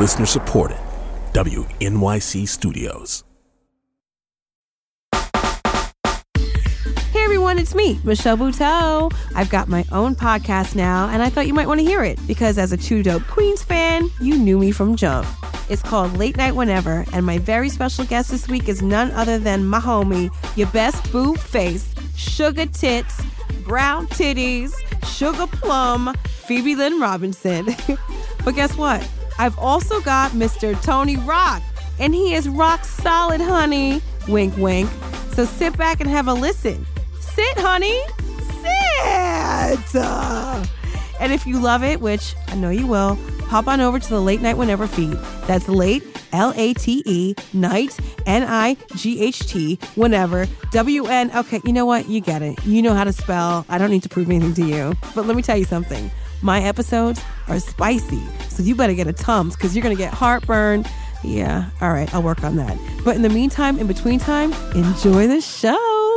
Listener 0.00 0.24
supported. 0.24 0.78
WNYC 1.34 2.48
Studios. 2.48 3.22
Hey 7.12 7.22
everyone, 7.22 7.58
it's 7.58 7.74
me, 7.74 8.00
Michelle 8.02 8.38
Buteau. 8.38 9.12
I've 9.36 9.50
got 9.50 9.68
my 9.68 9.84
own 9.92 10.14
podcast 10.14 10.74
now, 10.74 11.10
and 11.10 11.22
I 11.22 11.28
thought 11.28 11.46
you 11.46 11.52
might 11.52 11.66
want 11.66 11.80
to 11.80 11.84
hear 11.84 12.02
it 12.02 12.18
because 12.26 12.56
as 12.56 12.72
a 12.72 12.78
Two 12.78 13.02
Dope 13.02 13.24
Queens 13.24 13.62
fan, 13.62 14.08
you 14.22 14.38
knew 14.38 14.58
me 14.58 14.72
from 14.72 14.96
Jump. 14.96 15.28
It's 15.68 15.82
called 15.82 16.16
Late 16.16 16.38
Night 16.38 16.54
Whenever, 16.54 17.04
and 17.12 17.26
my 17.26 17.36
very 17.36 17.68
special 17.68 18.06
guest 18.06 18.30
this 18.30 18.48
week 18.48 18.70
is 18.70 18.80
none 18.80 19.10
other 19.10 19.38
than 19.38 19.66
my 19.66 19.80
homie, 19.80 20.30
your 20.56 20.68
best 20.68 21.12
boo 21.12 21.34
face, 21.34 21.94
sugar 22.16 22.64
tits, 22.64 23.20
brown 23.64 24.06
titties, 24.06 24.72
sugar 25.04 25.46
plum, 25.46 26.14
Phoebe 26.24 26.74
Lynn 26.74 26.98
Robinson. 26.98 27.66
but 28.46 28.54
guess 28.54 28.74
what? 28.78 29.06
I've 29.40 29.58
also 29.58 30.02
got 30.02 30.32
Mr. 30.32 30.78
Tony 30.82 31.16
Rock, 31.16 31.62
and 31.98 32.14
he 32.14 32.34
is 32.34 32.46
rock 32.46 32.84
solid, 32.84 33.40
honey. 33.40 34.02
Wink, 34.28 34.54
wink. 34.58 34.90
So 35.32 35.46
sit 35.46 35.78
back 35.78 36.02
and 36.02 36.10
have 36.10 36.28
a 36.28 36.34
listen. 36.34 36.84
Sit, 37.20 37.56
honey. 37.56 37.98
Sit. 38.60 39.94
Uh, 39.94 40.62
and 41.20 41.32
if 41.32 41.46
you 41.46 41.58
love 41.58 41.82
it, 41.82 42.02
which 42.02 42.34
I 42.48 42.54
know 42.56 42.68
you 42.68 42.86
will, 42.86 43.14
hop 43.46 43.66
on 43.66 43.80
over 43.80 43.98
to 43.98 44.08
the 44.10 44.20
Late 44.20 44.42
Night 44.42 44.58
Whenever 44.58 44.86
feed. 44.86 45.16
That's 45.46 45.70
late, 45.70 46.02
L 46.34 46.52
A 46.54 46.74
T 46.74 47.02
E, 47.06 47.34
night, 47.54 47.98
N 48.26 48.44
I 48.46 48.76
G 48.94 49.22
H 49.22 49.38
T, 49.46 49.78
whenever, 49.94 50.46
W 50.72 51.06
N. 51.06 51.30
Okay, 51.34 51.62
you 51.64 51.72
know 51.72 51.86
what? 51.86 52.10
You 52.10 52.20
get 52.20 52.42
it. 52.42 52.62
You 52.66 52.82
know 52.82 52.92
how 52.92 53.04
to 53.04 53.12
spell. 53.14 53.64
I 53.70 53.78
don't 53.78 53.90
need 53.90 54.02
to 54.02 54.10
prove 54.10 54.28
anything 54.28 54.52
to 54.52 54.66
you. 54.66 54.94
But 55.14 55.24
let 55.24 55.34
me 55.34 55.40
tell 55.40 55.56
you 55.56 55.64
something 55.64 56.10
my 56.42 56.62
episodes 56.62 57.22
are 57.48 57.60
spicy. 57.60 58.22
So 58.48 58.62
you 58.62 58.74
better 58.74 58.94
get 58.94 59.06
a 59.06 59.12
Tums 59.12 59.56
because 59.56 59.74
you're 59.74 59.82
going 59.82 59.96
to 59.96 60.02
get 60.02 60.12
heartburn. 60.12 60.84
Yeah, 61.22 61.68
all 61.80 61.92
right, 61.92 62.12
I'll 62.14 62.22
work 62.22 62.44
on 62.44 62.56
that. 62.56 62.78
But 63.04 63.16
in 63.16 63.22
the 63.22 63.28
meantime, 63.28 63.78
in 63.78 63.86
between 63.86 64.18
time, 64.18 64.52
enjoy 64.74 65.26
the 65.26 65.40
show. 65.40 66.09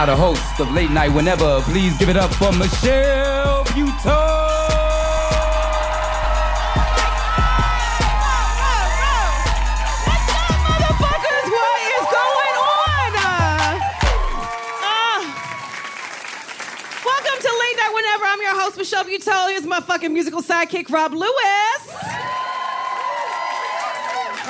Now 0.00 0.06
the 0.06 0.16
host 0.16 0.58
of 0.58 0.72
Late 0.72 0.90
Night 0.90 1.12
Whenever, 1.12 1.60
please 1.60 1.94
give 1.98 2.08
it 2.08 2.16
up 2.16 2.32
for 2.32 2.50
Michelle 2.52 3.64
Buteau. 3.66 4.38
What 10.96 11.20
is 11.28 12.04
going 12.16 12.56
on? 12.56 13.12
Welcome 17.04 17.38
to 17.42 17.50
Late 17.60 17.76
Night 17.76 17.92
Whenever. 17.92 18.24
I'm 18.24 18.40
your 18.40 18.58
host, 18.58 18.78
Michelle 18.78 19.04
Buteau. 19.04 19.50
Here's 19.50 19.66
my 19.66 19.80
fucking 19.80 20.14
musical 20.14 20.40
sidekick, 20.40 20.88
Rob 20.88 21.12
Lewis. 21.12 21.30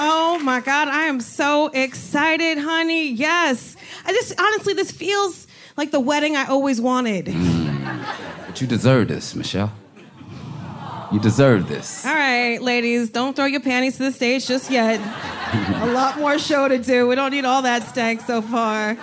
Oh 0.03 0.39
my 0.45 0.61
God, 0.61 0.87
I 0.87 1.07
am 1.07 1.21
so 1.21 1.71
excited, 1.75 2.59
honey. 2.59 3.09
Yes. 3.11 3.77
I 4.03 4.13
just, 4.13 4.41
honestly, 4.41 4.73
this 4.73 4.91
feels 4.91 5.40
like 5.81 5.93
the 5.93 5.99
wedding 5.99 6.37
I 6.37 6.45
always 6.45 6.79
wanted. 6.79 7.25
Mm. 7.25 8.05
But 8.47 8.61
you 8.61 8.67
deserve 8.67 9.09
this, 9.09 9.35
Michelle. 9.35 9.73
You 11.11 11.19
deserve 11.19 11.69
this. 11.69 12.05
All 12.05 12.15
right, 12.15 12.61
ladies, 12.61 13.09
don't 13.09 13.35
throw 13.35 13.47
your 13.47 13.61
panties 13.61 13.97
to 13.97 14.03
the 14.03 14.13
stage 14.13 14.47
just 14.47 14.71
yet. 14.71 15.01
a 15.83 15.87
lot 15.87 16.19
more 16.19 16.39
show 16.39 16.69
to 16.69 16.77
do. 16.77 17.09
We 17.09 17.15
don't 17.15 17.31
need 17.31 17.47
all 17.47 17.63
that 17.63 17.85
stank 17.85 18.21
so 18.21 18.43
far. 18.43 18.95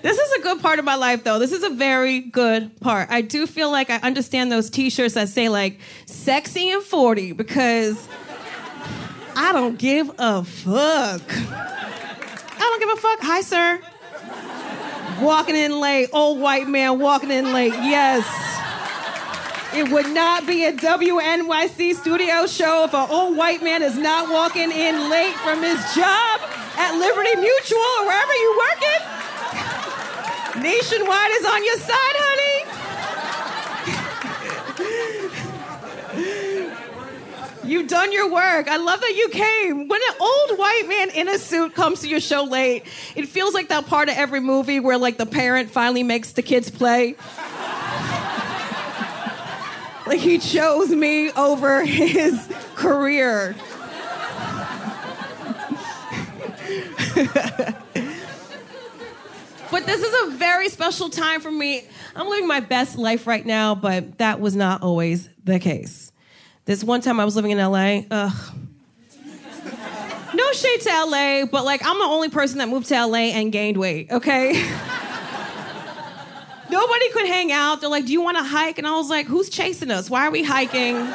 This 0.00 0.18
is 0.18 0.32
a 0.38 0.40
good 0.40 0.62
part 0.62 0.78
of 0.78 0.86
my 0.86 0.94
life, 0.94 1.22
though. 1.24 1.38
This 1.38 1.52
is 1.52 1.62
a 1.62 1.68
very 1.68 2.20
good 2.20 2.80
part. 2.80 3.10
I 3.10 3.20
do 3.20 3.46
feel 3.46 3.70
like 3.70 3.90
I 3.90 3.96
understand 3.96 4.50
those 4.50 4.70
t 4.70 4.88
shirts 4.88 5.12
that 5.12 5.28
say, 5.28 5.50
like, 5.50 5.78
sexy 6.06 6.70
and 6.70 6.82
40 6.82 7.32
because 7.32 8.08
I 9.36 9.52
don't 9.52 9.78
give 9.78 10.10
a 10.18 10.44
fuck. 10.44 11.79
I 12.60 12.62
don't 12.62 12.80
give 12.80 12.90
a 12.90 13.00
fuck. 13.00 13.18
Hi, 13.22 13.40
sir. 13.40 13.80
Walking 15.24 15.56
in 15.56 15.80
late, 15.80 16.10
old 16.12 16.40
white 16.40 16.68
man 16.68 16.98
walking 16.98 17.30
in 17.30 17.54
late. 17.54 17.72
Yes. 17.72 18.26
It 19.72 19.90
would 19.90 20.10
not 20.10 20.46
be 20.46 20.64
a 20.64 20.72
WNYC 20.72 21.94
studio 21.94 22.46
show 22.46 22.84
if 22.84 22.92
an 22.92 23.08
old 23.08 23.36
white 23.36 23.62
man 23.62 23.82
is 23.82 23.96
not 23.96 24.28
walking 24.28 24.70
in 24.70 25.08
late 25.08 25.34
from 25.36 25.62
his 25.62 25.78
job 25.94 26.40
at 26.76 26.98
Liberty 26.98 27.36
Mutual 27.36 27.78
or 27.78 28.06
wherever 28.06 28.32
you 28.34 28.58
working. 28.68 29.00
Nationwide 30.62 31.30
is 31.32 31.46
on 31.46 31.64
your 31.64 31.78
side, 31.78 32.16
honey. 32.18 32.49
You've 37.70 37.86
done 37.86 38.10
your 38.10 38.28
work. 38.28 38.68
I 38.68 38.78
love 38.78 39.00
that 39.00 39.14
you 39.14 39.28
came. 39.28 39.86
When 39.86 40.00
an 40.08 40.14
old 40.18 40.58
white 40.58 40.86
man 40.88 41.10
in 41.10 41.28
a 41.28 41.38
suit 41.38 41.72
comes 41.72 42.00
to 42.00 42.08
your 42.08 42.18
show 42.18 42.42
late, 42.42 42.82
it 43.14 43.28
feels 43.28 43.54
like 43.54 43.68
that 43.68 43.86
part 43.86 44.08
of 44.08 44.16
every 44.16 44.40
movie 44.40 44.80
where 44.80 44.98
like 44.98 45.18
the 45.18 45.26
parent 45.26 45.70
finally 45.70 46.02
makes 46.02 46.32
the 46.32 46.42
kids 46.42 46.68
play. 46.68 47.14
like 50.04 50.18
he 50.18 50.38
chose 50.38 50.90
me 50.90 51.30
over 51.30 51.84
his 51.84 52.52
career. 52.74 53.54
But 59.70 59.86
this 59.86 60.02
is 60.02 60.26
a 60.26 60.30
very 60.36 60.68
special 60.68 61.08
time 61.08 61.40
for 61.40 61.52
me. 61.52 61.84
I'm 62.16 62.28
living 62.28 62.48
my 62.48 62.58
best 62.58 62.98
life 62.98 63.28
right 63.28 63.46
now, 63.46 63.76
but 63.76 64.18
that 64.18 64.40
was 64.40 64.56
not 64.56 64.82
always 64.82 65.28
the 65.44 65.60
case. 65.60 66.09
This 66.70 66.84
one 66.84 67.00
time 67.00 67.18
I 67.18 67.24
was 67.24 67.34
living 67.34 67.50
in 67.50 67.58
LA. 67.58 68.02
Ugh. 68.12 68.54
No 70.32 70.52
shade 70.52 70.80
to 70.82 71.04
LA, 71.04 71.44
but 71.46 71.64
like 71.64 71.84
I'm 71.84 71.98
the 71.98 72.04
only 72.04 72.28
person 72.28 72.58
that 72.58 72.68
moved 72.68 72.86
to 72.90 73.06
LA 73.06 73.32
and 73.34 73.50
gained 73.50 73.76
weight, 73.76 74.08
okay? 74.12 74.52
Nobody 76.70 77.10
could 77.10 77.26
hang 77.26 77.50
out. 77.50 77.80
They're 77.80 77.90
like, 77.90 78.06
Do 78.06 78.12
you 78.12 78.22
want 78.22 78.36
to 78.36 78.44
hike? 78.44 78.78
And 78.78 78.86
I 78.86 78.92
was 78.92 79.10
like, 79.10 79.26
Who's 79.26 79.50
chasing 79.50 79.90
us? 79.90 80.08
Why 80.08 80.24
are 80.28 80.30
we 80.30 80.44
hiking? 80.44 81.12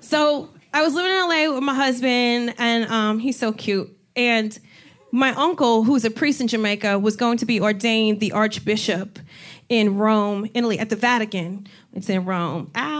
so 0.00 0.48
I 0.72 0.82
was 0.82 0.94
living 0.94 1.12
in 1.12 1.28
LA 1.28 1.54
with 1.54 1.62
my 1.62 1.74
husband, 1.74 2.54
and 2.56 2.90
um, 2.90 3.18
he's 3.18 3.38
so 3.38 3.52
cute. 3.52 3.94
And 4.16 4.58
my 5.12 5.34
uncle, 5.34 5.84
who's 5.84 6.06
a 6.06 6.10
priest 6.10 6.40
in 6.40 6.48
Jamaica, 6.48 6.98
was 6.98 7.14
going 7.14 7.36
to 7.36 7.44
be 7.44 7.60
ordained 7.60 8.20
the 8.20 8.32
archbishop 8.32 9.18
in 9.68 9.98
Rome, 9.98 10.48
Italy, 10.54 10.78
at 10.78 10.88
the 10.88 10.96
Vatican. 10.96 11.66
It's 11.92 12.08
in 12.08 12.24
Rome. 12.24 12.70
Ow. 12.74 12.99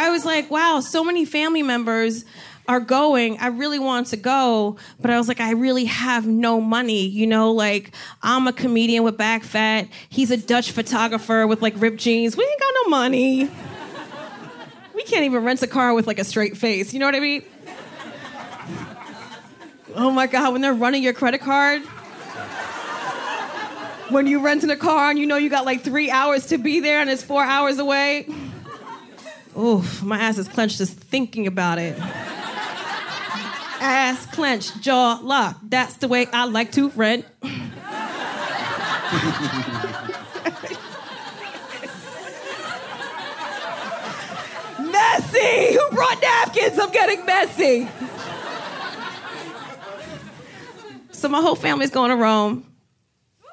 I 0.00 0.08
was 0.08 0.24
like, 0.24 0.50
wow, 0.50 0.80
so 0.80 1.04
many 1.04 1.26
family 1.26 1.62
members 1.62 2.24
are 2.66 2.80
going. 2.80 3.36
I 3.38 3.48
really 3.48 3.78
want 3.78 4.06
to 4.08 4.16
go, 4.16 4.78
but 4.98 5.10
I 5.10 5.18
was 5.18 5.28
like, 5.28 5.40
I 5.40 5.52
really 5.52 5.84
have 5.84 6.26
no 6.26 6.58
money. 6.58 7.06
You 7.06 7.26
know, 7.26 7.52
like 7.52 7.92
I'm 8.22 8.46
a 8.46 8.52
comedian 8.54 9.04
with 9.04 9.18
back 9.18 9.42
fat. 9.44 9.88
He's 10.08 10.30
a 10.30 10.38
Dutch 10.38 10.70
photographer 10.70 11.46
with 11.46 11.60
like 11.60 11.74
ripped 11.76 11.98
jeans. 11.98 12.34
We 12.34 12.44
ain't 12.44 12.60
got 12.60 12.74
no 12.82 12.88
money. 12.88 13.50
We 14.94 15.02
can't 15.02 15.24
even 15.26 15.44
rent 15.44 15.62
a 15.62 15.66
car 15.66 15.92
with 15.92 16.06
like 16.06 16.18
a 16.18 16.24
straight 16.24 16.56
face. 16.56 16.94
You 16.94 17.00
know 17.00 17.06
what 17.06 17.14
I 17.14 17.20
mean? 17.20 17.42
Oh 19.96 20.10
my 20.10 20.26
God, 20.26 20.54
when 20.54 20.62
they're 20.62 20.72
running 20.72 21.02
your 21.02 21.12
credit 21.12 21.42
card. 21.42 21.82
When 24.08 24.26
you 24.26 24.40
renting 24.40 24.70
a 24.70 24.76
car 24.76 25.10
and 25.10 25.18
you 25.18 25.26
know 25.26 25.36
you 25.36 25.50
got 25.50 25.66
like 25.66 25.82
three 25.82 26.10
hours 26.10 26.46
to 26.46 26.56
be 26.56 26.80
there 26.80 27.00
and 27.00 27.10
it's 27.10 27.22
four 27.22 27.44
hours 27.44 27.78
away. 27.78 28.26
Oof, 29.58 30.02
my 30.02 30.18
ass 30.18 30.38
is 30.38 30.48
clenched 30.48 30.78
just 30.78 30.94
thinking 30.94 31.46
about 31.46 31.78
it. 31.78 31.98
Ass 33.82 34.26
clenched, 34.26 34.80
jaw 34.80 35.18
locked. 35.22 35.70
That's 35.70 35.96
the 35.96 36.08
way 36.08 36.26
I 36.32 36.44
like 36.44 36.72
to 36.72 36.90
rent. 36.90 37.24
messy! 44.78 45.74
Who 45.74 45.90
brought 45.90 46.18
napkins? 46.22 46.78
I'm 46.78 46.90
getting 46.90 47.24
messy. 47.26 47.88
So 51.12 51.28
my 51.28 51.40
whole 51.40 51.56
family's 51.56 51.90
going 51.90 52.10
to 52.10 52.16
Rome 52.16 52.66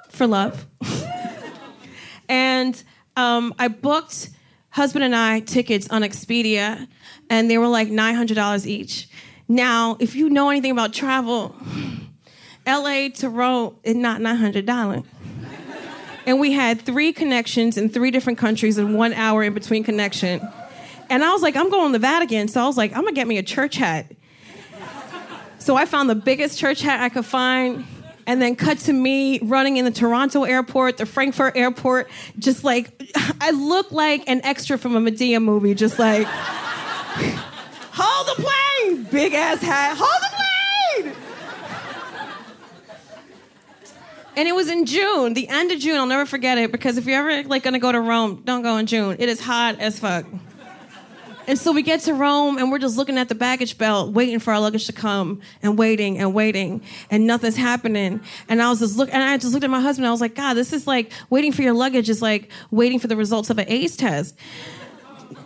for 0.10 0.28
love. 0.28 0.66
and 2.30 2.82
um, 3.16 3.54
I 3.58 3.68
booked 3.68 4.30
husband 4.78 5.04
and 5.04 5.16
I 5.16 5.40
tickets 5.40 5.90
on 5.90 6.04
Expedia, 6.04 6.88
and 7.32 7.50
they 7.50 7.58
were 7.58 7.68
like 7.68 7.88
$900 7.88 8.68
each. 8.68 9.10
Now, 9.48 9.98
if 10.00 10.16
you 10.16 10.30
know 10.30 10.52
anything 10.52 10.70
about 10.70 10.94
travel, 10.94 11.56
LA 12.68 13.10
to 13.16 13.28
Rome 13.28 13.76
is 13.82 13.96
not 13.96 14.22
$900. 14.22 15.04
And 16.28 16.40
we 16.40 16.52
had 16.52 16.80
three 16.80 17.12
connections 17.12 17.76
in 17.76 17.90
three 17.90 18.12
different 18.12 18.38
countries 18.38 18.78
and 18.78 18.94
one 18.94 19.14
hour 19.14 19.42
in 19.42 19.56
between 19.56 19.84
connection. 19.84 20.48
And 21.10 21.24
I 21.24 21.32
was 21.32 21.42
like, 21.42 21.56
I'm 21.56 21.72
going 21.72 21.94
to 21.94 21.98
the 21.98 22.00
Vatican. 22.00 22.48
So 22.48 22.62
I 22.62 22.68
was 22.68 22.78
like, 22.78 22.92
I'm 22.92 23.02
going 23.02 23.16
to 23.16 23.20
get 23.20 23.28
me 23.28 23.40
a 23.40 23.44
church 23.44 23.78
hat. 23.78 24.12
So 25.58 25.76
I 25.76 25.86
found 25.86 26.08
the 26.08 26.16
biggest 26.16 26.60
church 26.60 26.82
hat 26.82 27.02
I 27.02 27.10
could 27.10 27.26
find 27.26 27.84
and 28.28 28.42
then 28.42 28.58
cut 28.58 28.78
to 28.80 28.94
me 28.94 29.40
running 29.40 29.78
in 29.78 29.86
the 29.86 29.92
Toronto 29.92 30.44
airport, 30.44 30.98
the 30.98 31.06
Frankfurt 31.06 31.56
airport, 31.56 32.10
just 32.38 32.64
like 32.64 32.92
I 33.42 33.52
look 33.52 33.92
like 33.92 34.28
an 34.28 34.42
extra 34.44 34.78
from 34.78 34.96
a 34.96 35.00
Madea 35.00 35.42
movie, 35.42 35.74
just 35.74 35.98
like 35.98 36.28
hold 36.30 38.38
the 38.38 38.44
plane, 38.44 39.04
big 39.04 39.34
ass 39.34 39.62
hat, 39.62 39.98
hold 39.98 40.22
the 40.22 40.30
plane. 40.36 41.16
And 44.36 44.48
it 44.48 44.54
was 44.54 44.70
in 44.70 44.86
June, 44.86 45.34
the 45.34 45.48
end 45.48 45.72
of 45.72 45.80
June. 45.80 45.98
I'll 45.98 46.06
never 46.06 46.28
forget 46.28 46.60
it 46.60 46.72
because 46.72 46.98
if 46.98 47.08
you're 47.08 47.18
ever 47.18 47.42
like 47.48 47.64
gonna 47.64 47.80
go 47.80 47.92
to 47.92 48.00
Rome, 48.00 48.44
don't 48.46 48.62
go 48.62 48.78
in 48.78 48.86
June. 48.86 49.16
It 49.18 49.30
is 49.30 49.40
hot 49.40 49.80
as 49.80 50.00
fuck. 50.00 50.26
And 51.48 51.58
so 51.58 51.72
we 51.72 51.82
get 51.82 52.02
to 52.02 52.14
Rome 52.14 52.58
and 52.58 52.70
we're 52.70 52.78
just 52.78 52.98
looking 52.98 53.18
at 53.18 53.30
the 53.30 53.36
baggage 53.36 53.78
belt, 53.78 54.12
waiting 54.12 54.40
for 54.40 54.54
our 54.54 54.60
luggage 54.60 54.86
to 54.88 54.94
come 54.94 55.40
and 55.64 55.78
waiting 55.78 56.20
and 56.20 56.34
waiting 56.34 56.82
and 57.10 57.26
nothing's 57.26 57.56
happening. 57.56 58.20
And 58.50 58.62
I 58.62 58.70
was 58.70 58.80
just 58.80 58.98
look 58.98 59.10
and 59.14 59.24
I 59.24 59.38
just 59.38 59.54
looked 59.54 59.64
at 59.64 59.70
my 59.70 59.80
husband. 59.80 60.08
I 60.08 60.12
was 60.12 60.20
like, 60.20 60.36
God, 60.36 60.56
this 60.56 60.74
is 60.74 60.86
like 60.86 61.14
waiting 61.30 61.54
for 61.54 61.62
your 61.62 61.74
luggage 61.74 62.10
is 62.10 62.22
like 62.22 62.52
waiting 62.70 63.00
for 63.00 63.08
the 63.08 63.16
results 63.16 63.50
of 63.50 63.58
an 63.60 63.66
AIDS 63.70 63.96
test. 63.96 64.36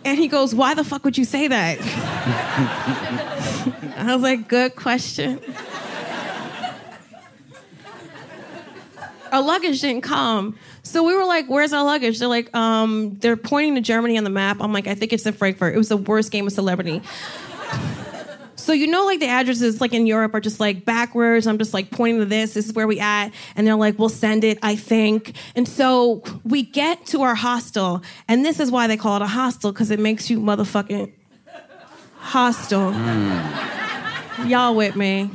And 0.04 0.18
he 0.18 0.26
goes, 0.26 0.54
Why 0.54 0.74
the 0.74 0.82
fuck 0.82 1.04
would 1.04 1.16
you 1.16 1.24
say 1.24 1.46
that? 1.46 1.78
I 3.96 4.12
was 4.12 4.22
like, 4.22 4.48
Good 4.48 4.74
question. 4.74 5.40
Our 9.30 9.42
luggage 9.42 9.80
didn't 9.80 10.02
come. 10.02 10.58
So 10.82 11.02
we 11.04 11.14
were 11.14 11.24
like, 11.24 11.46
"Where's 11.46 11.72
our 11.72 11.84
luggage?" 11.84 12.18
They're 12.18 12.28
like, 12.28 12.54
um, 12.56 13.16
"They're 13.20 13.36
pointing 13.36 13.76
to 13.76 13.80
Germany 13.80 14.18
on 14.18 14.24
the 14.24 14.30
map." 14.30 14.58
I'm 14.60 14.72
like, 14.72 14.86
"I 14.86 14.94
think 14.94 15.12
it's 15.12 15.24
in 15.24 15.32
Frankfurt." 15.32 15.74
It 15.74 15.78
was 15.78 15.88
the 15.88 15.96
worst 15.96 16.30
game 16.32 16.46
of 16.46 16.52
celebrity. 16.52 17.00
So 18.56 18.72
you 18.72 18.86
know, 18.86 19.04
like 19.04 19.18
the 19.18 19.26
addresses, 19.26 19.80
like 19.80 19.92
in 19.92 20.06
Europe, 20.06 20.34
are 20.34 20.40
just 20.40 20.60
like 20.60 20.84
backwards. 20.84 21.46
I'm 21.48 21.58
just 21.58 21.74
like 21.74 21.90
pointing 21.90 22.20
to 22.20 22.26
this. 22.26 22.54
This 22.54 22.66
is 22.66 22.72
where 22.72 22.86
we 22.86 23.00
at, 23.00 23.30
and 23.56 23.66
they're 23.66 23.74
like, 23.74 23.98
"We'll 23.98 24.08
send 24.08 24.44
it." 24.44 24.58
I 24.62 24.76
think, 24.76 25.34
and 25.56 25.68
so 25.68 26.22
we 26.44 26.62
get 26.62 27.06
to 27.06 27.22
our 27.22 27.34
hostel, 27.34 28.02
and 28.28 28.44
this 28.44 28.60
is 28.60 28.70
why 28.70 28.86
they 28.86 28.96
call 28.96 29.16
it 29.16 29.22
a 29.22 29.26
hostel 29.26 29.72
because 29.72 29.90
it 29.90 29.98
makes 29.98 30.30
you 30.30 30.38
motherfucking 30.38 31.12
hostile. 32.18 32.92
Y'all 34.46 34.74
with 34.74 34.94
me? 34.96 35.30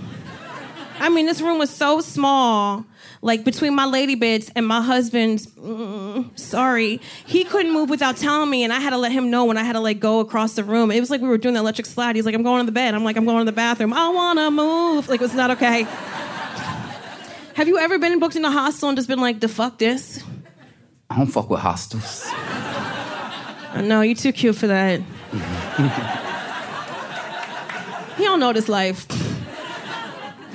I 1.00 1.10
mean, 1.10 1.26
this 1.26 1.42
room 1.42 1.60
was 1.60 1.70
so 1.70 2.02
small 2.02 2.86
like 3.22 3.44
between 3.44 3.74
my 3.74 3.86
lady 3.86 4.16
bits 4.16 4.52
and 4.56 4.66
my 4.66 4.82
husband's 4.82 5.48
mm, 5.48 6.38
sorry 6.38 7.02
he 7.26 7.44
couldn't 7.44 7.74
move 7.74 7.90
without 7.90 8.18
telling 8.18 8.50
me 8.50 8.64
and 8.64 8.72
i 8.72 8.80
had 8.80 8.92
to 8.92 8.98
let 8.98 9.12
him 9.12 9.30
know 9.30 9.46
when 9.46 9.58
i 9.58 9.64
had 9.64 9.74
to 9.74 9.80
like 9.80 10.00
go 10.00 10.20
across 10.20 10.54
the 10.54 10.64
room. 10.64 10.92
It 10.92 11.00
was 11.00 11.10
like 11.10 11.22
we 11.22 11.28
were 11.28 11.38
doing 11.38 11.54
the 11.54 11.60
electric 11.60 11.86
slide. 11.86 12.16
He's 12.16 12.26
like 12.26 12.36
i'm 12.36 12.44
going 12.44 12.62
to 12.62 12.66
the 12.66 12.72
bed. 12.72 12.94
I'm 12.94 13.04
like 13.04 13.18
i'm 13.18 13.26
going 13.26 13.40
to 13.40 13.46
the 13.46 13.56
bathroom. 13.56 13.94
I 13.94 14.10
want 14.10 14.40
to 14.40 14.52
move. 14.52 15.10
Like 15.10 15.22
it 15.22 15.24
was 15.24 15.34
not 15.34 15.52
okay. 15.52 15.84
Have 17.56 17.68
you 17.68 17.78
ever 17.80 17.98
been 17.98 18.20
booked 18.20 18.36
in 18.36 18.46
a 18.46 18.52
hostel 18.52 18.90
and 18.90 18.98
just 18.98 19.08
been 19.08 19.20
like 19.20 19.40
the 19.40 19.48
fuck 19.48 19.80
this? 19.80 20.24
I 21.10 21.18
don't 21.18 21.28
fuck 21.28 21.50
with 21.50 21.62
hostels. 21.62 22.26
no 23.76 24.02
you're 24.02 24.16
too 24.16 24.32
cute 24.32 24.56
for 24.56 24.68
that. 24.68 25.02
He 28.18 28.24
don't 28.24 28.40
know 28.40 28.52
this 28.52 28.68
life. 28.68 29.06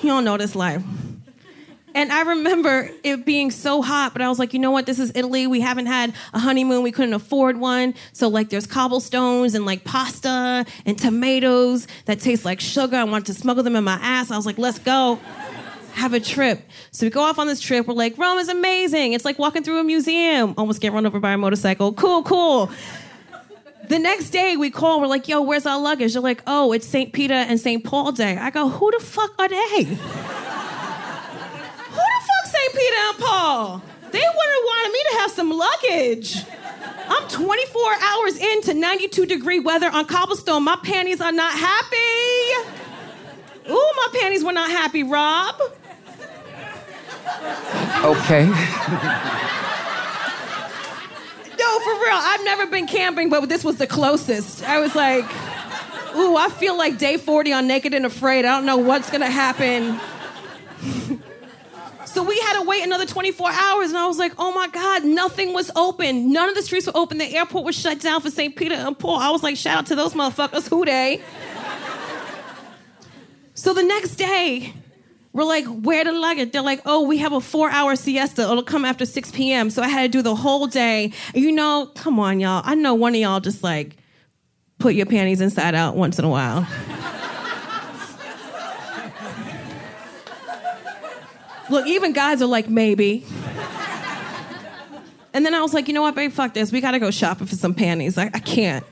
He 0.01 0.09
don't 0.09 0.25
know 0.25 0.37
this 0.37 0.57
life 0.57 0.83
and 1.95 2.13
I 2.13 2.23
remember 2.23 2.91
it 3.03 3.25
being 3.25 3.51
so 3.51 3.83
hot, 3.83 4.13
but 4.13 4.23
I 4.23 4.29
was 4.29 4.39
like, 4.39 4.53
you 4.53 4.59
know 4.59 4.71
what? 4.71 4.87
This 4.87 4.99
is 4.99 5.13
Italy. 5.15 5.47
We 5.47 5.61
haven't 5.61 5.87
had 5.87 6.15
a 6.33 6.39
honeymoon. 6.39 6.83
We 6.83 6.93
couldn't 6.93 7.15
afford 7.15 7.59
one. 7.59 7.95
So, 8.13 8.29
like, 8.29 8.51
there's 8.51 8.67
cobblestones 8.67 9.55
and 9.55 9.67
like 9.67 9.85
pasta 9.85 10.65
and 10.87 10.99
tomatoes 10.99 11.87
that 12.07 12.21
taste 12.21 12.45
like 12.45 12.61
sugar. 12.61 12.97
I 12.97 13.05
wanted 13.05 13.27
to 13.27 13.35
smuggle 13.35 13.63
them 13.63 13.77
in 13.77 13.85
my 13.85 13.99
ass. 14.01 14.31
I 14.31 14.37
was 14.37 14.47
like, 14.47 14.59
let's 14.59 14.79
go 14.79 15.19
have 15.93 16.15
a 16.15 16.21
trip. 16.21 16.63
So 16.91 17.07
we 17.07 17.11
go 17.11 17.21
off 17.23 17.39
on 17.39 17.47
this 17.47 17.61
trip. 17.61 17.87
We're 17.87 17.95
like, 17.95 18.17
Rome 18.19 18.39
is 18.39 18.49
amazing. 18.49 19.13
It's 19.13 19.25
like 19.25 19.39
walking 19.39 19.63
through 19.63 19.79
a 19.79 19.85
museum. 19.85 20.55
Almost 20.57 20.81
get 20.81 20.93
run 20.93 21.07
over 21.07 21.21
by 21.21 21.33
a 21.33 21.39
motorcycle. 21.39 21.93
Cool, 21.93 22.23
cool. 22.23 22.71
The 23.89 23.99
next 23.99 24.31
day 24.31 24.57
we 24.57 24.71
call, 24.71 25.01
we're 25.01 25.07
like, 25.07 25.29
yo, 25.29 25.43
where's 25.43 25.67
our 25.67 25.79
luggage? 25.79 26.15
They're 26.15 26.23
like, 26.23 26.43
oh, 26.47 26.73
it's 26.73 26.87
St. 26.87 27.13
Peter 27.13 27.35
and 27.35 27.61
St. 27.61 27.85
Paul 27.85 28.13
Day. 28.13 28.37
I 28.37 28.51
go, 28.51 28.69
who 28.69 28.91
the 28.91 29.01
fuck 29.05 29.35
are 29.39 29.49
they? 29.49 29.99
Peter 32.73 32.97
and 32.97 33.19
Paul. 33.19 33.83
They 34.11 34.19
would 34.19 34.23
have 34.23 34.65
wanted 34.65 34.93
me 34.93 34.99
to 35.11 35.17
have 35.19 35.31
some 35.31 35.51
luggage. 35.51 36.37
I'm 37.09 37.29
24 37.29 37.95
hours 38.03 38.37
into 38.37 38.75
92 38.75 39.27
degree 39.27 39.61
weather 39.61 39.91
on 39.91 40.07
cobblestone. 40.07 40.65
My 40.65 40.77
panties 40.83 41.21
are 41.21 41.33
not 41.33 41.53
happy. 41.53 41.97
Ooh, 43.71 43.93
my 43.97 44.09
panties 44.21 44.45
were 44.45 44.53
not 44.53 44.71
happy, 44.71 45.03
Rob. 45.03 45.61
Okay. 48.05 48.47
No, 51.59 51.81
for 51.81 51.95
real. 51.95 52.15
I've 52.15 52.45
never 52.45 52.67
been 52.67 52.87
camping, 52.87 53.31
but 53.31 53.49
this 53.49 53.63
was 53.63 53.77
the 53.77 53.87
closest. 53.87 54.63
I 54.65 54.81
was 54.81 54.95
like, 54.95 55.25
ooh, 56.17 56.37
I 56.37 56.49
feel 56.51 56.77
like 56.77 56.99
day 56.99 57.17
40 57.17 57.53
on 57.53 57.67
Naked 57.67 57.95
and 57.95 58.05
Afraid. 58.05 58.45
I 58.45 58.57
don't 58.57 58.67
know 58.67 58.79
what's 58.79 59.11
gonna 59.11 59.31
happen. 59.31 60.01
So 62.13 62.23
we 62.23 62.39
had 62.41 62.61
to 62.61 62.69
wait 62.69 62.85
another 62.85 63.07
24 63.07 63.51
hours, 63.51 63.89
and 63.89 63.97
I 63.97 64.07
was 64.07 64.19
like, 64.19 64.35
oh 64.37 64.53
my 64.53 64.69
God, 64.69 65.03
nothing 65.03 65.55
was 65.55 65.71
open. 65.75 66.31
None 66.31 66.47
of 66.47 66.55
the 66.55 66.61
streets 66.61 66.87
were 66.87 66.93
open. 66.95 67.17
The 67.17 67.35
airport 67.35 67.65
was 67.65 67.75
shut 67.75 68.01
down 68.01 68.21
for 68.21 68.29
St. 68.29 68.55
Peter 68.55 68.75
and 68.75 68.99
Paul. 68.99 69.19
I 69.19 69.31
was 69.31 69.43
like, 69.43 69.57
shout 69.57 69.79
out 69.79 69.87
to 69.87 69.95
those 69.95 70.13
motherfuckers. 70.13 70.69
Who 70.69 70.85
they? 70.85 71.23
so 73.55 73.73
the 73.73 73.83
next 73.83 74.17
day, 74.17 74.75
we're 75.33 75.45
like, 75.45 75.65
where 75.65 76.05
the 76.05 76.13
luggage? 76.13 76.53
They're 76.53 76.61
like, 76.61 76.83
oh, 76.85 77.07
we 77.07 77.17
have 77.17 77.33
a 77.33 77.41
four 77.41 77.71
hour 77.71 77.97
siesta. 77.97 78.43
It'll 78.43 78.63
come 78.63 78.85
after 78.85 79.07
6 79.07 79.31
p.m. 79.31 79.71
So 79.71 79.83
I 79.83 79.89
had 79.89 80.03
to 80.03 80.09
do 80.09 80.21
the 80.21 80.35
whole 80.35 80.67
day. 80.67 81.15
You 81.35 81.51
know, 81.51 81.91
come 81.95 82.21
on, 82.21 82.41
y'all. 82.41 82.61
I 82.63 82.75
know 82.75 82.93
one 82.93 83.15
of 83.15 83.21
y'all 83.23 83.41
just 83.41 83.63
like 83.63 83.97
put 84.79 84.95
your 84.95 85.07
panties 85.07 85.41
inside 85.41 85.75
out 85.75 85.97
once 85.97 86.19
in 86.19 86.27
a 86.27 86.29
while. 86.29 86.67
Look, 91.73 91.87
even 91.87 92.13
guys 92.13 92.43
are 92.43 92.47
like, 92.47 92.69
maybe. 92.69 93.25
And 95.33 95.47
then 95.47 95.55
I 95.55 95.63
was 95.63 95.73
like, 95.73 95.89
you 95.89 95.95
know 95.95 96.03
what, 96.03 96.15
babe, 96.15 96.31
fuck 96.31 96.53
this. 96.53 96.71
We 96.71 96.83
gotta 96.83 96.99
go 96.99 97.11
shopping 97.11 97.47
for 97.47 97.57
some 97.57 97.73
panties. 97.73 98.19
I, 98.19 98.27
I 98.27 98.41
can't. 98.41 98.85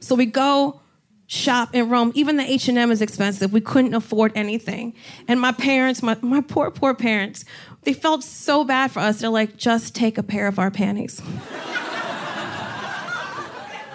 So 0.00 0.14
we 0.14 0.26
go 0.26 0.82
shop 1.26 1.74
in 1.74 1.88
Rome. 1.88 2.12
Even 2.14 2.36
the 2.36 2.42
H&M 2.42 2.90
is 2.90 3.00
expensive. 3.00 3.54
We 3.54 3.62
couldn't 3.62 3.94
afford 3.94 4.32
anything. 4.34 4.92
And 5.26 5.40
my 5.40 5.52
parents, 5.52 6.02
my, 6.02 6.18
my 6.20 6.42
poor, 6.42 6.70
poor 6.70 6.92
parents, 6.92 7.46
they 7.84 7.94
felt 7.94 8.22
so 8.22 8.62
bad 8.62 8.90
for 8.90 9.00
us. 9.00 9.20
They're 9.20 9.30
like, 9.30 9.56
just 9.56 9.94
take 9.94 10.18
a 10.18 10.22
pair 10.22 10.48
of 10.48 10.58
our 10.58 10.70
panties. 10.70 11.22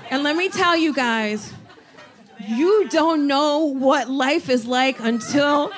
and 0.09 0.23
let 0.23 0.35
me 0.35 0.49
tell 0.49 0.75
you 0.75 0.91
guys, 0.91 1.53
you 2.39 2.89
don't 2.89 3.27
know 3.27 3.65
what 3.65 4.09
life 4.09 4.49
is 4.49 4.65
like 4.65 4.99
until 4.99 5.71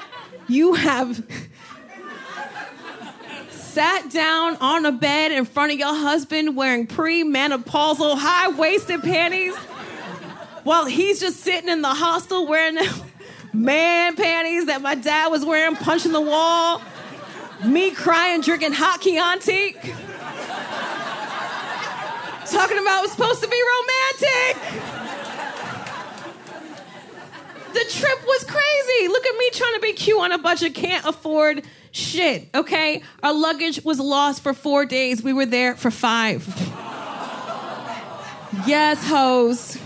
you 0.48 0.76
have 0.76 1.22
sat 3.76 4.10
down 4.10 4.56
on 4.62 4.86
a 4.86 4.92
bed 4.94 5.34
in 5.34 5.44
front 5.44 5.70
of 5.70 5.78
your 5.78 5.94
husband 5.94 6.56
wearing 6.56 6.88
pre-menopausal 6.88 8.18
high-waisted 8.18 9.04
panties 9.04 9.54
while 10.64 10.86
he's 10.86 11.20
just 11.20 11.42
sitting 11.42 11.68
in 11.68 11.82
the 11.82 11.90
hostel 11.90 12.48
wearing 12.48 12.78
man 13.52 14.16
panties 14.16 14.68
that 14.68 14.82
my 14.82 14.96
dad 14.96 15.28
was 15.28 15.44
wearing, 15.44 15.76
punching 15.76 16.14
the 16.14 16.22
wall, 16.22 16.82
me 17.66 17.92
crying, 17.92 18.40
drinking 18.40 18.72
hot 18.72 19.02
Chianti, 19.02 19.74
talking 22.50 22.78
about 22.78 23.00
it 23.00 23.02
was 23.02 23.12
supposed 23.12 23.44
to 23.44 23.50
be 23.50 23.62
romantic. 23.76 24.56
The 27.74 27.84
trip 27.92 28.26
was 28.26 28.46
crazy. 28.46 29.10
Look 29.10 29.26
at 29.26 29.38
me 29.38 29.50
trying 29.52 29.74
to 29.74 29.82
be 29.82 29.92
cute 29.92 30.18
on 30.18 30.32
a 30.32 30.38
budget, 30.38 30.74
can't 30.74 31.06
afford 31.06 31.66
shit, 31.96 32.50
okay? 32.54 33.02
Our 33.24 33.34
luggage 33.34 33.84
was 33.84 34.00
lost 34.00 34.44
for 34.44 34.54
four 34.54 34.86
days. 34.86 35.24
We 35.24 35.34
were 35.34 35.46
there 35.46 35.76
for 35.76 35.90
five. 35.90 36.46
yes, 38.68 39.04
hoes. 39.08 39.78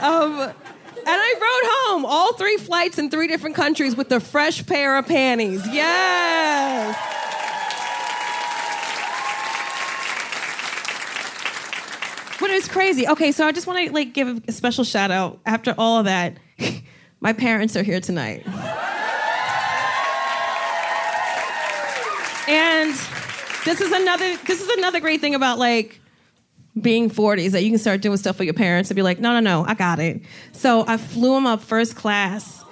Um, 0.00 0.40
and 0.40 0.54
I 1.06 1.34
rode 1.34 1.70
home 1.72 2.06
all 2.06 2.34
three 2.34 2.56
flights 2.58 2.98
in 2.98 3.10
three 3.10 3.26
different 3.26 3.56
countries 3.56 3.96
with 3.96 4.10
a 4.12 4.20
fresh 4.20 4.64
pair 4.66 4.96
of 4.98 5.06
panties. 5.06 5.66
Yes. 5.66 6.96
But 12.38 12.50
is 12.50 12.68
crazy. 12.68 13.08
Okay, 13.08 13.32
so 13.32 13.46
I 13.46 13.52
just 13.52 13.66
want 13.66 13.86
to 13.86 13.92
like 13.92 14.12
give 14.12 14.42
a 14.46 14.52
special 14.52 14.84
shout 14.84 15.10
out. 15.10 15.40
After 15.46 15.74
all 15.76 15.98
of 15.98 16.04
that, 16.04 16.36
my 17.20 17.32
parents 17.32 17.74
are 17.76 17.82
here 17.82 18.00
tonight. 18.00 18.46
And 22.48 22.92
this 23.64 23.80
is 23.80 23.92
another 23.92 24.36
this 24.46 24.62
is 24.62 24.68
another 24.78 25.00
great 25.00 25.20
thing 25.20 25.34
about 25.34 25.58
like 25.58 26.00
being 26.80 27.08
40 27.08 27.46
is 27.46 27.52
that 27.52 27.62
you 27.62 27.70
can 27.70 27.78
start 27.78 28.00
doing 28.02 28.16
stuff 28.18 28.36
for 28.36 28.44
your 28.44 28.54
parents 28.54 28.90
and 28.90 28.96
be 28.96 29.02
like, 29.02 29.18
no, 29.18 29.32
no, 29.32 29.40
no, 29.40 29.64
I 29.66 29.74
got 29.74 29.98
it. 29.98 30.20
So 30.52 30.84
I 30.86 30.98
flew 30.98 31.34
them 31.34 31.46
up 31.46 31.62
first 31.62 31.96
class. 31.96 32.62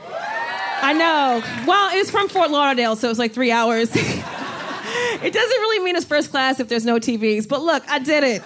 I 0.82 0.92
know. 0.92 1.42
Well, 1.66 1.90
it's 1.94 2.10
from 2.10 2.28
Fort 2.28 2.50
Lauderdale, 2.50 2.96
so 2.96 3.08
it 3.08 3.10
was 3.10 3.18
like 3.18 3.32
three 3.32 3.50
hours. 3.50 3.90
it 3.94 5.32
doesn't 5.32 5.60
really 5.60 5.84
mean 5.84 5.96
it's 5.96 6.04
first 6.04 6.30
class 6.30 6.60
if 6.60 6.68
there's 6.68 6.84
no 6.84 6.96
TVs, 6.96 7.48
but 7.48 7.62
look, 7.62 7.82
I 7.88 7.98
did 7.98 8.22
it. 8.24 8.42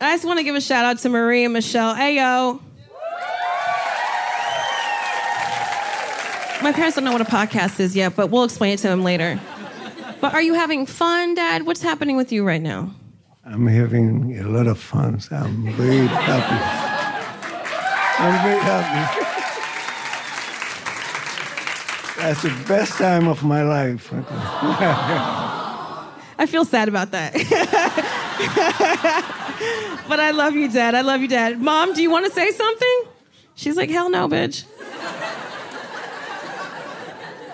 I 0.00 0.14
just 0.14 0.24
want 0.24 0.38
to 0.38 0.44
give 0.44 0.56
a 0.56 0.60
shout 0.60 0.84
out 0.84 0.98
to 0.98 1.08
Marie 1.08 1.44
and 1.44 1.52
Michelle. 1.52 1.94
Hey, 1.94 2.18
My 6.62 6.72
parents 6.72 6.96
don't 6.96 7.04
know 7.04 7.12
what 7.12 7.22
a 7.22 7.24
podcast 7.24 7.80
is 7.80 7.96
yet, 7.96 8.14
but 8.16 8.26
we'll 8.30 8.44
explain 8.44 8.74
it 8.74 8.78
to 8.80 8.88
them 8.88 9.02
later. 9.02 9.40
But 10.20 10.34
are 10.34 10.42
you 10.42 10.52
having 10.52 10.84
fun, 10.84 11.34
Dad? 11.34 11.64
What's 11.66 11.80
happening 11.80 12.18
with 12.18 12.30
you 12.32 12.46
right 12.46 12.60
now? 12.60 12.94
I'm 13.44 13.66
having 13.66 14.38
a 14.38 14.42
lot 14.42 14.66
of 14.66 14.78
fun. 14.78 15.20
So 15.20 15.36
I'm 15.36 15.72
very 15.72 16.06
happy. 16.06 16.64
I'm 18.22 18.44
very 18.44 18.60
happy. 18.60 19.26
That's 22.20 22.42
the 22.42 22.50
best 22.68 22.92
time 22.98 23.26
of 23.26 23.42
my 23.42 23.62
life. 23.62 24.10
I 26.38 26.44
feel 26.46 26.66
sad 26.66 26.88
about 26.88 27.12
that. 27.12 27.32
but 30.08 30.20
I 30.20 30.30
love 30.32 30.54
you, 30.54 30.70
Dad. 30.70 30.94
I 30.94 31.00
love 31.00 31.22
you, 31.22 31.28
Dad. 31.28 31.58
Mom, 31.62 31.94
do 31.94 32.02
you 32.02 32.10
want 32.10 32.26
to 32.26 32.32
say 32.32 32.50
something? 32.50 33.04
She's 33.54 33.76
like, 33.76 33.88
hell 33.88 34.10
no, 34.10 34.28
bitch. 34.28 34.64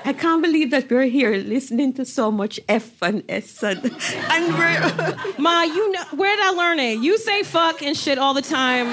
I 0.07 0.13
can't 0.13 0.41
believe 0.41 0.71
that 0.71 0.89
we're 0.89 1.07
here 1.07 1.35
listening 1.35 1.93
to 1.95 2.05
so 2.05 2.31
much 2.31 2.61
F 2.69 3.03
and 3.03 3.25
S 3.29 3.61
and, 3.65 3.85
and 3.85 4.55
we're 4.55 5.35
Ma, 5.39 5.63
you 5.63 5.91
know 5.91 6.05
where 6.15 6.37
did 6.37 6.45
I 6.45 6.51
learn 6.51 6.79
it? 6.79 7.01
You 7.01 7.19
say 7.19 7.43
fuck 7.43 7.83
and 7.83 7.97
shit 7.97 8.17
all 8.17 8.33
the 8.33 8.41
time. 8.41 8.87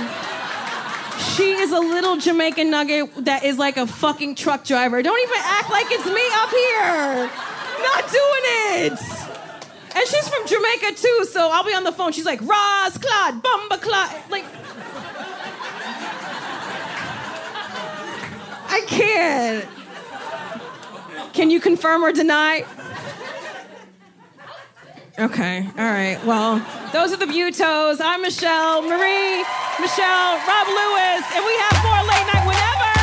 She 1.35 1.51
is 1.51 1.71
a 1.71 1.79
little 1.79 2.17
Jamaican 2.17 2.71
nugget 2.71 3.25
that 3.25 3.43
is 3.43 3.59
like 3.59 3.77
a 3.77 3.85
fucking 3.85 4.33
truck 4.33 4.65
driver. 4.65 5.03
Don't 5.03 5.21
even 5.21 5.37
act 5.37 5.69
like 5.69 5.85
it's 5.91 6.07
me 6.07 6.25
up 6.33 6.49
here. 6.49 7.29
Not 7.83 8.09
doing 8.09 8.45
it. 8.81 8.99
And 9.95 10.07
she's 10.07 10.27
from 10.27 10.47
Jamaica 10.47 10.95
too, 10.95 11.25
so 11.29 11.51
I'll 11.51 11.63
be 11.63 11.75
on 11.75 11.83
the 11.83 11.91
phone. 11.91 12.11
She's 12.11 12.25
like, 12.25 12.41
Ross 12.41 12.97
Claude, 12.97 13.43
Bumba 13.43 13.79
Claude. 13.79 14.31
Like, 14.31 14.45
I 18.67 18.83
can't. 18.87 19.72
Can 21.33 21.49
you 21.49 21.59
confirm 21.59 22.03
or 22.03 22.11
deny? 22.11 22.63
Okay, 25.17 25.67
all 25.77 25.83
right. 25.83 26.19
Well, 26.25 26.57
those 26.91 27.11
are 27.11 27.17
the 27.17 27.25
Buteaus. 27.25 27.99
I'm 27.99 28.21
Michelle, 28.21 28.83
Marie, 28.83 29.43
Michelle, 29.81 30.37
Rob 30.47 30.67
Lewis, 30.67 31.23
and 31.33 31.43
we 31.43 31.53
have 31.57 31.83
more 31.83 32.03
late 32.05 32.27
night 32.29 32.45
whenever. 32.45 32.93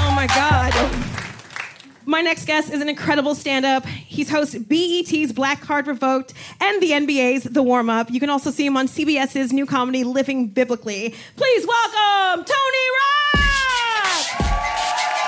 Oh 0.00 0.10
my 0.14 0.26
God. 0.26 0.72
My 2.06 2.22
next 2.22 2.46
guest 2.46 2.72
is 2.72 2.80
an 2.80 2.88
incredible 2.88 3.34
stand 3.34 3.66
up. 3.66 3.84
He's 4.18 4.30
host 4.30 4.68
BET's 4.68 5.30
Black 5.30 5.60
Card 5.60 5.86
Revoked 5.86 6.34
and 6.60 6.82
the 6.82 6.90
NBA's 6.90 7.44
The 7.44 7.62
Warm 7.62 7.88
Up. 7.88 8.10
You 8.10 8.18
can 8.18 8.28
also 8.30 8.50
see 8.50 8.66
him 8.66 8.76
on 8.76 8.88
CBS's 8.88 9.52
new 9.52 9.64
comedy 9.64 10.02
Living 10.02 10.48
Biblically. 10.48 11.14
Please 11.36 11.64
welcome 11.64 12.44
Tony 12.44 12.86
Rock! 12.98 13.44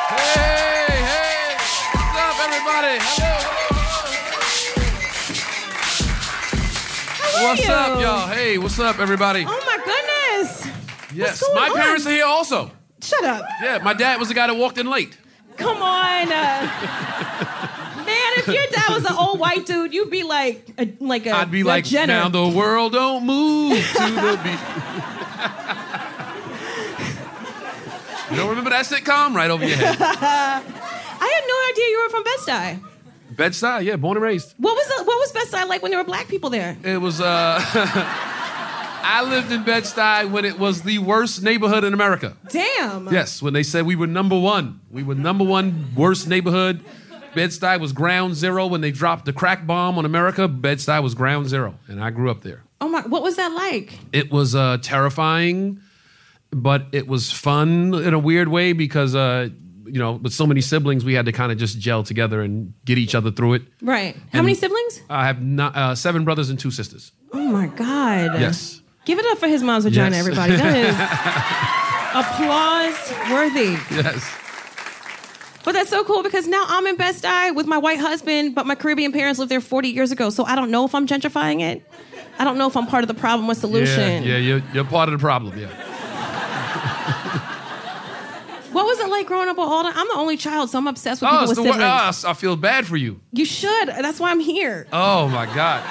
Hey, 0.09 0.89
hey, 1.07 1.55
what's 1.95 2.19
up, 2.19 2.41
everybody? 2.43 2.99
Hello, 7.21 7.39
How 7.39 7.47
are 7.47 7.49
What's 7.51 7.65
you? 7.65 7.73
up, 7.73 8.01
y'all? 8.01 8.27
Hey, 8.27 8.59
what's 8.59 8.81
up, 8.81 8.99
everybody? 8.99 9.45
Oh 9.47 9.63
my 9.67 9.79
goodness. 9.85 10.67
yes, 11.15 11.45
my 11.55 11.69
on? 11.69 11.77
parents 11.77 12.07
are 12.09 12.11
here 12.11 12.27
also. 12.27 12.73
Shut 13.01 13.23
up. 13.23 13.45
Yeah, 13.63 13.79
my 13.85 13.95
dad 13.95 14.19
was 14.19 14.27
the 14.27 14.35
guy 14.35 14.49
that 14.49 14.57
walked 14.57 14.79
in 14.79 14.91
late. 14.91 15.17
Come 15.59 15.81
on. 15.81 16.33
Uh, 16.33 17.57
man, 18.11 18.33
if 18.39 18.47
your 18.49 18.67
dad 18.71 18.89
was 18.95 19.05
an 19.05 19.17
old 19.17 19.39
white 19.39 19.67
dude, 19.67 19.93
you'd 19.95 20.11
be 20.11 20.23
like 20.23 20.69
a, 20.79 20.93
like 21.01 21.27
a 21.27 21.33
I'd 21.33 21.51
be 21.51 21.61
a 21.63 21.65
like, 21.65 21.85
Jenner. 21.85 22.13
now 22.15 22.29
the 22.29 22.49
world 22.49 22.93
don't 22.93 23.25
move 23.27 23.77
to 23.79 23.99
the 23.99 24.41
beat. 24.45 24.61
you 28.31 28.37
don't 28.37 28.49
remember 28.51 28.71
that 28.71 28.85
sitcom? 28.87 29.35
Right 29.35 29.51
over 29.51 29.65
your 29.67 29.77
head. 29.77 29.97
I 30.01 31.27
had 31.27 31.45
no 31.47 31.71
idea 31.71 31.85
you 31.91 32.01
were 32.03 32.11
from 32.11 32.25
Bed-Stuy. 32.25 33.37
Bed-Stuy, 33.37 33.85
yeah, 33.85 33.97
born 33.97 34.17
and 34.17 34.25
raised. 34.25 34.55
What 34.59 34.75
was 34.75 34.87
the, 34.89 35.05
what 35.05 35.19
was 35.19 35.33
Bed-Stuy 35.33 35.69
like 35.69 35.83
when 35.83 35.91
there 35.91 35.99
were 36.01 36.05
black 36.05 36.29
people 36.29 36.51
there? 36.51 36.77
It 36.83 36.99
was, 37.01 37.21
uh, 37.21 37.61
I 39.03 39.23
lived 39.29 39.51
in 39.53 39.65
Bed-Stuy 39.65 40.31
when 40.31 40.45
it 40.45 40.59
was 40.59 40.83
the 40.83 40.99
worst 40.99 41.43
neighborhood 41.43 41.85
in 41.85 41.93
America. 41.95 42.37
Damn. 42.49 43.13
Yes, 43.13 43.43
when 43.43 43.53
they 43.53 43.63
said 43.63 43.87
we 43.87 43.97
were 43.97 44.07
number 44.07 44.39
one. 44.39 44.81
We 44.91 45.03
were 45.03 45.15
number 45.15 45.45
one 45.45 45.89
worst 45.97 46.29
neighborhood. 46.29 46.81
Bed-Stuy 47.35 47.79
was 47.81 47.93
ground 47.93 48.35
zero 48.35 48.67
when 48.67 48.81
they 48.81 48.91
dropped 48.91 49.25
the 49.25 49.33
crack 49.33 49.67
bomb 49.67 49.99
on 49.99 50.05
America. 50.05 50.49
Bed-Stuy 50.49 51.03
was 51.03 51.15
ground 51.15 51.49
zero, 51.49 51.75
and 51.89 52.03
I 52.03 52.11
grew 52.11 52.31
up 52.31 52.43
there. 52.43 52.63
Oh 52.81 52.89
my, 52.89 53.03
what 53.03 53.23
was 53.23 53.37
that 53.37 53.53
like? 53.53 53.99
It 54.13 54.31
was 54.33 54.55
uh, 54.55 54.79
terrifying, 54.83 55.81
but 56.51 56.87
it 56.93 57.07
was 57.07 57.31
fun 57.31 57.95
in 57.95 58.15
a 58.15 58.19
weird 58.19 58.49
way 58.49 58.73
because, 58.73 59.15
uh, 59.15 59.49
you 59.85 59.99
know, 59.99 60.13
with 60.13 60.33
so 60.33 60.47
many 60.47 60.61
siblings, 60.61 61.05
we 61.05 61.15
had 61.15 61.27
to 61.27 61.33
kind 61.33 61.53
of 61.53 61.59
just 61.59 61.79
gel 61.79 62.03
together 62.03 62.41
and 62.43 62.73
get 62.85 62.97
each 62.99 63.15
other 63.15 63.31
through 63.31 63.55
it. 63.55 63.63
Right. 63.83 64.15
How 64.33 64.39
And- 64.39 64.47
many 64.47 64.55
siblings? 64.55 65.01
I 65.11 65.27
have 65.27 65.43
not, 65.43 65.77
uh, 65.77 65.95
seven 65.95 66.25
brothers 66.25 66.49
and 66.51 66.59
two 66.59 66.71
sisters. 66.71 67.13
Oh 67.33 67.45
my 67.47 67.67
God. 67.67 68.41
Yes. 68.41 68.81
Give 69.05 69.19
it 69.19 69.27
up 69.27 69.39
for 69.39 69.49
his 69.49 69.63
mom's 69.63 69.85
vagina, 69.85 70.17
Yes. 70.17 70.21
everybody. 70.21 70.57
That 70.57 70.77
is 70.77 70.95
applause 72.15 73.31
worthy. 73.31 73.77
Yes. 73.95 74.37
But 75.63 75.73
that's 75.73 75.91
so 75.91 76.05
cool 76.05 76.23
because 76.23 76.47
now 76.47 76.65
I'm 76.69 76.87
in 76.87 76.97
Bed-Stuy 76.97 77.55
with 77.55 77.67
my 77.67 77.77
white 77.77 77.99
husband, 77.99 78.55
but 78.55 78.67
my 78.67 78.75
Caribbean 78.75 79.13
parents 79.13 79.39
lived 79.39 79.51
there 79.51 79.61
40 79.61 79.89
years 79.89 80.11
ago. 80.11 80.31
So 80.31 80.45
I 80.45 80.55
don't 80.57 80.71
know 80.71 80.87
if 80.87 80.95
I'm 80.95 81.07
gentrifying 81.07 81.61
it. 81.61 81.83
I 82.39 82.45
don't 82.45 82.57
know 82.57 82.67
if 82.67 82.77
I'm 82.77 82.87
part 82.87 83.05
of 83.05 83.09
the 83.09 83.15
problem 83.15 83.51
or 83.51 83.55
solution. 83.55 84.23
Yeah, 84.23 84.31
yeah, 84.31 84.37
you're, 84.39 84.63
you're 84.73 84.85
part 84.85 85.11
of 85.11 85.13
the 85.13 85.19
problem. 85.19 85.59
Yeah. 85.59 85.69
What 88.73 88.87
was 88.87 89.01
it 89.01 89.09
like 89.09 89.27
growing 89.27 89.49
up 89.49 89.57
with 89.59 89.69
the? 89.69 89.93
I'm 89.99 90.07
the 90.09 90.15
only 90.15 90.37
child, 90.37 90.71
so 90.71 90.79
I'm 90.79 90.87
obsessed 90.87 91.21
with 91.23 91.29
Oh, 91.29 91.33
people 91.33 91.49
with 91.49 91.57
the 91.57 91.63
siblings. 91.65 91.81
worst. 91.83 92.25
I 92.25 92.35
feel 92.35 92.55
bad 92.57 92.87
for 92.87 92.97
you. 92.97 93.21
You 93.33 93.45
should. 93.45 93.89
That's 93.89 94.21
why 94.21 94.31
I'm 94.31 94.39
here. 94.41 94.87
Oh 94.93 95.27
my 95.29 95.47
god. 95.47 95.83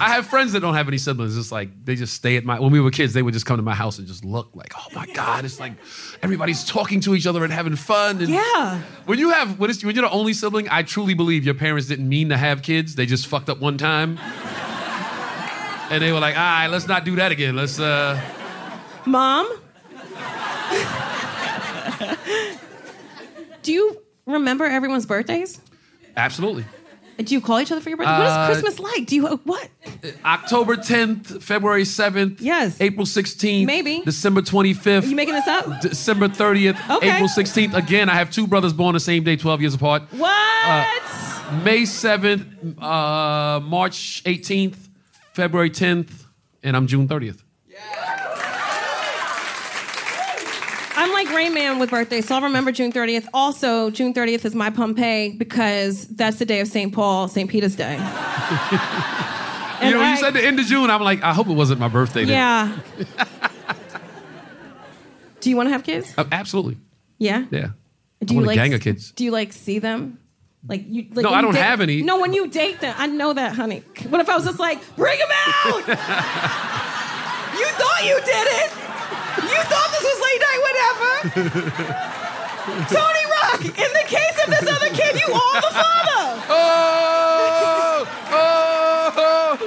I 0.00 0.08
have 0.14 0.26
friends 0.26 0.52
that 0.52 0.60
don't 0.60 0.74
have 0.74 0.88
any 0.88 0.96
siblings. 0.98 1.36
It's 1.36 1.52
like 1.52 1.68
they 1.84 1.94
just 1.96 2.14
stay 2.14 2.36
at 2.36 2.44
my. 2.44 2.58
When 2.58 2.72
we 2.72 2.80
were 2.80 2.90
kids, 2.90 3.12
they 3.12 3.22
would 3.22 3.34
just 3.34 3.46
come 3.46 3.58
to 3.58 3.62
my 3.62 3.74
house 3.74 3.98
and 3.98 4.06
just 4.08 4.24
look 4.24 4.48
like, 4.54 4.72
oh 4.76 4.86
my 4.94 5.06
god, 5.06 5.44
it's 5.44 5.60
like 5.60 5.74
everybody's 6.22 6.64
talking 6.64 7.00
to 7.02 7.14
each 7.14 7.26
other 7.26 7.44
and 7.44 7.52
having 7.52 7.76
fun. 7.76 8.20
And 8.20 8.28
Yeah. 8.28 8.80
When 9.04 9.18
you 9.18 9.30
have 9.30 9.58
when, 9.58 9.70
when 9.70 9.94
you're 9.94 10.02
the 10.04 10.10
only 10.10 10.32
sibling, 10.32 10.68
I 10.70 10.82
truly 10.82 11.14
believe 11.14 11.44
your 11.44 11.54
parents 11.54 11.86
didn't 11.88 12.08
mean 12.08 12.30
to 12.30 12.36
have 12.36 12.62
kids. 12.62 12.94
They 12.94 13.06
just 13.06 13.26
fucked 13.26 13.48
up 13.50 13.60
one 13.60 13.76
time, 13.78 14.18
and 15.90 16.02
they 16.02 16.10
were 16.10 16.20
like, 16.20 16.36
all 16.36 16.40
right, 16.42 16.66
let's 16.68 16.88
not 16.88 17.04
do 17.04 17.14
that 17.16 17.30
again. 17.30 17.54
Let's. 17.54 17.78
uh 17.78 18.20
Mom? 19.04 19.48
Do 23.66 23.72
you 23.72 24.00
remember 24.26 24.64
everyone's 24.64 25.06
birthdays? 25.06 25.60
Absolutely. 26.16 26.64
Do 27.18 27.34
you 27.34 27.40
call 27.40 27.58
each 27.58 27.72
other 27.72 27.80
for 27.80 27.88
your 27.88 27.96
birthday? 27.98 28.12
what 28.12 28.28
Uh, 28.30 28.48
is 28.52 28.60
Christmas 28.62 28.78
like? 28.78 29.06
Do 29.06 29.16
you 29.16 29.26
what? 29.42 29.68
October 30.24 30.76
10th, 30.76 31.42
February 31.42 31.82
7th. 31.82 32.36
Yes. 32.40 32.80
April 32.80 33.04
16th. 33.06 33.66
Maybe. 33.66 34.02
December 34.04 34.40
25th. 34.40 35.02
Are 35.02 35.06
you 35.06 35.16
making 35.16 35.34
this 35.34 35.48
up? 35.48 35.80
December 35.80 36.28
30th, 36.28 36.78
Okay. 36.98 37.10
April 37.10 37.28
16th. 37.28 37.74
Again, 37.74 38.08
I 38.08 38.14
have 38.14 38.30
two 38.30 38.46
brothers 38.46 38.72
born 38.72 38.94
the 38.94 39.00
same 39.00 39.24
day, 39.24 39.34
12 39.34 39.60
years 39.62 39.74
apart. 39.74 40.02
What? 40.12 41.02
May 41.64 41.82
7th, 41.82 42.80
uh, 42.80 43.58
March 43.60 44.22
18th, 44.24 44.76
February 45.32 45.70
10th, 45.70 46.24
and 46.62 46.76
I'm 46.76 46.86
June 46.86 47.08
30th. 47.08 47.42
Like 51.24 51.34
Rain 51.34 51.54
Man 51.54 51.78
with 51.78 51.90
birthdays, 51.90 52.26
so 52.26 52.34
I'll 52.36 52.42
remember 52.42 52.70
June 52.72 52.92
30th. 52.92 53.26
Also, 53.32 53.90
June 53.90 54.12
30th 54.14 54.44
is 54.44 54.54
my 54.54 54.68
Pompeii 54.70 55.32
because 55.32 56.06
that's 56.08 56.38
the 56.38 56.44
day 56.44 56.60
of 56.60 56.68
St. 56.68 56.92
Paul, 56.92 57.28
St. 57.28 57.48
Peter's 57.50 57.74
Day. 57.76 57.94
you 57.94 57.98
know, 57.98 59.98
when 59.98 60.06
I- 60.06 60.10
you 60.12 60.16
said 60.18 60.34
the 60.34 60.44
end 60.44 60.58
of 60.60 60.66
June, 60.66 60.90
I'm 60.90 61.02
like, 61.02 61.22
I 61.22 61.32
hope 61.32 61.46
it 61.48 61.54
wasn't 61.54 61.80
my 61.80 61.88
birthday. 61.88 62.24
then. 62.24 62.34
Yeah. 62.34 62.78
Do 65.40 65.50
you 65.50 65.56
want 65.56 65.68
to 65.68 65.72
have 65.72 65.84
kids? 65.84 66.12
Uh, 66.18 66.24
absolutely. 66.32 66.76
Yeah. 67.18 67.44
Yeah. 67.50 67.68
Do 68.24 68.34
I 68.34 68.40
you 68.40 68.46
like 68.46 68.56
a 68.56 68.60
gang 68.60 68.74
of 68.74 68.80
kids. 68.80 69.12
Do 69.12 69.24
you 69.24 69.30
like 69.30 69.52
see 69.52 69.78
them? 69.78 70.18
Like 70.68 70.84
you. 70.88 71.06
Like 71.12 71.22
No, 71.22 71.30
I 71.30 71.40
don't 71.42 71.54
date- 71.54 71.62
have 71.62 71.80
any. 71.80 72.02
No, 72.02 72.20
when 72.20 72.32
you 72.32 72.48
date 72.48 72.80
them, 72.80 72.92
I 72.98 73.06
know 73.06 73.32
that, 73.32 73.54
honey. 73.54 73.84
What 74.08 74.20
if 74.20 74.28
I 74.28 74.34
was 74.34 74.44
just 74.44 74.58
like, 74.58 74.80
bring 74.96 75.16
them 75.18 75.28
out? 75.30 75.76
you 75.76 75.84
thought 77.78 78.02
you 78.04 78.16
did 78.26 78.46
it. 78.64 78.70
You 79.46 79.62
thought 79.62 79.88
this 79.92 80.02
was 80.02 80.18
late 80.26 80.40
night, 80.40 80.60
whatever. 80.86 81.70
Tony 82.88 83.24
Rock. 83.30 83.60
In 83.64 83.92
the 83.92 84.04
case 84.06 84.38
of 84.44 84.50
this 84.50 84.66
other 84.68 84.88
kid, 84.90 85.20
you 85.26 85.32
are 85.32 85.60
the 85.60 85.70
father. 85.70 86.42
Oh, 86.48 88.06
oh, 88.32 89.58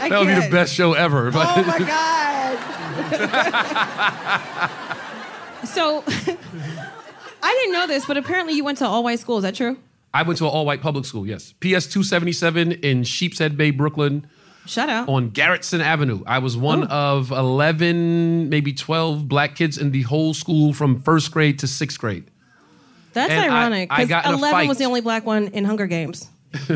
I 0.00 0.08
that 0.08 0.18
would 0.18 0.28
be 0.28 0.34
the 0.34 0.48
best 0.50 0.74
show 0.74 0.94
ever. 0.94 1.30
But 1.30 1.46
Oh 1.56 1.62
my 1.64 1.78
god. 1.78 2.58
so, 5.64 6.02
I 7.42 7.54
didn't 7.54 7.72
know 7.72 7.86
this, 7.86 8.06
but 8.06 8.16
apparently 8.16 8.54
you 8.54 8.64
went 8.64 8.78
to 8.78 8.86
all 8.86 9.04
white 9.04 9.20
school. 9.20 9.36
Is 9.38 9.42
that 9.42 9.54
true? 9.54 9.76
I 10.12 10.22
went 10.22 10.38
to 10.38 10.44
an 10.44 10.50
all-white 10.50 10.82
public 10.82 11.04
school. 11.04 11.24
Yes, 11.24 11.52
PS 11.60 11.86
277 11.86 12.72
in 12.72 13.04
Sheepshead 13.04 13.56
Bay, 13.56 13.70
Brooklyn. 13.70 14.26
Shut 14.66 14.88
out. 14.88 15.08
on 15.08 15.30
Gerritsen 15.30 15.80
Avenue. 15.80 16.22
I 16.26 16.38
was 16.38 16.56
one 16.56 16.84
of 16.88 17.30
11, 17.32 18.48
maybe 18.48 18.72
12 18.72 19.26
black 19.28 19.56
kids 19.56 19.78
in 19.78 19.90
the 19.90 20.02
whole 20.02 20.32
school 20.34 20.72
from 20.72 21.00
first 21.00 21.32
grade 21.32 21.58
to 21.60 21.66
sixth 21.66 21.98
grade. 21.98 22.24
That's 23.12 23.32
and 23.32 23.50
ironic 23.50 23.90
I 23.90 23.96
because 24.04 24.08
got 24.08 24.26
in 24.26 24.34
Eleven 24.34 24.68
was 24.68 24.78
the 24.78 24.84
only 24.84 25.00
black 25.00 25.26
one 25.26 25.48
in 25.48 25.64
Hunger 25.64 25.86
Games. 25.86 26.28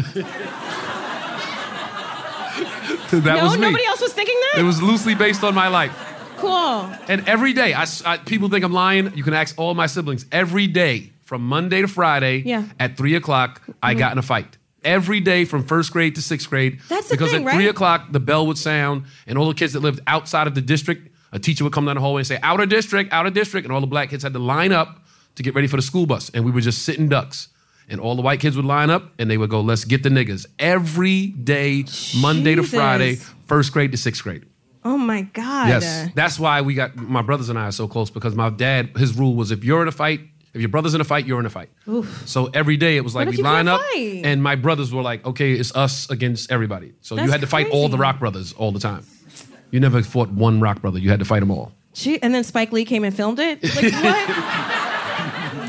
That 3.10 3.36
no, 3.36 3.44
was 3.44 3.54
me. 3.54 3.60
nobody 3.60 3.84
else 3.86 4.00
was 4.00 4.12
thinking 4.12 4.34
that. 4.52 4.60
It 4.60 4.64
was 4.64 4.82
loosely 4.82 5.14
based 5.14 5.44
on 5.44 5.54
my 5.54 5.68
life. 5.68 5.92
cool. 6.38 6.90
And 7.08 7.28
every 7.28 7.52
day, 7.52 7.72
I, 7.74 7.86
I- 8.04 8.16
people 8.18 8.48
think 8.48 8.64
I'm 8.64 8.72
lying. 8.72 9.12
You 9.16 9.22
can 9.22 9.34
ask 9.34 9.54
all 9.58 9.72
my 9.74 9.86
siblings. 9.86 10.26
Every 10.32 10.66
day, 10.66 11.12
from 11.22 11.42
Monday 11.46 11.80
to 11.82 11.88
Friday, 11.88 12.38
Yeah. 12.44 12.62
Mm-hmm. 12.62 12.70
at 12.80 12.96
three 12.96 13.14
o'clock, 13.14 13.62
I 13.82 13.94
got 13.94 14.10
in 14.12 14.18
a 14.18 14.22
fight. 14.22 14.56
Every 14.84 15.20
day 15.20 15.44
from 15.44 15.64
first 15.64 15.92
grade 15.92 16.14
to 16.16 16.22
sixth 16.22 16.48
grade. 16.48 16.80
That's 16.88 17.08
because 17.08 17.30
thing, 17.30 17.46
at 17.46 17.54
three 17.54 17.64
right? 17.64 17.70
o'clock 17.70 18.12
the 18.12 18.20
bell 18.20 18.46
would 18.46 18.58
sound, 18.58 19.04
and 19.26 19.38
all 19.38 19.48
the 19.48 19.54
kids 19.54 19.72
that 19.72 19.80
lived 19.80 20.00
outside 20.06 20.46
of 20.46 20.54
the 20.54 20.60
district, 20.60 21.08
a 21.32 21.38
teacher 21.38 21.64
would 21.64 21.72
come 21.72 21.86
down 21.86 21.94
the 21.94 22.00
hallway 22.00 22.20
and 22.20 22.26
say, 22.26 22.38
"Outer 22.42 22.66
district, 22.66 23.12
outer 23.12 23.30
district," 23.30 23.64
and 23.64 23.72
all 23.72 23.80
the 23.80 23.86
black 23.86 24.10
kids 24.10 24.22
had 24.22 24.32
to 24.34 24.38
line 24.38 24.72
up 24.72 25.04
to 25.36 25.42
get 25.42 25.54
ready 25.54 25.66
for 25.66 25.76
the 25.76 25.82
school 25.82 26.06
bus, 26.06 26.30
and 26.34 26.44
we 26.44 26.50
were 26.50 26.60
just 26.60 26.82
sitting 26.82 27.08
ducks. 27.08 27.48
And 27.86 28.00
all 28.00 28.16
the 28.16 28.22
white 28.22 28.40
kids 28.40 28.56
would 28.56 28.64
line 28.64 28.88
up, 28.88 29.12
and 29.18 29.30
they 29.30 29.36
would 29.36 29.50
go, 29.50 29.60
"Let's 29.60 29.84
get 29.84 30.02
the 30.02 30.08
niggas." 30.08 30.46
Every 30.58 31.26
day, 31.26 31.84
Monday 32.16 32.54
to 32.54 32.62
Friday, 32.62 33.18
first 33.46 33.72
grade 33.72 33.92
to 33.92 33.98
sixth 33.98 34.22
grade. 34.22 34.44
Oh 34.84 34.98
my 34.98 35.22
god. 35.22 35.68
Yes, 35.68 36.10
that's 36.14 36.38
why 36.38 36.60
we 36.60 36.74
got 36.74 36.96
my 36.96 37.22
brothers 37.22 37.48
and 37.48 37.58
I 37.58 37.68
are 37.68 37.72
so 37.72 37.88
close 37.88 38.10
because 38.10 38.34
my 38.34 38.50
dad, 38.50 38.90
his 38.96 39.16
rule 39.16 39.34
was 39.34 39.50
if 39.50 39.64
you're 39.64 39.82
in 39.82 39.88
a 39.88 39.92
fight, 39.92 40.20
if 40.54 40.60
your 40.60 40.68
brother's 40.68 40.94
in 40.94 41.00
a 41.00 41.04
fight, 41.04 41.26
you're 41.26 41.40
in 41.40 41.46
a 41.46 41.50
fight. 41.50 41.68
So 42.26 42.46
every 42.54 42.76
day 42.76 42.96
it 42.96 43.02
was 43.02 43.14
like 43.14 43.28
we 43.28 43.38
line 43.38 43.66
up, 43.66 43.80
fight? 43.80 44.22
and 44.24 44.40
my 44.42 44.54
brothers 44.54 44.94
were 44.94 45.02
like, 45.02 45.26
okay, 45.26 45.52
it's 45.52 45.74
us 45.74 46.08
against 46.10 46.50
everybody. 46.50 46.94
So 47.00 47.16
you 47.16 47.28
had 47.30 47.40
to 47.40 47.46
fight 47.46 47.68
all 47.70 47.88
the. 47.88 47.98
Rock 48.04 48.18
brothers 48.18 48.52
all 48.52 48.70
the 48.70 48.80
time. 48.80 49.06
You 49.70 49.80
never 49.80 50.02
fought 50.02 50.28
one 50.30 50.60
Rock 50.60 50.80
brother. 50.80 50.98
You 50.98 51.10
had 51.10 51.18
to 51.20 51.24
fight 51.24 51.40
them 51.40 51.50
all. 51.50 51.72
Gee, 51.94 52.20
and 52.22 52.34
then 52.34 52.44
Spike 52.44 52.70
Lee 52.72 52.84
came 52.84 53.02
and 53.04 53.14
filmed 53.14 53.38
it. 53.38 53.62
Like 53.62 53.74
what? 53.92 54.26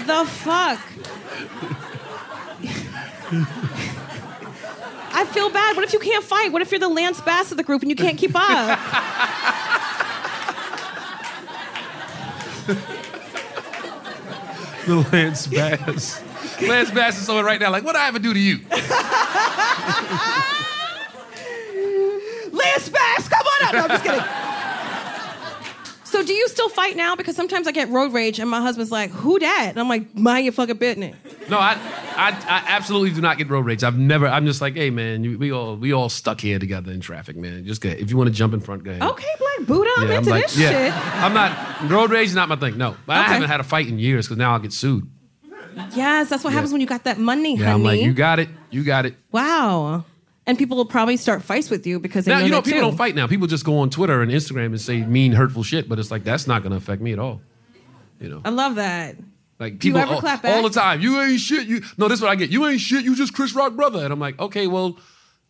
the 0.08 0.26
fuck. 0.30 0.80
I 5.18 5.26
feel 5.32 5.50
bad. 5.50 5.76
What 5.76 5.86
if 5.86 5.94
you 5.94 6.00
can't 6.00 6.24
fight? 6.24 6.52
What 6.52 6.62
if 6.62 6.72
you're 6.72 6.80
the 6.80 6.90
Lance 6.90 7.22
Bass 7.22 7.52
of 7.52 7.58
the 7.58 7.64
group 7.64 7.82
and 7.82 7.90
you 7.90 7.96
can't 7.96 8.18
keep 8.18 8.32
up? 8.36 8.80
The 14.86 14.96
Lance 15.12 15.48
Bass. 15.48 16.22
Lance 16.62 16.92
Bass 16.92 17.18
is 17.18 17.26
someone 17.26 17.44
right 17.46 17.60
now 17.60 17.72
like, 17.72 17.84
what 17.84 17.96
I 17.96 18.08
ever 18.08 18.20
do 18.20 18.34
to 18.34 18.40
you? 18.40 18.60
Lance 22.52 22.90
Bass, 22.90 23.28
come 23.28 23.48
on 23.48 23.66
out. 23.66 23.74
No, 23.74 23.82
I'm 23.82 23.90
just 23.90 24.04
kidding. 24.04 24.24
So 26.06 26.24
do 26.24 26.34
you 26.34 26.48
still 26.48 26.70
fight 26.70 26.96
now? 26.96 27.16
Because 27.16 27.36
sometimes 27.36 27.68
I 27.68 27.72
get 27.72 27.90
road 27.90 28.14
rage 28.14 28.40
and 28.40 28.50
my 28.50 28.62
husband's 28.62 28.92
like, 28.92 29.10
who 29.12 29.38
that? 29.40 29.68
And 29.72 29.80
I'm 29.80 29.90
like, 29.90 30.16
mind 30.16 30.46
your 30.46 30.54
fucking 30.54 30.78
business. 30.78 31.16
No, 31.50 31.58
I, 31.58 31.74
I, 32.16 32.30
I 32.30 32.64
absolutely 32.68 33.12
do 33.12 33.22
not 33.22 33.38
get 33.38 33.50
road 33.50 33.66
rage. 33.66 33.84
I've 33.84 33.98
never. 33.98 34.28
I'm 34.28 34.46
just 34.46 34.62
like, 34.62 34.76
hey 34.76 34.90
man, 34.92 35.24
you, 35.24 35.38
we 35.38 35.52
all 35.52 35.76
we 35.76 35.94
all 35.94 36.10
stuck 36.10 36.40
here 36.40 36.60
together 36.60 36.92
in 36.92 37.02
traffic, 37.02 37.36
man. 37.36 37.66
Just 37.66 37.82
go. 37.82 37.90
If 37.90 38.10
you 38.12 38.18
want 38.18 38.28
to 38.30 38.34
jump 38.34 38.54
in 38.54 38.60
front, 38.60 38.84
go 38.84 38.92
ahead. 38.92 39.02
Okay, 39.04 39.28
Black 39.40 39.68
Buddha, 39.68 39.90
I'm 39.98 40.08
Yeah, 40.10 40.18
into 40.20 40.30
like, 40.30 40.44
this 40.46 40.58
yeah. 40.58 40.70
shit. 40.72 40.94
I'm 41.24 41.34
not 41.34 41.92
road 41.92 42.12
rage 42.12 42.28
is 42.30 42.36
not 42.36 42.50
my 42.50 42.56
thing. 42.56 42.78
No, 42.78 42.96
but 43.06 43.18
I 43.18 43.24
haven't 43.24 43.50
had 43.50 43.60
a 43.60 43.64
fight 43.64 43.88
in 43.88 44.00
years 44.00 44.26
because 44.28 44.38
now 44.38 44.54
I'll 44.54 44.60
get 44.60 44.74
sued. 44.74 45.10
Yes, 45.94 46.30
that's 46.30 46.44
what 46.44 46.54
happens 46.54 46.72
when 46.72 46.82
you 46.82 46.88
got 46.88 47.04
that 47.04 47.18
money, 47.20 47.58
Yeah, 47.58 47.66
honey. 47.66 47.74
I'm 47.76 47.84
like, 47.84 48.02
you 48.02 48.14
got 48.14 48.40
it, 48.40 48.48
you 48.70 48.84
got 48.84 49.06
it. 49.06 49.16
wow. 49.32 50.06
And 50.48 50.58
people 50.58 50.78
will 50.78 50.86
probably 50.86 51.18
start 51.18 51.42
fights 51.42 51.70
with 51.70 51.88
you 51.88 52.00
because 52.00 52.26
they 52.26 52.32
Now 52.32 52.40
know 52.40 52.46
you 52.46 52.52
know 52.52 52.62
people 52.62 52.80
too. 52.80 52.86
don't 52.86 52.98
fight 52.98 53.16
now. 53.16 53.26
People 53.26 53.48
just 53.48 53.66
go 53.66 53.80
on 53.80 53.90
Twitter 53.90 54.22
and 54.22 54.32
Instagram 54.32 54.68
and 54.68 54.80
say 54.80 55.02
mean, 55.04 55.32
hurtful 55.32 55.64
shit. 55.64 55.90
But 55.90 55.98
it's 55.98 56.12
like 56.12 56.24
that's 56.24 56.46
not 56.46 56.62
going 56.62 56.72
to 56.72 56.78
affect 56.78 57.02
me 57.02 57.14
at 57.14 57.20
all. 57.20 57.42
You 58.20 58.30
know, 58.30 58.42
I 58.46 58.50
love 58.50 58.76
that. 58.76 59.16
like 59.60 59.80
people 59.80 60.00
ever 60.00 60.14
all, 60.14 60.20
clap 60.20 60.44
back? 60.44 60.56
all 60.56 60.64
the 60.64 60.70
time. 60.70 61.02
You 61.02 61.20
ain't 61.20 61.40
shit. 61.40 61.68
You 61.68 61.82
no, 61.98 62.08
this 62.08 62.20
is 62.20 62.22
what 62.22 62.32
I 62.32 62.36
get. 62.36 62.52
You 62.52 62.66
ain't 62.68 62.80
shit. 62.80 63.04
You 63.04 63.16
just 63.16 63.34
Chris 63.34 63.54
Rock 63.56 63.74
brother. 63.74 64.04
And 64.04 64.14
I'm 64.14 64.20
like, 64.20 64.40
okay, 64.40 64.68
well, 64.68 65.00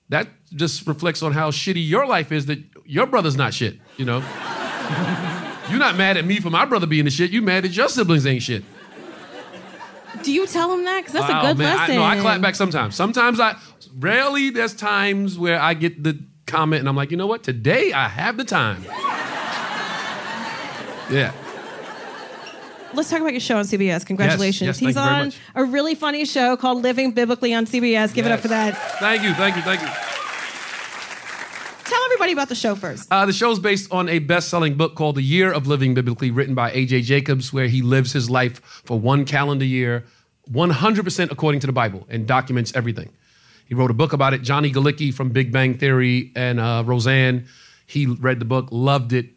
that 0.10 0.30
just 0.54 0.88
reflects 0.88 1.22
on 1.22 1.34
how 1.34 1.52
shitty 1.52 1.88
your 1.88 2.08
life 2.08 2.32
is. 2.32 2.46
That 2.46 2.64
your 2.86 3.06
brother's 3.06 3.36
not 3.36 3.54
shit. 3.54 3.78
You 3.98 4.06
know, 4.06 4.20
you're 5.70 5.80
not 5.80 5.98
mad 5.98 6.16
at 6.16 6.26
me 6.26 6.40
for 6.40 6.50
my 6.50 6.66
brother 6.66 6.88
being 6.88 7.06
the 7.06 7.12
shit. 7.12 7.32
You 7.32 7.42
mad 7.42 7.66
that 7.66 7.76
your 7.76 7.90
siblings 7.90 8.26
ain't 8.26 8.44
shit. 8.44 8.64
Do 10.26 10.34
you 10.34 10.48
tell 10.48 10.70
them 10.70 10.84
that? 10.86 11.06
Because 11.06 11.14
that's 11.14 11.30
a 11.30 11.48
good 11.48 11.58
man. 11.60 11.78
lesson. 11.78 11.96
I, 11.96 11.98
no, 11.98 12.04
I 12.04 12.20
clap 12.20 12.42
back 12.42 12.56
sometimes. 12.56 12.96
Sometimes 12.96 13.40
I, 13.40 13.56
rarely 13.98 14.50
there's 14.50 14.74
times 14.74 15.38
where 15.38 15.60
I 15.62 15.76
get 15.76 16.04
the 16.04 16.20
comment 16.48 16.80
and 16.80 16.90
I'm 16.90 16.96
like, 16.96 17.12
you 17.12 17.18
know 17.18 17.28
what? 17.28 17.44
Today 17.44 17.94
I 17.94 18.08
have 18.08 18.38
the 18.38 18.44
time. 18.44 18.84
Yeah. 21.12 21.32
Let's 22.94 23.10
talk 23.10 23.20
about 23.20 23.34
your 23.34 23.42
show 23.42 23.58
on 23.58 23.66
CBS. 23.66 24.06
Congratulations. 24.06 24.68
yes, 24.68 24.80
thank 24.80 24.88
He's 24.88 24.98
on 24.98 25.34
a 25.54 25.66
really 25.66 25.96
funny 25.96 26.26
show 26.26 26.56
called 26.56 26.82
Living 26.82 27.12
Biblically 27.12 27.54
on 27.54 27.66
CBS. 27.66 28.14
Give 28.14 28.26
it 28.26 28.32
up 28.32 28.40
for 28.40 28.48
that. 28.48 28.76
Thank 29.00 29.22
you, 29.24 29.34
thank 29.34 29.56
you, 29.56 29.62
thank 29.62 29.82
you. 29.82 29.88
Tell 31.84 32.04
everybody 32.06 32.32
about 32.32 32.50
the 32.50 32.56
show 32.56 32.74
first. 32.74 33.12
Uh, 33.12 33.26
the 33.26 33.34
show's 33.34 33.60
based 33.60 33.92
on 33.92 34.10
a 34.10 34.20
best-selling 34.20 34.76
book 34.76 34.96
called 34.96 35.18
The 35.18 35.22
Year 35.22 35.52
of 35.52 35.68
Living 35.68 35.94
Biblically, 35.94 36.32
written 36.32 36.56
by 36.56 36.72
A.J. 36.72 37.02
Jacobs, 37.02 37.54
where 37.54 37.68
he 37.68 37.84
lives 37.84 38.14
his 38.14 38.30
life 38.30 38.60
for 38.86 39.00
one 39.00 39.26
calendar 39.26 39.66
year, 39.66 40.06
100% 40.52 41.32
according 41.32 41.62
to 41.62 41.68
the 41.68 41.74
Bible, 41.74 42.06
and 42.10 42.28
documents 42.28 42.74
everything. 42.76 43.12
He 43.68 43.74
wrote 43.74 43.90
a 43.92 43.96
book 43.96 44.14
about 44.14 44.34
it. 44.34 44.42
Johnny 44.44 44.72
Galecki 44.72 45.14
from 45.14 45.30
Big 45.30 45.52
Bang 45.52 45.78
Theory 45.78 46.32
and 46.36 46.60
uh, 46.60 46.84
Roseanne, 46.86 47.48
he 47.88 48.06
read 48.06 48.40
the 48.40 48.46
book, 48.46 48.68
loved 48.72 49.14
it. 49.14 49.28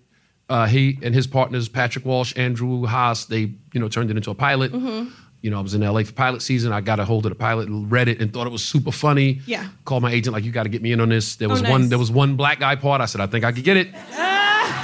Uh, 0.50 0.66
he 0.66 0.98
and 1.02 1.14
his 1.14 1.26
partners, 1.26 1.68
Patrick 1.68 2.04
Walsh, 2.04 2.32
Andrew 2.36 2.86
Haas, 2.86 3.26
they 3.26 3.40
you 3.72 3.80
know 3.80 3.88
turned 3.88 4.10
it 4.10 4.16
into 4.16 4.30
a 4.30 4.34
pilot. 4.34 4.72
Mm-hmm. 4.72 5.10
You 5.42 5.50
know, 5.50 5.58
I 5.58 5.60
was 5.62 5.74
in 5.74 5.82
LA 5.82 6.02
for 6.02 6.12
pilot 6.12 6.42
season. 6.42 6.72
I 6.72 6.80
got 6.80 6.98
a 6.98 7.04
hold 7.04 7.24
of 7.26 7.30
the 7.30 7.36
pilot, 7.36 7.68
read 7.70 8.08
it, 8.08 8.20
and 8.20 8.32
thought 8.32 8.46
it 8.46 8.50
was 8.50 8.64
super 8.64 8.90
funny. 8.90 9.40
Yeah. 9.46 9.68
Called 9.84 10.02
my 10.02 10.10
agent 10.10 10.32
like, 10.34 10.44
"You 10.44 10.50
got 10.52 10.62
to 10.64 10.68
get 10.68 10.82
me 10.82 10.92
in 10.92 11.00
on 11.00 11.10
this." 11.10 11.36
There 11.36 11.48
was 11.48 11.60
Oh, 11.60 11.62
nice. 11.64 11.70
one. 11.70 11.88
There 11.90 11.98
was 11.98 12.10
one 12.10 12.36
black 12.36 12.60
guy 12.60 12.76
part. 12.76 13.00
I 13.00 13.06
said, 13.06 13.20
"I 13.20 13.26
think 13.26 13.44
I 13.44 13.52
could 13.52 13.64
get 13.64 13.76
it." 13.76 13.88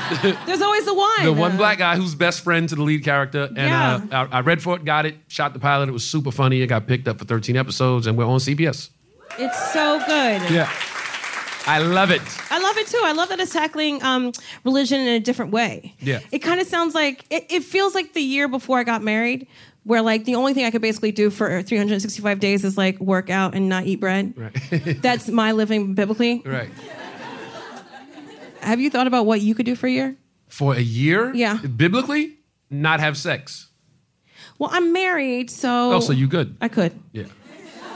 There's 0.47 0.62
always 0.62 0.85
the 0.85 0.95
one. 0.95 1.25
The 1.25 1.33
one 1.33 1.57
black 1.57 1.79
guy 1.79 1.97
who's 1.97 2.14
best 2.14 2.43
friend 2.43 2.69
to 2.69 2.75
the 2.75 2.83
lead 2.83 3.05
character, 3.05 3.45
and 3.45 3.57
Yeah. 3.57 4.01
uh, 4.11 4.29
I, 4.33 4.38
I 4.38 4.40
read 4.40 4.62
for 4.62 4.77
it, 4.77 4.85
got 4.85 5.07
it, 5.07 5.17
shot 5.29 5.53
the 5.53 5.59
pilot. 5.59 5.88
It 5.88 5.93
was 5.93 6.05
super 6.05 6.31
funny. 6.31 6.61
It 6.62 6.67
got 6.69 6.87
picked 6.87 7.09
up 7.09 7.19
for 7.19 7.25
13 7.25 7.57
episodes, 7.57 8.07
and 8.07 8.17
we're 8.19 8.25
on 8.27 8.38
CBS. 8.38 8.90
It's 9.38 9.73
so 9.73 9.99
good. 10.01 10.51
Yeah, 10.51 10.71
I 11.67 11.79
love 11.81 12.11
it. 12.11 12.23
I 12.51 12.59
love 12.61 12.77
it 12.77 12.87
too. 12.87 13.01
I 13.03 13.12
love 13.12 13.29
that 13.31 13.40
it's 13.40 13.53
tackling 13.53 14.03
um, 14.03 14.33
religion 14.64 15.01
in 15.01 15.09
a 15.09 15.21
different 15.21 15.51
way. 15.51 15.95
Yeah. 16.01 16.21
It 16.31 16.40
kind 16.40 16.61
of 16.61 16.67
sounds 16.67 16.95
like 16.95 17.25
it, 17.31 17.47
it 17.51 17.64
feels 17.64 17.95
like 17.95 18.12
the 18.12 18.21
year 18.23 18.47
before 18.49 18.79
I 18.79 18.85
got 18.85 19.03
married, 19.03 19.49
where 19.85 20.03
like 20.03 20.25
the 20.25 20.35
only 20.37 20.55
thing 20.55 20.64
I 20.67 20.71
could 20.71 20.83
basically 20.83 21.11
do 21.12 21.31
for 21.31 21.62
365 21.62 22.38
days 22.38 22.64
is 22.64 22.77
like 22.79 23.01
work 23.01 23.29
out 23.31 23.55
and 23.55 23.69
not 23.69 23.87
eat 23.87 23.97
bread. 24.01 24.35
Right, 24.37 24.99
That's 25.03 25.29
my 25.29 25.53
living 25.53 25.95
biblically. 25.95 26.43
right. 26.45 26.71
Have 28.64 28.81
you 28.81 28.90
thought 28.90 29.07
about 29.07 29.27
what 29.27 29.40
you 29.40 29.55
could 29.55 29.66
do 29.66 29.77
for 29.77 29.87
a 29.87 29.90
year? 29.90 30.16
For 30.48 30.74
a 30.74 30.81
year, 30.81 31.33
Yeah. 31.35 31.59
biblically, 31.59 32.38
not 32.70 33.00
have 33.00 33.16
sex. 33.16 33.68
Well, 34.59 34.70
I'm 34.72 34.92
married, 34.92 35.50
so. 35.50 35.92
Oh, 35.94 36.00
so 36.00 36.12
you 36.12 36.27
good? 36.29 36.57
I 36.61 36.68
could. 36.68 36.92
Yeah, 37.12 37.24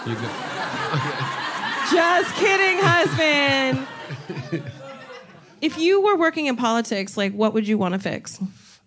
you 0.06 0.14
good. 0.14 0.30
Just 1.90 2.34
kidding, 2.36 2.78
husband. 2.82 3.86
if 5.60 5.78
you 5.78 6.00
were 6.02 6.16
working 6.16 6.46
in 6.46 6.56
politics, 6.56 7.16
like 7.16 7.32
what 7.32 7.54
would 7.54 7.66
you 7.66 7.78
want 7.78 7.94
to 7.94 7.98
fix? 8.00 8.38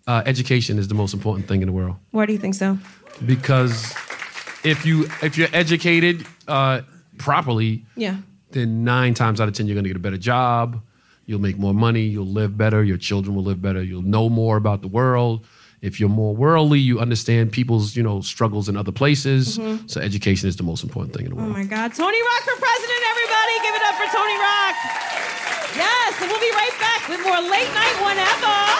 Uh, 0.06 0.22
education 0.26 0.78
is 0.78 0.88
the 0.88 0.94
most 0.94 1.14
important 1.14 1.48
thing 1.48 1.62
in 1.62 1.66
the 1.66 1.72
world. 1.72 1.96
Why 2.10 2.26
do 2.26 2.32
you 2.32 2.38
think 2.38 2.54
so? 2.54 2.78
because 3.26 3.92
if 4.64 4.86
you 4.86 5.08
if 5.22 5.36
you're 5.36 5.48
educated 5.52 6.26
uh, 6.48 6.80
properly, 7.18 7.84
Yeah. 7.96 8.16
then 8.52 8.84
nine 8.84 9.14
times 9.14 9.40
out 9.40 9.48
of 9.48 9.54
ten 9.54 9.66
you're 9.66 9.74
going 9.74 9.84
to 9.84 9.90
get 9.90 9.96
a 9.96 10.00
better 10.00 10.16
job. 10.18 10.80
You'll 11.26 11.40
make 11.40 11.58
more 11.58 11.74
money. 11.74 12.02
You'll 12.02 12.26
live 12.26 12.56
better. 12.56 12.82
Your 12.82 12.98
children 12.98 13.34
will 13.34 13.44
live 13.44 13.62
better. 13.62 13.82
You'll 13.82 14.02
know 14.02 14.28
more 14.28 14.56
about 14.56 14.82
the 14.82 14.88
world. 14.88 15.46
If 15.80 15.98
you're 15.98 16.08
more 16.08 16.34
worldly, 16.34 16.78
you 16.78 17.00
understand 17.00 17.50
people's, 17.50 17.96
you 17.96 18.02
know, 18.02 18.20
struggles 18.20 18.68
in 18.68 18.76
other 18.76 18.92
places. 18.92 19.58
Mm-hmm. 19.58 19.86
So 19.88 20.00
education 20.00 20.48
is 20.48 20.56
the 20.56 20.62
most 20.62 20.84
important 20.84 21.14
thing 21.14 21.26
in 21.26 21.30
the 21.30 21.36
world. 21.36 21.50
Oh 21.50 21.52
my 21.52 21.64
God. 21.64 21.92
Tony 21.94 22.22
Rock 22.22 22.42
for 22.42 22.54
president, 22.54 23.02
everybody. 23.10 23.54
Give 23.62 23.74
it 23.74 23.82
up 23.82 23.94
for 23.98 24.08
Tony 24.14 24.38
Rock. 24.38 24.74
Yes, 25.74 26.22
and 26.22 26.30
we'll 26.30 26.40
be 26.40 26.52
right 26.54 26.76
back 26.78 27.08
with 27.08 27.20
more 27.24 27.40
late 27.50 27.72
night 27.74 27.96
whenever. 28.04 28.71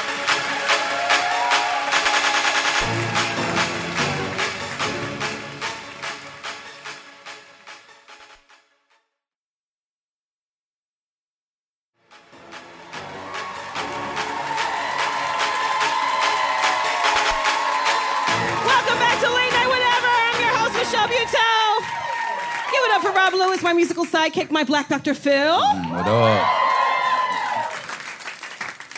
Up 23.04 23.12
for 23.12 23.16
Rob 23.16 23.32
Lewis, 23.34 23.62
my 23.62 23.72
musical 23.72 24.04
sidekick, 24.04 24.50
my 24.50 24.64
black 24.64 24.88
Dr. 24.88 25.14
Phil. 25.14 25.58
What 25.58 26.06
up? 26.06 26.46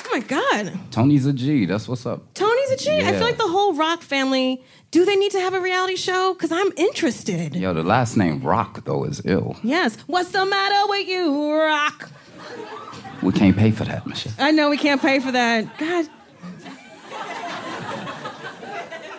Oh 0.06 0.08
my 0.12 0.20
God. 0.20 0.78
Tony's 0.90 1.26
a 1.26 1.32
G. 1.32 1.64
That's 1.66 1.88
what's 1.88 2.06
up. 2.06 2.22
Tony's 2.34 2.70
a 2.70 2.76
G. 2.76 2.90
I 2.90 2.98
Yeah. 2.98 3.10
feel 3.12 3.20
like 3.22 3.36
the 3.38 3.48
whole 3.48 3.74
Rock 3.74 4.02
family, 4.02 4.62
do 4.90 5.04
they 5.04 5.16
need 5.16 5.32
to 5.32 5.40
have 5.40 5.54
a 5.54 5.60
reality 5.60 5.96
show? 5.96 6.34
Because 6.34 6.52
I'm 6.52 6.70
interested. 6.76 7.54
Yo, 7.56 7.74
the 7.74 7.82
last 7.82 8.16
name 8.16 8.40
Rock 8.42 8.84
though 8.84 9.04
is 9.04 9.20
ill. 9.24 9.56
Yes. 9.62 9.96
What's 10.06 10.30
the 10.30 10.44
matter 10.46 10.88
with 10.88 11.08
you, 11.08 11.52
Rock? 11.54 12.10
We 13.22 13.32
can't 13.32 13.56
pay 13.56 13.70
for 13.70 13.84
that, 13.84 14.06
Michelle. 14.06 14.32
I 14.38 14.50
know 14.50 14.70
we 14.70 14.76
can't 14.76 15.00
pay 15.00 15.18
for 15.18 15.32
that. 15.32 15.78
God. 15.78 16.08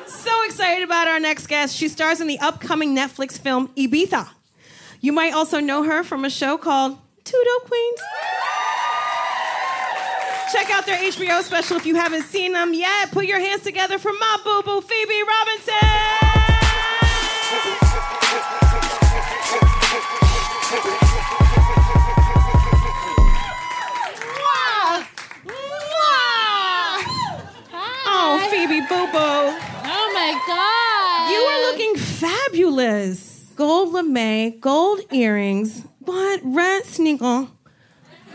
So 0.07 0.31
excited 0.45 0.83
about 0.83 1.07
our 1.07 1.19
next 1.19 1.47
guest. 1.47 1.75
She 1.75 1.87
stars 1.87 2.21
in 2.21 2.27
the 2.27 2.39
upcoming 2.39 2.95
Netflix 2.95 3.37
film 3.37 3.67
Ibiza. 3.77 4.29
You 5.05 5.13
might 5.13 5.35
also 5.35 5.59
know 5.59 5.83
her 5.83 6.03
from 6.03 6.25
a 6.25 6.31
show 6.31 6.57
called 6.57 6.97
Dope 7.25 7.65
Queens. 7.67 7.99
Check 10.51 10.71
out 10.71 10.87
their 10.87 10.97
HBO 10.97 11.43
special 11.43 11.77
if 11.77 11.85
you 11.85 11.93
haven't 11.93 12.23
seen 12.23 12.53
them 12.53 12.73
yet. 12.73 13.11
Put 13.11 13.27
your 13.27 13.37
hands 13.37 13.61
together 13.61 13.99
for 13.99 14.11
my 14.11 14.37
boo 14.43 14.63
boo, 14.63 14.81
Phoebe 14.81 15.21
Robinson. 15.21 15.75
Mwah! 24.41 25.05
Mwah! 25.45 26.97
Oh, 28.07 28.47
Phoebe 28.49 28.81
Boo 28.81 29.05
Boo. 29.11 29.19
Oh 29.85 30.11
my 30.15 30.31
god. 30.47 31.31
You 31.31 31.41
are 31.41 31.61
looking 31.71 31.95
fabulous. 31.95 33.24
Gold 33.55 33.93
lame, 33.93 34.59
gold 34.59 34.99
earrings, 35.11 35.83
what 35.99 36.41
red 36.43 36.83
sneaker? 36.85 37.47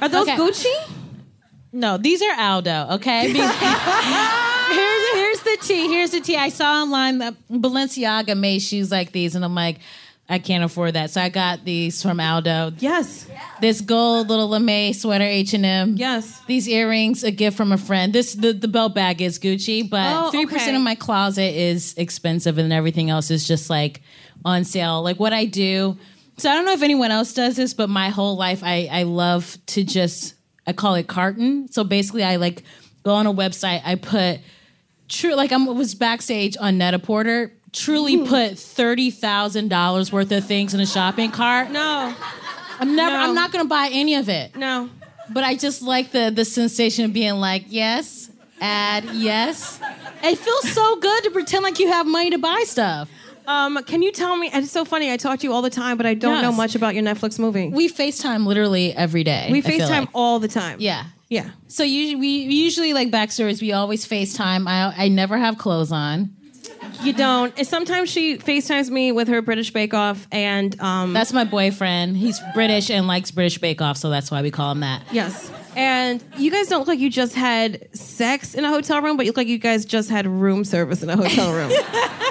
Are 0.01 0.09
those 0.09 0.27
Okay. 0.29 0.37
Gucci? 0.37 0.91
No, 1.73 1.99
these 1.99 2.23
are 2.23 2.41
Aldo, 2.41 2.89
okay? 2.93 3.31
Here's, 4.71 5.15
here's 5.15 5.41
the 5.41 5.59
tea. 5.63 5.89
Here's 5.89 6.11
the 6.13 6.21
tea. 6.21 6.37
I 6.37 6.49
saw 6.49 6.83
online 6.83 7.19
that 7.19 7.35
Balenciaga 7.51 8.37
made 8.39 8.61
shoes 8.61 8.91
like 8.93 9.11
these, 9.13 9.35
and 9.35 9.45
I'm 9.45 9.55
like, 9.55 9.79
I 10.29 10.39
can't 10.39 10.63
afford 10.63 10.95
that. 10.95 11.11
So 11.11 11.21
I 11.21 11.29
got 11.29 11.65
these 11.65 12.01
from 12.03 12.21
Aldo. 12.21 12.75
Yes. 12.79 13.27
This 13.61 13.81
gold 13.81 14.29
little 14.29 14.49
lame 14.49 14.93
sweater, 14.93 15.25
H&M. 15.25 15.97
Yes. 15.97 16.41
These 16.47 16.69
earrings, 16.69 17.25
a 17.25 17.33
gift 17.33 17.57
from 17.57 17.73
a 17.73 17.79
friend. 17.79 18.13
This 18.13 18.35
the, 18.35 18.53
the 18.53 18.69
belt 18.69 18.95
bag 18.95 19.21
is 19.21 19.41
Gucci, 19.41 19.85
Oh, 19.85 19.89
but 19.91 20.31
three 20.31 20.47
percent 20.47 20.69
okay. 20.69 20.77
of 20.77 20.83
my 20.83 20.95
closet 20.95 21.53
is 21.57 21.95
expensive, 21.97 22.59
and 22.59 22.73
everything 22.73 23.11
else 23.11 23.31
is 23.33 23.47
just 23.47 23.69
like 23.71 24.03
on 24.45 24.65
sale. 24.65 25.03
Like 25.03 25.19
what 25.19 25.33
I 25.33 25.45
do. 25.45 25.97
So 26.37 26.51
I 26.51 26.55
don't 26.55 26.65
know 26.65 26.73
if 26.73 26.83
anyone 26.83 27.11
else 27.11 27.35
does 27.35 27.57
this, 27.57 27.75
but 27.75 27.91
my 27.91 28.09
whole 28.09 28.37
life 28.37 28.63
I 28.65 28.89
I 28.91 29.03
love 29.03 29.59
to 29.67 29.85
just 29.85 30.35
I 30.67 30.73
call 30.73 30.95
it 30.95 31.07
carton. 31.07 31.71
So 31.71 31.85
basically, 31.85 32.25
I 32.25 32.37
like 32.37 32.63
go 33.03 33.15
on 33.15 33.27
a 33.27 33.33
website. 33.33 33.83
I 33.85 33.97
put 33.97 34.41
true 35.09 35.35
like 35.35 35.53
I 35.53 35.57
was 35.57 35.95
backstage 35.95 36.57
on 36.59 36.79
Net-a-Porter. 36.79 37.53
Truly 37.73 38.17
hmm. 38.17 38.27
put 38.27 38.59
thirty 38.59 39.11
thousand 39.11 39.69
dollars 39.69 40.13
worth 40.13 40.33
of 40.33 40.45
things 40.45 40.75
in 40.75 40.81
a 40.81 40.87
shopping 40.87 41.31
cart. 41.31 41.71
No. 41.71 42.15
I'm 42.79 42.97
never. 42.97 43.17
No. 43.17 43.23
I'm 43.23 43.35
not 43.35 43.53
gonna 43.53 43.69
buy 43.69 43.91
any 43.93 44.15
of 44.15 44.29
it. 44.29 44.57
No. 44.57 44.89
But 45.29 45.45
I 45.45 45.55
just 45.55 45.83
like 45.83 46.11
the 46.11 46.33
the 46.35 46.45
sensation 46.45 47.05
of 47.05 47.13
being 47.13 47.35
like, 47.35 47.67
yes, 47.69 48.31
add, 48.61 49.05
yes. 49.13 49.79
It 50.23 50.37
feels 50.37 50.73
so 50.73 50.97
good 50.97 51.25
to 51.25 51.31
pretend 51.31 51.63
like 51.63 51.79
you 51.79 51.89
have 51.89 52.07
money 52.07 52.31
to 52.31 52.39
buy 52.39 52.65
stuff. 52.67 53.09
Um, 53.47 53.83
can 53.85 54.03
you 54.03 54.13
tell 54.13 54.37
me? 54.37 54.51
It's 54.53 54.71
so 54.71 54.85
funny. 54.85 55.13
I 55.13 55.17
talk 55.17 55.41
to 55.41 55.47
you 55.47 55.53
all 55.53 55.63
the 55.63 55.71
time, 55.71 55.97
but 55.97 56.07
I 56.07 56.15
don't 56.15 56.35
Yes. 56.35 56.43
know 56.43 56.53
much 56.53 56.75
about 56.75 56.95
your 56.95 57.03
Netflix 57.05 57.39
movie. 57.39 57.69
We 57.69 57.89
FaceTime 57.89 58.47
literally 58.47 58.93
every 58.95 59.25
day. 59.25 59.49
We 59.51 59.63
FaceTime 59.63 59.89
like. 60.01 60.09
all 60.15 60.39
the 60.39 60.49
time. 60.49 60.77
Yeah. 60.81 61.05
Yeah. 61.29 61.51
So 61.69 61.83
usually, 61.85 62.17
we 62.17 62.29
usually 62.29 62.93
like 62.93 63.11
backstories. 63.11 63.61
We 63.61 63.73
always 63.73 64.07
FaceTime. 64.07 64.67
I 64.69 64.93
I 64.97 65.09
never 65.09 65.39
have 65.39 65.59
clothes 65.59 65.93
on. 65.93 66.31
You 67.03 67.13
don't. 67.13 67.57
And 67.57 67.67
sometimes 67.67 68.11
she 68.11 68.37
FaceTimes 68.37 68.91
me 68.91 69.13
with 69.13 69.29
her 69.29 69.41
British 69.41 69.73
Bake 69.73 69.95
Off, 69.95 70.27
and 70.33 70.79
um, 70.81 71.13
That's 71.13 71.33
my 71.33 71.45
boyfriend. 71.45 72.17
He's 72.17 72.41
British 72.53 72.91
and 72.91 73.07
likes 73.07 73.31
British 73.31 73.59
Bake 73.59 73.81
Off, 73.81 73.97
so 73.97 74.11
that's 74.11 74.31
why 74.31 74.43
we 74.43 74.51
call 74.51 74.73
him 74.73 74.81
that. 74.81 75.03
yes. 75.13 75.51
And 75.77 76.23
you 76.37 76.51
guys 76.51 76.67
don't 76.67 76.81
look 76.81 76.89
like 76.89 76.99
you 76.99 77.09
just 77.11 77.35
had 77.37 77.95
sex 77.97 78.55
in 78.57 78.65
a 78.65 78.69
hotel 78.69 79.01
room, 79.03 79.17
but 79.17 79.25
you 79.25 79.31
look 79.31 79.37
like 79.37 79.47
you 79.47 79.57
guys 79.57 79.85
just 79.85 80.11
had 80.11 80.27
room 80.27 80.65
service 80.65 81.01
in 81.05 81.09
a 81.09 81.17
hotel 81.17 81.53
room. 81.53 81.71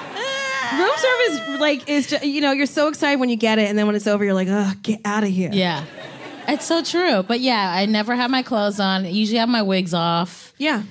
room 0.79 0.97
service, 0.97 1.59
like, 1.59 1.89
is 1.89 2.07
just, 2.07 2.23
you 2.25 2.41
know, 2.41 2.51
you're 2.51 2.65
so 2.65 2.87
excited 2.87 3.19
when 3.19 3.29
you 3.29 3.35
get 3.35 3.59
it, 3.59 3.69
and 3.69 3.77
then 3.77 3.85
when 3.85 3.95
it's 3.95 4.07
over, 4.07 4.23
you're 4.23 4.33
like, 4.33 4.47
ugh, 4.49 4.77
get 4.81 5.01
out 5.05 5.23
of 5.23 5.29
here. 5.29 5.49
Yeah. 5.53 5.85
It's 6.47 6.65
so 6.65 6.81
true. 6.83 7.21
But 7.23 7.41
yeah, 7.41 7.71
I 7.75 7.85
never 7.85 8.15
have 8.15 8.31
my 8.31 8.41
clothes 8.41 8.79
on. 8.79 9.05
I 9.05 9.09
usually 9.09 9.37
have 9.37 9.49
my 9.49 9.61
wigs 9.61 9.93
off. 9.93 10.53
Yeah. 10.57 10.83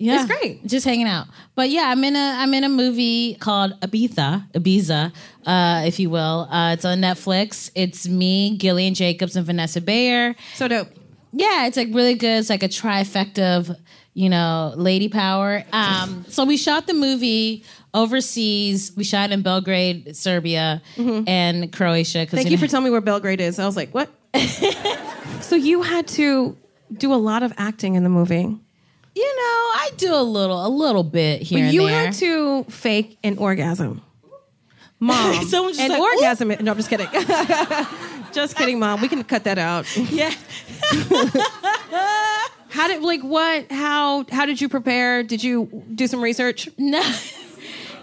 Yeah, 0.00 0.22
It's 0.22 0.26
great. 0.32 0.64
Just 0.64 0.84
hanging 0.84 1.08
out. 1.08 1.26
But 1.56 1.70
yeah, 1.70 1.84
I'm 1.88 2.04
in 2.04 2.14
a 2.14 2.18
I'm 2.36 2.54
in 2.54 2.62
a 2.62 2.68
movie 2.68 3.34
called 3.34 3.72
Ibiza, 3.80 4.48
Ibiza, 4.52 5.12
uh, 5.44 5.82
if 5.86 5.98
you 5.98 6.08
will. 6.08 6.46
Uh, 6.52 6.74
it's 6.74 6.84
on 6.84 6.98
Netflix. 7.00 7.72
It's 7.74 8.06
me, 8.06 8.56
Gillian 8.58 8.94
Jacobs, 8.94 9.34
and 9.34 9.44
Vanessa 9.44 9.80
Bayer. 9.80 10.36
So 10.54 10.68
dope. 10.68 10.88
Yeah, 11.32 11.66
it's 11.66 11.76
like 11.76 11.88
really 11.90 12.14
good. 12.14 12.38
It's 12.38 12.48
like 12.48 12.62
a 12.62 12.68
trifecta 12.68 13.58
of 13.58 13.76
you 14.18 14.28
know 14.28 14.72
lady 14.74 15.08
power. 15.08 15.64
Um, 15.72 16.24
so 16.28 16.44
we 16.44 16.56
shot 16.56 16.88
the 16.88 16.94
movie 16.94 17.62
overseas. 17.94 18.92
We 18.96 19.04
shot 19.04 19.30
in 19.30 19.42
Belgrade, 19.42 20.16
Serbia, 20.16 20.82
and 20.96 21.72
Croatia. 21.72 22.18
Mm-hmm. 22.18 22.36
Thank 22.36 22.50
you 22.50 22.58
for 22.58 22.66
telling 22.66 22.86
me 22.86 22.90
where 22.90 23.00
Belgrade 23.00 23.40
is. 23.40 23.60
I 23.60 23.66
was 23.66 23.76
like, 23.76 23.94
what? 23.94 24.10
so 25.40 25.54
you 25.54 25.82
had 25.82 26.08
to 26.08 26.56
do 26.92 27.14
a 27.14 27.16
lot 27.16 27.44
of 27.44 27.52
acting 27.58 27.94
in 27.94 28.02
the 28.02 28.08
movie. 28.08 28.42
You 29.14 29.36
know, 29.36 29.42
I 29.44 29.90
do 29.96 30.12
a 30.12 30.22
little, 30.22 30.66
a 30.66 30.68
little 30.68 31.04
bit 31.04 31.40
here. 31.40 31.66
But 31.66 31.74
you 31.74 31.86
there. 31.86 32.06
had 32.06 32.14
to 32.14 32.64
fake 32.64 33.18
an 33.22 33.38
orgasm. 33.38 34.02
Mom. 34.98 35.44
Someone 35.46 35.74
just 35.74 35.80
an 35.80 35.90
like, 35.90 36.00
orgasm. 36.00 36.48
No, 36.48 36.72
I'm 36.72 36.76
just 36.76 36.90
kidding. 36.90 37.06
just 38.32 38.56
kidding, 38.56 38.80
Mom. 38.80 39.00
We 39.00 39.06
can 39.06 39.22
cut 39.22 39.44
that 39.44 39.58
out. 39.58 39.86
Yeah. 39.96 40.34
How 42.70 42.86
did 42.88 43.02
like 43.02 43.22
what 43.22 43.70
how 43.70 44.24
how 44.30 44.46
did 44.46 44.60
you 44.60 44.68
prepare? 44.68 45.22
Did 45.22 45.42
you 45.42 45.84
do 45.94 46.06
some 46.06 46.22
research? 46.22 46.68
No. 46.78 47.02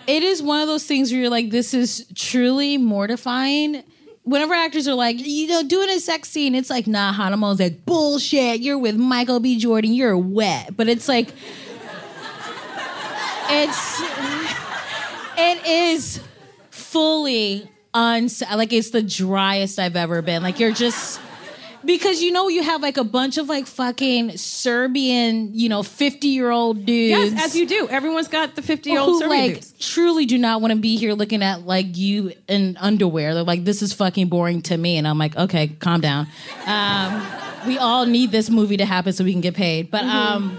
It 0.08 0.22
is 0.22 0.44
one 0.44 0.62
of 0.62 0.68
those 0.68 0.86
things 0.86 1.12
where 1.12 1.22
you're 1.22 1.32
like, 1.32 1.50
this 1.50 1.74
is 1.74 2.06
truly 2.14 2.78
mortifying. 2.78 3.84
Whenever 4.22 4.54
actors 4.54 4.88
are 4.88 4.94
like, 4.94 5.18
you 5.20 5.48
know, 5.48 5.64
doing 5.64 5.90
a 5.90 6.00
sex 6.00 6.30
scene, 6.30 6.54
it's 6.54 6.70
like, 6.70 6.86
nah, 6.86 7.12
Hanamo's 7.12 7.60
like, 7.60 7.86
bullshit. 7.86 8.60
You're 8.60 8.78
with 8.78 8.96
Michael 8.98 9.40
B. 9.40 9.58
Jordan. 9.58 9.94
You're 9.94 10.16
wet. 10.16 10.78
But 10.78 10.90
it's 10.90 11.08
like, 11.08 11.30
it's, 13.50 14.02
it 15.38 15.66
is 15.66 16.20
fully 16.70 17.68
uns, 17.94 18.44
like, 18.56 18.74
it's 18.74 18.92
the 18.92 19.02
driest 19.02 19.80
I've 19.80 19.96
ever 19.96 20.22
been. 20.22 20.44
Like, 20.44 20.60
you're 20.60 20.72
just, 20.72 21.20
because 21.86 22.22
you 22.22 22.32
know, 22.32 22.48
you 22.48 22.64
have 22.64 22.82
like 22.82 22.98
a 22.98 23.04
bunch 23.04 23.38
of 23.38 23.48
like 23.48 23.68
fucking 23.68 24.38
Serbian, 24.38 25.52
you 25.54 25.70
know, 25.70 25.84
50 25.84 26.28
year 26.28 26.50
old 26.52 26.86
dudes 26.86 27.34
Yes, 27.34 27.46
as 27.46 27.56
you 27.56 27.66
do. 27.66 27.88
Everyone's 27.90 28.28
got 28.28 28.56
the 28.56 28.62
50 28.62 28.90
year 28.90 29.00
old 29.00 29.10
who 29.10 29.20
Serbian 29.20 29.42
like 29.42 29.54
dudes. 29.56 29.74
truly 29.80 30.26
do 30.26 30.38
not 30.38 30.62
want 30.62 30.74
to 30.74 30.80
be 30.80 30.98
here 30.98 31.14
looking 31.14 31.44
at 31.44 31.66
like 31.66 31.96
you 31.98 32.34
in 32.48 32.78
underwear. 32.80 33.34
They're 33.34 33.44
like, 33.44 33.64
this 33.64 33.82
is 33.82 33.94
fucking 33.94 34.28
boring 34.28 34.62
to 34.64 34.78
me, 34.78 34.98
and 34.98 35.08
I'm 35.08 35.18
like, 35.18 35.36
okay, 35.38 35.68
calm 35.68 36.02
down. 36.02 36.28
Um, 36.66 37.26
we 37.68 37.78
all 37.78 38.06
need 38.06 38.32
this 38.32 38.50
movie 38.50 38.78
to 38.78 38.86
happen 38.86 39.14
so 39.14 39.24
we 39.24 39.32
can 39.32 39.42
get 39.42 39.56
paid. 39.56 39.90
But 39.92 40.04
um, 40.04 40.58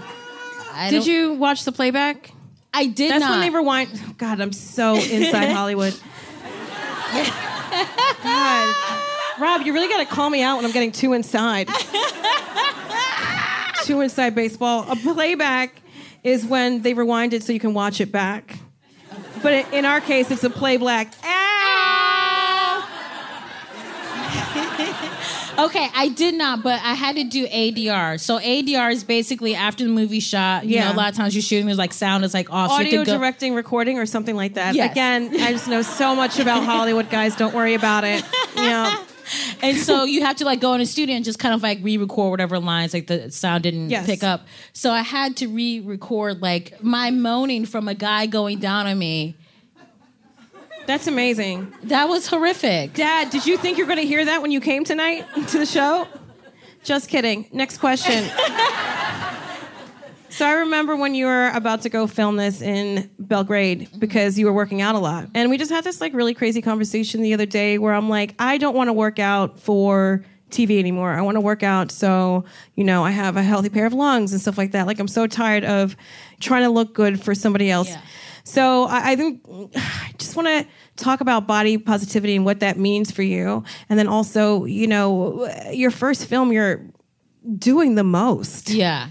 I 0.73 0.89
Did 0.89 1.05
you 1.07 1.33
watch 1.33 1.63
the 1.63 1.71
playback? 1.71 2.31
I 2.73 2.85
did 2.85 3.09
not. 3.09 3.19
That's 3.19 3.29
not. 3.29 3.31
when 3.39 3.51
they 3.51 3.57
rewind. 3.57 4.17
God, 4.17 4.39
I'm 4.41 4.53
so 4.53 4.95
inside 4.95 5.51
Hollywood. 5.53 5.93
God. 8.23 9.03
Rob, 9.39 9.61
you 9.61 9.73
really 9.73 9.87
got 9.87 9.99
to 9.99 10.05
call 10.05 10.29
me 10.29 10.41
out 10.41 10.57
when 10.57 10.65
I'm 10.65 10.71
getting 10.71 10.91
too 10.91 11.13
inside. 11.13 11.67
too 13.83 14.01
inside 14.01 14.35
baseball. 14.35 14.89
A 14.91 14.95
playback 14.95 15.81
is 16.23 16.45
when 16.45 16.81
they 16.81 16.93
rewind 16.93 17.33
it 17.33 17.43
so 17.43 17.53
you 17.53 17.59
can 17.59 17.73
watch 17.73 18.01
it 18.01 18.11
back. 18.11 18.57
But 19.43 19.71
in 19.73 19.85
our 19.85 20.01
case, 20.01 20.31
it's 20.31 20.43
a 20.43 20.49
play 20.49 20.77
black. 20.77 21.13
Ah! 21.23 21.43
Okay, 25.59 25.87
I 25.95 26.09
did 26.09 26.35
not, 26.35 26.61
but 26.61 26.79
I 26.83 26.93
had 26.93 27.15
to 27.15 27.23
do 27.23 27.47
ADR. 27.47 28.19
So 28.19 28.37
ADR 28.37 28.91
is 28.91 29.03
basically 29.03 29.55
after 29.55 29.83
the 29.83 29.89
movie 29.89 30.19
shot. 30.19 30.65
You 30.67 30.75
Yeah. 30.75 30.89
know, 30.89 30.93
a 30.93 30.97
lot 30.97 31.09
of 31.09 31.15
times 31.17 31.33
you're 31.33 31.41
shooting, 31.41 31.65
there's 31.65 31.79
like 31.79 31.93
sound 31.93 32.23
is 32.23 32.31
like 32.31 32.53
off. 32.53 32.69
you 32.79 32.85
Audio 32.85 33.03
go- 33.03 33.17
directing, 33.17 33.55
recording, 33.55 33.97
or 33.97 34.05
something 34.05 34.35
like 34.35 34.53
that. 34.53 34.75
Yes. 34.75 34.91
Again, 34.91 35.31
I 35.41 35.51
just 35.53 35.67
know 35.67 35.81
so 35.81 36.15
much 36.15 36.37
about 36.37 36.63
Hollywood, 36.63 37.09
guys. 37.09 37.35
Don't 37.35 37.55
worry 37.55 37.73
about 37.73 38.03
it. 38.03 38.23
You 38.55 38.69
know, 38.69 39.03
and 39.61 39.77
so 39.77 40.03
you 40.03 40.21
have 40.23 40.35
to 40.37 40.45
like 40.45 40.59
go 40.59 40.73
in 40.73 40.81
a 40.81 40.85
studio 40.85 41.15
and 41.15 41.25
just 41.25 41.39
kind 41.39 41.53
of 41.53 41.63
like 41.63 41.79
re-record 41.81 42.31
whatever 42.31 42.59
lines 42.59 42.93
like 42.93 43.07
the 43.07 43.29
sound 43.31 43.63
didn't 43.63 43.89
Yes. 43.89 44.05
pick 44.05 44.23
up. 44.23 44.45
So 44.73 44.91
I 44.91 45.01
had 45.01 45.35
to 45.37 45.47
re-record 45.47 46.41
like 46.41 46.81
my 46.83 47.11
moaning 47.11 47.65
from 47.65 47.87
a 47.87 47.93
guy 47.93 48.25
going 48.25 48.59
down 48.59 48.87
on 48.87 48.97
me. 48.97 49.35
that's 50.85 51.07
amazing. 51.07 51.73
That 51.83 52.07
was 52.07 52.27
horrific. 52.27 52.93
Dad, 52.93 53.29
did 53.29 53.45
you 53.45 53.57
think 53.57 53.77
you 53.77 53.83
were 53.85 53.93
going 53.93 54.01
to 54.01 54.07
hear 54.07 54.23
that 54.25 54.41
when 54.41 54.51
you 54.51 54.61
came 54.61 54.83
tonight 54.85 55.25
to 55.49 55.59
the 55.59 55.65
show? 55.65 56.07
Just 56.83 57.09
kidding. 57.09 57.47
Next 57.51 57.79
question. 57.79 58.23
so 60.37 60.45
I 60.45 60.51
remember 60.51 60.95
when 60.95 61.15
you 61.15 61.25
were 61.25 61.49
about 61.49 61.81
to 61.81 61.89
go 61.89 62.05
film 62.05 62.35
this 62.35 62.61
in 62.61 63.09
Belgrade 63.17 63.81
mm-hmm. 63.81 63.97
because 63.97 64.37
you 64.37 64.45
were 64.45 64.53
working 64.53 64.83
out 64.83 64.93
a 64.93 64.99
lot. 64.99 65.29
And 65.33 65.49
we 65.49 65.57
just 65.57 65.71
had 65.71 65.83
this 65.83 65.99
like 65.99 66.13
really 66.13 66.35
crazy 66.35 66.61
conversation 66.61 67.23
the 67.23 67.33
other 67.33 67.47
day 67.47 67.79
where 67.79 67.91
I'm 67.91 68.07
like, 68.07 68.35
I 68.37 68.59
don't 68.59 68.75
want 68.75 68.89
to 68.89 68.93
work 68.93 69.17
out 69.17 69.59
for 69.59 70.23
TV 70.51 70.77
anymore. 70.77 71.11
I 71.11 71.21
want 71.21 71.37
to 71.37 71.41
work 71.41 71.63
out 71.63 71.89
so, 71.89 72.45
you 72.75 72.83
know, 72.83 73.03
I 73.03 73.09
have 73.09 73.35
a 73.35 73.41
healthy 73.41 73.69
pair 73.69 73.87
of 73.87 73.93
lungs 73.93 74.31
and 74.31 74.39
stuff 74.39 74.59
like 74.59 74.73
that. 74.73 74.85
Like 74.85 74.99
I'm 74.99 75.07
so 75.07 75.25
tired 75.25 75.65
of 75.65 75.95
trying 76.39 76.61
to 76.65 76.69
look 76.69 76.93
good 76.93 77.19
for 77.19 77.33
somebody 77.33 77.71
else. 77.71 77.89
Yeah. 77.89 78.01
So 78.43 78.83
I, 78.83 79.13
I 79.13 79.15
think 79.15 79.41
I 79.75 80.13
just 80.19 80.35
want 80.35 80.49
to 80.49 80.67
talk 80.97 81.19
about 81.19 81.47
body 81.47 81.79
positivity 81.79 82.35
and 82.35 82.45
what 82.45 82.59
that 82.59 82.77
means 82.77 83.09
for 83.09 83.23
you, 83.23 83.63
and 83.89 83.97
then 83.97 84.07
also, 84.07 84.65
you 84.65 84.85
know, 84.85 85.51
your 85.71 85.91
first 85.91 86.27
film, 86.27 86.53
you're 86.53 86.85
doing 87.57 87.95
the 87.95 88.03
most. 88.03 88.69
Yeah. 88.69 89.09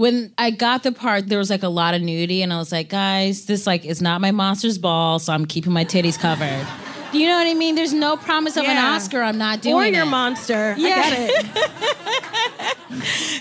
When 0.00 0.32
I 0.38 0.50
got 0.50 0.82
the 0.82 0.92
part, 0.92 1.28
there 1.28 1.36
was 1.36 1.50
like 1.50 1.62
a 1.62 1.68
lot 1.68 1.92
of 1.92 2.00
nudity, 2.00 2.40
and 2.40 2.54
I 2.54 2.56
was 2.58 2.72
like, 2.72 2.88
guys, 2.88 3.44
this 3.44 3.66
like 3.66 3.84
is 3.84 4.00
not 4.00 4.22
my 4.22 4.30
monster's 4.30 4.78
ball, 4.78 5.18
so 5.18 5.30
I'm 5.34 5.44
keeping 5.44 5.74
my 5.74 5.84
titties 5.84 6.18
covered. 6.18 6.66
Do 7.12 7.18
you 7.18 7.26
know 7.28 7.36
what 7.36 7.46
I 7.46 7.52
mean? 7.52 7.74
There's 7.74 7.92
no 7.92 8.16
promise 8.16 8.56
of 8.56 8.64
an 8.64 8.78
Oscar. 8.78 9.20
I'm 9.20 9.36
not 9.36 9.60
doing 9.60 9.74
Or 9.74 9.84
your 9.84 10.04
it. 10.06 10.06
monster. 10.06 10.74
Yeah. 10.78 10.94
I 10.96 11.10
get 11.10 11.44
it. 11.44 11.86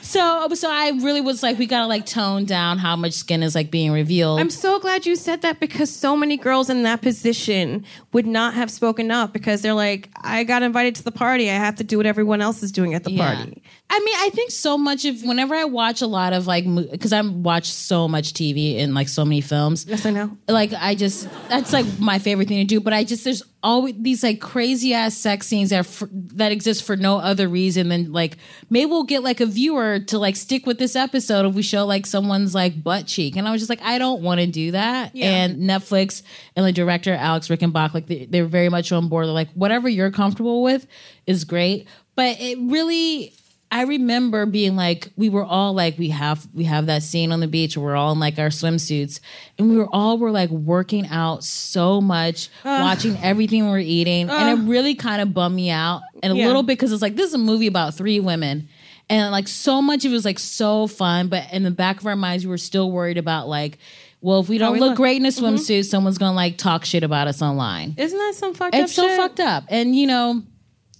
So, 0.01 0.47
so 0.55 0.69
I 0.71 0.89
really 1.01 1.21
was 1.21 1.43
like, 1.43 1.59
we 1.59 1.65
gotta 1.67 1.85
like 1.85 2.05
tone 2.05 2.45
down 2.45 2.77
how 2.79 2.95
much 2.95 3.13
skin 3.13 3.43
is 3.43 3.53
like 3.53 3.69
being 3.69 3.91
revealed. 3.91 4.39
I'm 4.39 4.49
so 4.49 4.79
glad 4.79 5.05
you 5.05 5.15
said 5.15 5.41
that 5.43 5.59
because 5.59 5.93
so 5.93 6.15
many 6.17 6.35
girls 6.37 6.69
in 6.69 6.81
that 6.83 7.01
position 7.03 7.85
would 8.13 8.25
not 8.25 8.53
have 8.55 8.71
spoken 8.71 9.11
up 9.11 9.33
because 9.33 9.61
they're 9.61 9.73
like, 9.75 10.09
I 10.21 10.43
got 10.45 10.63
invited 10.63 10.95
to 10.95 11.03
the 11.03 11.11
party. 11.11 11.49
I 11.49 11.53
have 11.55 11.75
to 11.75 11.83
do 11.83 11.97
what 11.97 12.05
everyone 12.07 12.41
else 12.41 12.63
is 12.63 12.71
doing 12.71 12.95
at 12.95 13.03
the 13.03 13.11
Yeah. 13.11 13.35
party. 13.35 13.61
I 13.91 13.99
mean, 13.99 14.15
I 14.19 14.29
think 14.29 14.51
so 14.51 14.77
much 14.77 15.03
of 15.05 15.23
whenever 15.23 15.55
I 15.55 15.65
watch 15.65 16.03
a 16.03 16.07
lot 16.07 16.31
of 16.31 16.45
like, 16.45 16.63
because 16.91 17.11
I 17.11 17.21
watch 17.21 17.65
so 17.71 18.07
much 18.07 18.33
TV 18.33 18.77
and 18.77 18.93
like 18.93 19.09
so 19.09 19.25
many 19.25 19.41
films. 19.41 19.85
Yes, 19.87 20.05
I 20.05 20.11
know. 20.11 20.37
Like, 20.47 20.73
I 20.73 20.93
just, 20.93 21.27
that's 21.49 21.73
like 21.73 21.87
my 21.99 22.19
favorite 22.19 22.47
thing 22.47 22.59
to 22.59 22.65
do. 22.65 22.79
But 22.79 22.93
I 22.93 23.03
just, 23.03 23.23
there's 23.23 23.41
always 23.63 23.95
these 23.97 24.21
like 24.21 24.39
crazy 24.39 24.93
ass 24.93 25.17
sex 25.17 25.47
scenes 25.47 25.71
that, 25.71 25.79
f- 25.79 26.03
that 26.11 26.51
exist 26.51 26.83
for 26.83 26.95
no 26.97 27.17
other 27.17 27.47
reason 27.47 27.89
than 27.89 28.11
like, 28.13 28.37
maybe 28.69 28.91
we'll 28.91 29.05
get 29.05 29.23
like 29.23 29.41
a 29.41 29.47
viewer 29.47 29.97
to 30.01 30.19
like 30.19 30.35
stick 30.35 30.67
with 30.67 30.77
this 30.77 30.95
episode 30.95 31.47
if 31.47 31.55
we 31.55 31.63
show 31.63 31.83
like 31.87 32.05
someone's 32.05 32.53
like 32.53 32.83
butt 32.83 33.07
cheek. 33.07 33.37
And 33.37 33.47
I 33.47 33.51
was 33.51 33.59
just 33.59 33.71
like, 33.71 33.81
I 33.81 33.97
don't 33.97 34.21
want 34.21 34.39
to 34.39 34.45
do 34.45 34.71
that. 34.71 35.15
Yeah. 35.15 35.31
And 35.31 35.57
Netflix 35.63 36.21
and 36.55 36.63
the 36.63 36.71
director, 36.71 37.15
Alex 37.15 37.47
Richanbach, 37.47 37.95
like 37.95 38.05
they, 38.05 38.25
they're 38.25 38.45
very 38.45 38.69
much 38.69 38.91
on 38.91 39.09
board. 39.09 39.25
They're 39.25 39.33
like, 39.33 39.51
whatever 39.53 39.89
you're 39.89 40.11
comfortable 40.11 40.61
with 40.61 40.85
is 41.25 41.43
great. 41.43 41.87
But 42.15 42.39
it 42.39 42.59
really, 42.61 43.33
I 43.71 43.83
remember 43.83 44.47
being 44.47 44.75
like, 44.75 45.09
we 45.15 45.29
were 45.29 45.43
all 45.43 45.73
like, 45.73 45.97
we 45.99 46.09
have 46.09 46.47
we 46.55 46.63
have 46.63 46.87
that 46.87 47.03
scene 47.03 47.31
on 47.31 47.39
the 47.39 47.47
beach 47.47 47.77
where 47.77 47.91
we're 47.91 47.95
all 47.95 48.11
in 48.13 48.19
like 48.19 48.39
our 48.39 48.47
swimsuits, 48.49 49.19
and 49.59 49.69
we 49.69 49.77
were 49.77 49.87
all 49.91 50.17
were 50.17 50.31
like 50.31 50.49
working 50.49 51.07
out 51.07 51.43
so 51.43 52.01
much, 52.01 52.49
watching 52.65 53.15
everything 53.21 53.69
we're 53.69 53.77
eating, 53.79 54.27
and 54.29 54.59
it 54.59 54.67
really 54.67 54.95
kind 54.95 55.21
of 55.21 55.33
bummed 55.35 55.55
me 55.55 55.69
out, 55.69 56.01
and 56.23 56.33
a 56.33 56.35
Yeah. 56.35 56.47
little 56.47 56.63
bit 56.63 56.79
because 56.79 56.91
it's 56.91 57.01
like 57.03 57.15
this 57.15 57.27
is 57.27 57.35
a 57.35 57.39
movie 57.39 57.67
about 57.67 57.93
three 57.93 58.19
women, 58.19 58.67
and 59.07 59.31
like 59.31 59.47
so 59.47 59.83
much 59.83 60.03
of 60.03 60.11
it 60.11 60.15
was 60.15 60.25
like 60.25 60.39
so 60.39 60.87
fun, 60.87 61.27
but 61.27 61.53
in 61.53 61.61
the 61.61 61.71
back 61.71 61.99
of 61.99 62.07
our 62.07 62.15
minds, 62.15 62.45
we 62.45 62.49
were 62.49 62.57
still 62.57 62.91
worried 62.91 63.17
about 63.17 63.47
like. 63.47 63.77
Well, 64.21 64.41
if 64.41 64.49
we 64.49 64.57
don't 64.57 64.73
we 64.73 64.81
look 64.81 64.89
look. 64.89 64.97
great 64.97 65.15
in 65.15 65.25
a 65.25 65.29
mm-hmm. 65.29 65.45
swimsuit, 65.45 65.85
someone's 65.85 66.17
gonna 66.17 66.35
like 66.35 66.57
talk 66.57 66.83
shit 66.83 67.03
about 67.03 67.27
us 67.29 67.41
online. 67.41 67.93
Isn't 67.97 68.17
that 68.17 68.33
some 68.35 68.53
fucked 68.53 68.75
up 68.75 68.81
It's 68.81 68.93
so 68.93 69.07
shit? 69.07 69.15
fucked 69.15 69.39
up. 69.39 69.63
And 69.69 69.95
you 69.95 70.07
know, 70.07 70.43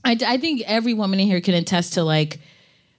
I, 0.05 0.17
I 0.25 0.37
think 0.37 0.61
every 0.65 0.93
woman 0.93 1.19
in 1.19 1.27
here 1.27 1.41
can 1.41 1.53
attest 1.53 1.95
to 1.95 2.03
like 2.03 2.39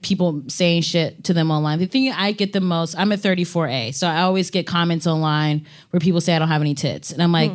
people 0.02 0.42
saying 0.48 0.82
shit 0.82 1.24
to 1.24 1.34
them 1.34 1.50
online. 1.50 1.78
The 1.78 1.86
thing 1.86 2.10
I 2.10 2.32
get 2.32 2.52
the 2.52 2.60
most, 2.60 2.94
I'm 2.98 3.12
a 3.12 3.16
34A, 3.16 3.94
so 3.94 4.06
I 4.06 4.22
always 4.22 4.50
get 4.50 4.66
comments 4.66 5.06
online 5.06 5.66
where 5.90 6.00
people 6.00 6.20
say 6.20 6.34
I 6.34 6.38
don't 6.38 6.48
have 6.48 6.60
any 6.60 6.74
tits, 6.74 7.12
and 7.12 7.22
I'm 7.22 7.32
like, 7.32 7.52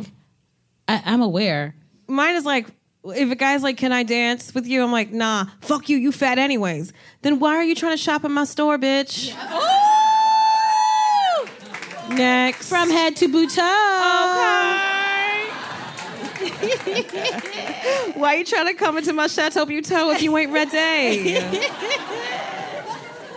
I, 0.88 1.02
I'm 1.04 1.22
aware. 1.22 1.74
Mine 2.06 2.36
is 2.36 2.44
like, 2.44 2.66
if 3.04 3.30
a 3.30 3.36
guy's 3.36 3.62
like, 3.62 3.76
"Can 3.76 3.92
I 3.92 4.02
dance 4.02 4.54
with 4.54 4.66
you?" 4.66 4.82
I'm 4.82 4.92
like, 4.92 5.12
"Nah, 5.12 5.46
fuck 5.60 5.88
you, 5.88 5.96
you 5.96 6.10
fat 6.10 6.38
anyways." 6.38 6.92
Then 7.22 7.38
why 7.38 7.54
are 7.54 7.64
you 7.64 7.74
trying 7.74 7.92
to 7.92 8.02
shop 8.02 8.24
in 8.24 8.32
my 8.32 8.44
store, 8.44 8.78
bitch? 8.78 9.32
Next, 12.10 12.68
From 12.68 12.90
head 12.90 13.16
to 13.16 13.28
boot 13.28 13.50
toe. 13.50 13.62
why 18.14 18.34
are 18.34 18.36
you 18.36 18.44
trying 18.44 18.66
to 18.66 18.74
come 18.74 18.96
into 18.96 19.12
my 19.12 19.26
Chateau 19.26 19.66
Buteau 19.66 20.14
if 20.14 20.22
you 20.22 20.36
ain't 20.36 20.52
ready? 20.52 21.34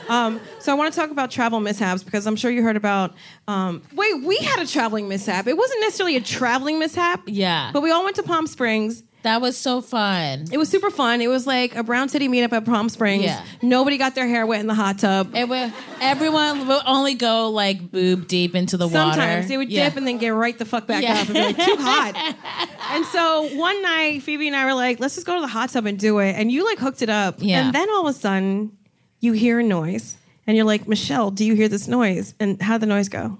um, 0.10 0.40
so 0.60 0.72
I 0.72 0.76
want 0.76 0.94
to 0.94 1.00
talk 1.00 1.12
about 1.12 1.32
travel 1.32 1.60
mishaps 1.60 2.04
because 2.04 2.26
I'm 2.28 2.36
sure 2.36 2.52
you 2.52 2.64
heard 2.64 2.76
about. 2.78 3.14
Um, 3.48 3.82
wait, 3.94 4.24
we 4.24 4.38
had 4.38 4.60
a 4.62 4.68
traveling 4.68 5.08
mishap. 5.08 5.48
It 5.48 5.58
wasn't 5.58 5.82
necessarily 5.82 6.16
a 6.16 6.22
traveling 6.22 6.80
mishap. 6.80 7.22
Yeah. 7.28 7.72
but 7.74 7.82
we 7.82 7.92
all 7.92 8.04
went 8.04 8.16
to 8.18 8.24
Palm 8.24 8.48
Springs. 8.48 9.04
That 9.24 9.42
was 9.42 9.58
so 9.58 9.82
fun. 9.82 10.46
It 10.50 10.58
was 10.58 10.70
super 10.70 10.90
fun. 10.90 11.20
It 11.20 11.28
was 11.28 11.46
like 11.46 11.76
a 11.76 11.84
Brown 11.84 12.08
City 12.08 12.30
meetup 12.30 12.54
at 12.54 12.64
Palm 12.64 12.88
Springs. 12.88 13.26
Yeah. 13.26 13.44
Nobody 13.62 13.98
got 13.98 14.16
their 14.16 14.26
hair 14.30 14.46
wet 14.46 14.62
in 14.62 14.68
the 14.68 14.74
hot 14.74 14.98
tub. 15.00 15.36
It 15.36 15.50
would, 15.50 15.74
everyone 16.00 16.66
would 16.70 16.82
only 16.86 17.16
go 17.16 17.50
like 17.50 17.92
boob 17.92 18.30
deep 18.30 18.56
into 18.56 18.78
the 18.78 18.88
water. 18.88 18.98
Sometimes 19.12 19.50
they 19.50 19.58
would 19.58 19.70
Yeah. 19.70 19.90
dip 19.90 19.98
and 19.98 20.08
then 20.08 20.20
get 20.20 20.30
right 20.30 20.58
the 20.58 20.64
fuck 20.64 20.88
back 20.88 21.04
Yeah. 21.04 21.16
up 21.20 21.26
and 21.26 21.34
be 21.34 21.42
like, 21.42 21.58
too 21.58 21.76
hot. 21.80 22.36
and 22.92 23.06
so 23.08 23.50
one 23.58 23.82
night, 23.82 24.24
Phoebe 24.24 24.48
and 24.48 24.56
I 24.56 24.64
were 24.66 24.74
like, 24.74 25.02
let's 25.02 25.16
just 25.16 25.28
go 25.28 25.36
to 25.36 25.42
the 25.42 25.48
hot 25.48 25.70
tub 25.72 25.86
and 25.86 26.00
do 26.00 26.20
it. 26.20 26.32
And 26.38 26.50
you 26.50 26.64
like 26.66 26.80
hooked 26.80 27.02
it 27.02 27.10
up. 27.10 27.36
Yeah. 27.40 27.66
And 27.66 27.76
then 27.76 27.90
all 27.90 28.08
of 28.08 28.16
a 28.16 28.18
sudden, 28.18 28.72
you 29.20 29.34
hear 29.34 29.60
a 29.60 29.64
noise. 29.64 30.18
And 30.48 30.58
you're 30.58 30.66
like, 30.66 30.88
Michelle, 30.88 31.32
do 31.32 31.46
you 31.46 31.54
hear 31.54 31.68
this 31.68 31.88
noise? 31.88 32.34
And 32.40 32.62
how'd 32.62 32.82
the 32.82 32.88
noise 32.88 33.10
go? 33.10 33.38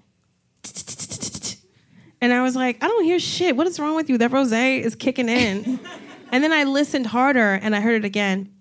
And 2.22 2.34
I 2.34 2.44
was 2.44 2.56
like, 2.56 2.84
I 2.84 2.88
don't 2.88 3.04
hear 3.04 3.20
shit. 3.20 3.56
What 3.56 3.66
is 3.66 3.80
wrong 3.80 3.96
with 3.96 4.10
you? 4.10 4.18
That 4.18 4.32
rose 4.32 4.52
is 4.52 4.96
kicking 4.96 5.30
in. 5.30 5.80
and 6.32 6.44
then 6.44 6.52
I 6.52 6.66
listened 6.66 7.08
harder 7.08 7.54
and 7.54 7.76
I 7.76 7.82
heard 7.82 8.04
it 8.04 8.06
again. 8.06 8.54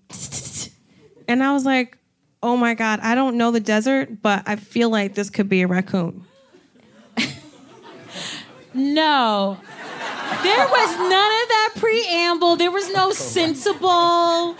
And 1.26 1.42
I 1.42 1.52
was 1.52 1.64
like, 1.64 1.98
oh 2.42 2.56
my 2.56 2.74
God, 2.74 3.00
I 3.02 3.14
don't 3.14 3.36
know 3.36 3.50
the 3.50 3.60
desert, 3.60 4.22
but 4.22 4.44
I 4.46 4.56
feel 4.56 4.90
like 4.90 5.14
this 5.14 5.28
could 5.28 5.48
be 5.48 5.62
a 5.62 5.66
raccoon. 5.66 6.24
No. 8.74 9.58
There 10.42 10.68
was 10.68 10.96
none 10.98 11.10
of 11.10 11.48
that 11.48 11.72
preamble. 11.76 12.54
There 12.56 12.70
was 12.70 12.92
no 12.92 13.10
sensible 13.10 14.56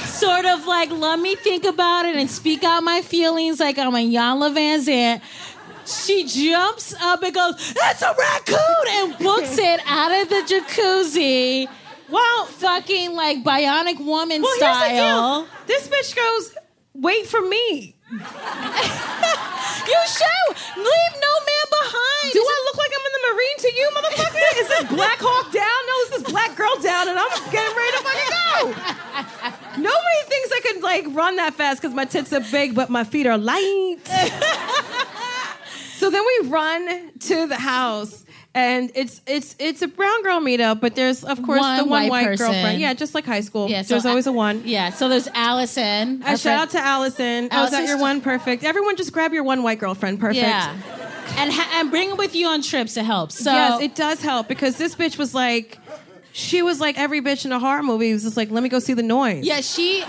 sort 0.00 0.44
of 0.44 0.66
like, 0.66 0.90
let 0.90 1.18
me 1.18 1.34
think 1.36 1.64
about 1.64 2.06
it 2.06 2.16
and 2.16 2.30
speak 2.30 2.62
out 2.64 2.82
my 2.82 3.02
feelings 3.02 3.60
like 3.60 3.78
I'm 3.78 3.92
Iyanla 3.92 4.54
Vanzant. 4.54 5.20
She 5.86 6.24
jumps 6.24 6.94
up 7.00 7.22
and 7.22 7.34
goes, 7.34 7.74
That's 7.74 8.02
a 8.02 8.14
raccoon! 8.18 8.86
and 8.88 9.18
books 9.18 9.58
it 9.58 9.80
out 9.86 10.12
of 10.12 10.28
the 10.30 10.42
jacuzzi. 10.54 11.68
Well, 12.08 12.46
fucking 12.46 13.12
like 13.14 13.42
bionic 13.44 13.98
woman 14.04 14.42
Well, 14.42 14.56
style. 14.56 14.88
here's 14.88 14.98
the 14.98 15.04
deal. 15.04 15.46
This 15.66 15.88
bitch 15.88 16.14
goes, 16.16 16.54
wait 16.94 17.26
for 17.26 17.40
me. 17.42 17.94
You 19.84 20.00
should 20.08 20.56
leave 20.78 21.14
no 21.20 21.32
man 21.44 21.66
behind. 21.68 22.32
Do 22.32 22.40
I 22.40 22.58
look 22.64 22.76
like 22.78 22.90
I'm 22.94 23.04
in 23.04 23.12
the 23.12 23.22
Marine 23.28 23.58
to 23.58 23.70
you, 23.74 23.86
motherfucker? 23.92 24.60
Is 24.62 24.68
this 24.68 24.84
Black 24.96 25.18
Hawk 25.20 25.52
down? 25.52 25.80
No, 25.84 25.94
it's 26.00 26.10
this 26.16 26.22
Black 26.32 26.56
Girl 26.56 26.72
down, 26.80 27.08
and 27.08 27.18
I'm 27.18 27.28
getting 27.52 27.76
ready 27.76 27.92
to 27.92 28.00
fucking 28.00 28.32
go. 28.32 28.72
Nobody 29.76 30.20
thinks 30.26 30.50
I 30.52 30.60
could 30.62 30.82
like 30.82 31.04
run 31.10 31.36
that 31.36 31.54
fast 31.54 31.80
because 31.82 31.94
my 31.94 32.04
tits 32.04 32.32
are 32.32 32.40
big, 32.52 32.74
but 32.74 32.90
my 32.90 33.04
feet 33.04 33.26
are 33.26 33.38
light. 33.38 33.96
so 35.96 36.10
then 36.10 36.22
we 36.40 36.48
run 36.48 37.10
to 37.20 37.46
the 37.46 37.56
house, 37.56 38.24
And 38.54 38.90
it's 38.94 39.20
it's 39.26 39.56
it's 39.58 39.82
a 39.82 39.88
brown 39.88 40.22
girl 40.22 40.40
meetup, 40.40 40.80
but 40.80 40.94
there's 40.94 41.24
of 41.24 41.42
course 41.42 41.60
One 41.60 41.76
the 41.78 41.84
one 41.84 41.90
white 41.90 42.10
white, 42.10 42.24
person. 42.26 42.46
girlfriend. 42.52 42.80
Yeah, 42.80 42.94
just 42.94 43.14
like 43.14 43.24
high 43.24 43.40
school. 43.40 43.68
Yeah, 43.68 43.82
so 43.82 43.94
there's 43.94 44.06
always 44.06 44.26
a 44.28 44.32
one. 44.32 44.62
Yeah, 44.64 44.90
so 44.90 45.08
there's 45.08 45.26
Allison. 45.34 46.22
Uh, 46.22 46.36
shout 46.36 46.60
out 46.60 46.70
to 46.70 46.78
Allison. 46.78 47.48
I 47.50 47.62
was 47.62 47.72
at 47.72 47.78
Allison's 47.80 47.88
your 47.88 47.98
one 47.98 48.20
perfect. 48.20 48.62
Everyone 48.64 48.96
just 48.96 49.12
grab 49.12 49.32
your 49.32 49.42
one 49.44 49.62
white 49.64 49.78
girlfriend. 49.80 50.20
Perfect. 50.20 50.42
Yeah. 50.46 50.76
And, 51.36 51.50
ha- 51.52 51.80
and 51.80 51.90
bring 51.90 52.10
it 52.10 52.16
with 52.18 52.36
you 52.36 52.46
on 52.46 52.62
trips. 52.62 52.96
It 52.96 53.04
helps. 53.04 53.36
So 53.42 53.50
yes, 53.50 53.80
it 53.80 53.96
does 53.96 54.20
help 54.22 54.46
because 54.46 54.76
this 54.76 54.94
bitch 54.94 55.18
was 55.18 55.34
like, 55.34 55.78
she 56.34 56.62
was 56.62 56.80
like 56.80 56.98
every 56.98 57.20
bitch 57.20 57.44
in 57.44 57.52
a 57.52 57.60
horror 57.60 57.84
movie. 57.84 58.12
was 58.12 58.24
just 58.24 58.36
like, 58.36 58.50
let 58.50 58.64
me 58.64 58.68
go 58.68 58.80
see 58.80 58.92
the 58.92 59.04
noise. 59.04 59.44
Yeah, 59.44 59.60
she 59.60 60.04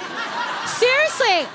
seriously. 0.66 1.48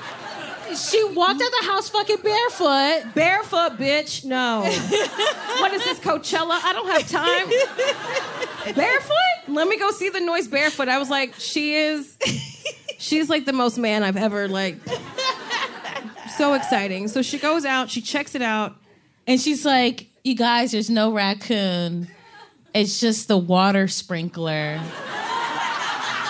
She 0.73 1.03
walked 1.03 1.41
out 1.41 1.51
the 1.59 1.65
house 1.67 1.89
fucking 1.89 2.21
barefoot. 2.23 3.13
Barefoot, 3.13 3.77
bitch. 3.77 4.23
No. 4.23 4.61
what 5.59 5.73
is 5.73 5.83
this, 5.83 5.99
Coachella? 5.99 6.57
I 6.63 6.71
don't 6.71 6.87
have 6.89 7.09
time. 7.09 8.73
barefoot? 8.75 9.49
Let 9.49 9.67
me 9.67 9.77
go 9.77 9.91
see 9.91 10.07
the 10.07 10.21
noise 10.21 10.47
barefoot. 10.47 10.87
I 10.87 10.97
was 10.99 11.09
like, 11.09 11.33
she 11.37 11.73
is, 11.73 12.17
she's 12.97 13.29
like 13.29 13.43
the 13.43 13.51
most 13.51 13.77
man 13.77 14.03
I've 14.03 14.15
ever 14.15 14.47
like. 14.47 14.77
So 16.37 16.53
exciting. 16.53 17.09
So 17.09 17.21
she 17.21 17.39
goes 17.39 17.65
out, 17.65 17.89
she 17.89 17.99
checks 17.99 18.35
it 18.35 18.41
out. 18.41 18.77
And 19.27 19.37
she's 19.37 19.65
like, 19.65 20.07
You 20.23 20.35
guys, 20.35 20.71
there's 20.71 20.89
no 20.89 21.11
raccoon. 21.11 22.07
It's 22.73 22.99
just 22.99 23.27
the 23.27 23.37
water 23.37 23.87
sprinkler. 23.87 24.79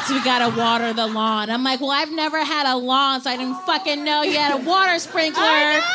So 0.08 0.16
we 0.16 0.24
gotta 0.24 0.50
water 0.58 0.94
the 0.94 1.06
lawn. 1.08 1.50
I'm 1.52 1.64
like, 1.64 1.80
Well, 1.80 1.92
I've 1.92 2.12
never 2.12 2.44
had 2.44 2.66
a 2.72 2.76
lawn, 2.76 3.22
so 3.22 3.30
I 3.30 3.38
didn't 3.38 3.60
fucking 3.66 4.04
know 4.04 4.24
you 4.24 4.38
had 4.38 4.60
a 4.60 4.64
water 4.66 4.98
sprinkler. 4.98 5.44
I 5.44 5.76
know. 5.80 5.86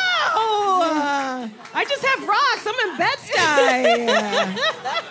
I 1.74 1.84
just 1.84 2.04
have 2.04 2.26
rocks. 2.26 2.66
I'm 2.66 2.90
in 2.90 2.96
Bed-Stuy. 2.96 4.58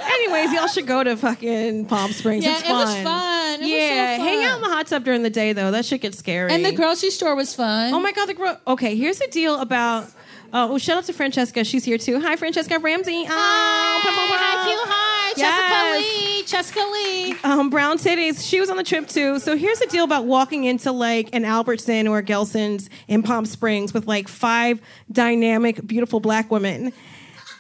Anyways, 0.13 0.51
y'all 0.53 0.67
should 0.67 0.87
go 0.87 1.03
to 1.03 1.15
fucking 1.17 1.85
Palm 1.85 2.11
Springs. 2.11 2.43
Yeah, 2.45 2.53
it's 2.53 2.61
it 2.63 2.67
fun. 2.67 2.85
was 2.85 2.95
fun. 3.03 3.53
It 3.55 3.59
was 3.59 3.69
so 3.69 3.75
yeah, 3.75 4.17
hang 4.17 4.43
out 4.43 4.55
in 4.57 4.61
the 4.63 4.69
hot 4.69 4.87
tub 4.87 5.03
during 5.03 5.21
the 5.23 5.29
day 5.29 5.53
though. 5.53 5.71
That 5.71 5.85
shit 5.85 6.01
gets 6.01 6.17
scary. 6.17 6.51
And 6.51 6.65
the 6.65 6.71
grocery 6.71 7.11
store 7.11 7.35
was 7.35 7.53
fun. 7.53 7.93
Oh 7.93 7.99
my 7.99 8.11
god, 8.13 8.25
the 8.27 8.33
gro- 8.33 8.57
okay. 8.67 8.95
Here's 8.95 9.19
the 9.19 9.27
deal 9.27 9.59
about. 9.59 10.09
Uh, 10.55 10.67
well, 10.69 10.77
shout 10.77 10.97
out 10.99 11.03
to 11.03 11.11
Franchesca. 11.11 11.65
She's 11.65 11.83
here 11.83 11.97
too. 11.97 12.21
Hi, 12.21 12.37
Franchesca 12.37 12.81
Ramsey. 12.81 13.25
Oh, 13.27 13.27
Hi, 13.27 13.99
pa- 14.01 14.09
pa- 14.09 14.27
pa. 14.29 14.85
hi, 14.87 15.33
Yes. 15.35 15.43
Jessica 15.43 15.97
Lee, 15.99 16.43
Jessica 16.45 16.91
Lee. 16.93 17.35
Um, 17.43 17.69
brown 17.69 17.97
titties. 17.97 18.47
She 18.47 18.61
was 18.61 18.69
on 18.69 18.77
the 18.77 18.83
trip 18.83 19.09
too. 19.09 19.37
So 19.39 19.57
here's 19.57 19.79
the 19.79 19.87
deal 19.87 20.05
about 20.05 20.23
walking 20.25 20.63
into 20.63 20.93
like 20.93 21.27
an 21.33 21.43
Albertson 21.43 22.07
or 22.07 22.19
a 22.19 22.23
Gelson's 22.23 22.89
in 23.09 23.21
Palm 23.21 23.45
Springs 23.45 23.93
with 23.93 24.07
like 24.07 24.29
five 24.29 24.79
dynamic, 25.11 25.85
beautiful 25.85 26.21
black 26.21 26.49
women. 26.49 26.93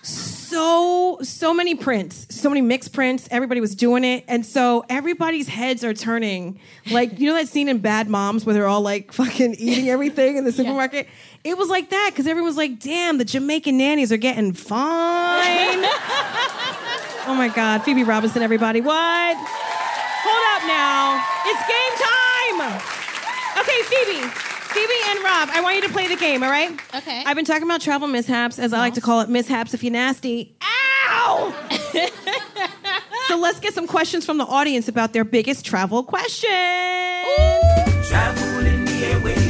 So 0.03 1.17
so 1.21 1.53
many 1.53 1.75
prints, 1.75 2.27
so 2.29 2.47
many 2.47 2.61
mixed 2.61 2.93
prints. 2.93 3.27
Everybody 3.29 3.59
was 3.59 3.75
doing 3.75 4.05
it, 4.05 4.23
and 4.29 4.45
so 4.45 4.85
everybody's 4.87 5.49
heads 5.49 5.83
are 5.83 5.93
turning. 5.93 6.59
Like 6.91 7.19
you 7.19 7.27
know 7.27 7.35
that 7.35 7.49
scene 7.49 7.67
in 7.67 7.79
Bad 7.79 8.07
Moms 8.07 8.45
where 8.45 8.53
they're 8.53 8.67
all 8.67 8.81
like 8.81 9.11
fucking 9.11 9.55
eating 9.55 9.89
everything 9.89 10.37
in 10.37 10.45
the 10.45 10.51
supermarket. 10.53 11.09
It 11.45 11.57
was 11.57 11.69
like 11.69 11.91
that 11.91 12.09
because 12.11 12.27
everyone 12.27 12.49
was 12.49 12.57
like, 12.57 12.79
"Damn, 12.79 13.17
the 13.17 13.23
Jamaican 13.25 13.77
nannies 13.77 14.11
are 14.11 14.17
getting 14.17 14.51
fine." 14.53 15.85
Oh 17.27 17.33
my 17.33 17.47
God, 17.47 17.81
Phoebe 17.81 18.03
Robinson, 18.03 18.43
everybody. 18.43 18.81
What? 18.81 19.35
Hold 19.35 20.45
up 20.53 20.67
now. 20.67 21.25
It's 21.47 21.63
game 21.65 21.95
time. 21.97 22.81
Okay, 23.57 23.81
Phoebe. 23.81 24.27
Phoebe 24.75 24.93
and 25.09 25.23
Rob, 25.23 25.49
I 25.51 25.59
want 25.63 25.75
you 25.75 25.81
to 25.83 25.89
play 25.89 26.07
the 26.07 26.17
game, 26.17 26.43
all 26.43 26.51
right? 26.51 26.69
Okay. 26.93 27.23
I've 27.25 27.35
been 27.35 27.43
talking 27.45 27.63
about 27.63 27.81
travel 27.81 28.07
mishaps, 28.07 28.59
as 28.59 28.73
I 28.73 28.77
like 28.77 28.93
to 28.93 29.01
call 29.01 29.21
it, 29.21 29.29
mishaps 29.29 29.73
if 29.73 29.83
you're 29.83 29.91
nasty. 29.91 30.55
Ow! 30.61 31.51
so 33.27 33.37
let's 33.39 33.59
get 33.59 33.73
some 33.73 33.87
questions 33.87 34.23
from 34.23 34.37
the 34.37 34.45
audience 34.45 34.87
about 34.87 35.13
their 35.13 35.23
biggest 35.23 35.65
travel 35.65 36.03
question. 36.03 36.49
Travel 38.03 38.65
in 38.67 38.85
the 38.85 38.91
airways, 39.03 39.44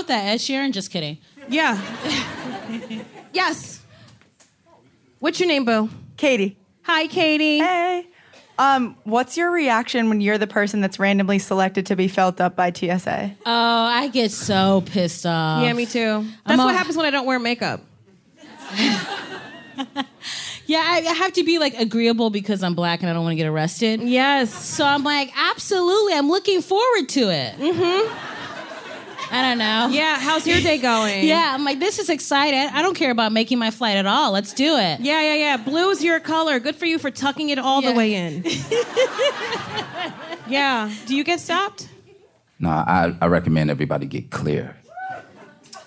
wrote 0.00 0.08
that? 0.08 0.24
Ed 0.24 0.36
Sheeran? 0.36 0.72
Just 0.72 0.90
kidding. 0.90 1.18
Yeah. 1.48 1.78
yes. 3.32 3.82
What's 5.18 5.38
your 5.38 5.48
name, 5.48 5.64
Boo? 5.66 5.90
Katie. 6.16 6.56
Hi, 6.82 7.06
Katie. 7.06 7.58
Hey. 7.58 8.06
Um, 8.58 8.96
what's 9.04 9.36
your 9.36 9.50
reaction 9.50 10.08
when 10.08 10.20
you're 10.20 10.38
the 10.38 10.46
person 10.46 10.80
that's 10.80 10.98
randomly 10.98 11.38
selected 11.38 11.86
to 11.86 11.96
be 11.96 12.08
felt 12.08 12.40
up 12.40 12.56
by 12.56 12.72
TSA? 12.72 13.32
Oh, 13.46 13.50
I 13.52 14.08
get 14.08 14.30
so 14.30 14.82
pissed 14.86 15.26
off. 15.26 15.62
Yeah, 15.62 15.72
me 15.72 15.86
too. 15.86 15.98
That's 16.00 16.26
I'm 16.46 16.58
what 16.58 16.64
all- 16.64 16.68
happens 16.68 16.96
when 16.96 17.06
I 17.06 17.10
don't 17.10 17.26
wear 17.26 17.38
makeup. 17.38 17.80
Yeah, 20.66 20.84
I 20.86 20.98
I 20.98 21.12
have 21.14 21.32
to 21.32 21.42
be 21.42 21.58
like 21.58 21.74
agreeable 21.80 22.30
because 22.30 22.62
I'm 22.62 22.76
black 22.76 23.00
and 23.00 23.10
I 23.10 23.12
don't 23.12 23.24
want 23.24 23.32
to 23.32 23.36
get 23.36 23.48
arrested. 23.48 24.02
Yes. 24.02 24.54
So 24.54 24.84
I'm 24.84 25.02
like, 25.02 25.32
absolutely, 25.36 26.12
I'm 26.12 26.28
looking 26.28 26.62
forward 26.62 27.08
to 27.08 27.28
it. 27.28 27.56
Mm-hmm. 27.56 28.39
I 29.32 29.42
don't 29.42 29.58
know. 29.58 29.88
Yeah, 29.92 30.18
how's 30.18 30.46
your 30.46 30.60
day 30.60 30.78
going? 30.78 31.24
Yeah, 31.26 31.52
I'm 31.54 31.64
like, 31.64 31.78
this 31.78 31.98
is 31.98 32.10
exciting. 32.10 32.58
I 32.74 32.82
don't 32.82 32.96
care 32.96 33.10
about 33.12 33.32
making 33.32 33.58
my 33.58 33.70
flight 33.70 33.96
at 33.96 34.06
all. 34.06 34.32
Let's 34.32 34.52
do 34.52 34.76
it. 34.76 35.00
Yeah, 35.00 35.20
yeah, 35.22 35.34
yeah. 35.34 35.56
Blue's 35.56 36.02
your 36.02 36.18
color. 36.20 36.58
Good 36.58 36.76
for 36.76 36.86
you 36.86 36.98
for 36.98 37.10
tucking 37.10 37.50
it 37.50 37.58
all 37.58 37.82
Yeah. 37.82 37.92
the 37.92 37.96
way 37.96 38.14
in. 38.14 38.44
yeah. 40.48 40.90
Do 41.06 41.14
you 41.14 41.24
get 41.24 41.40
stopped? 41.40 41.88
No, 42.58 42.68
I, 42.70 43.14
I 43.20 43.26
recommend 43.26 43.70
everybody 43.70 44.06
get 44.06 44.30
clear. 44.30 44.76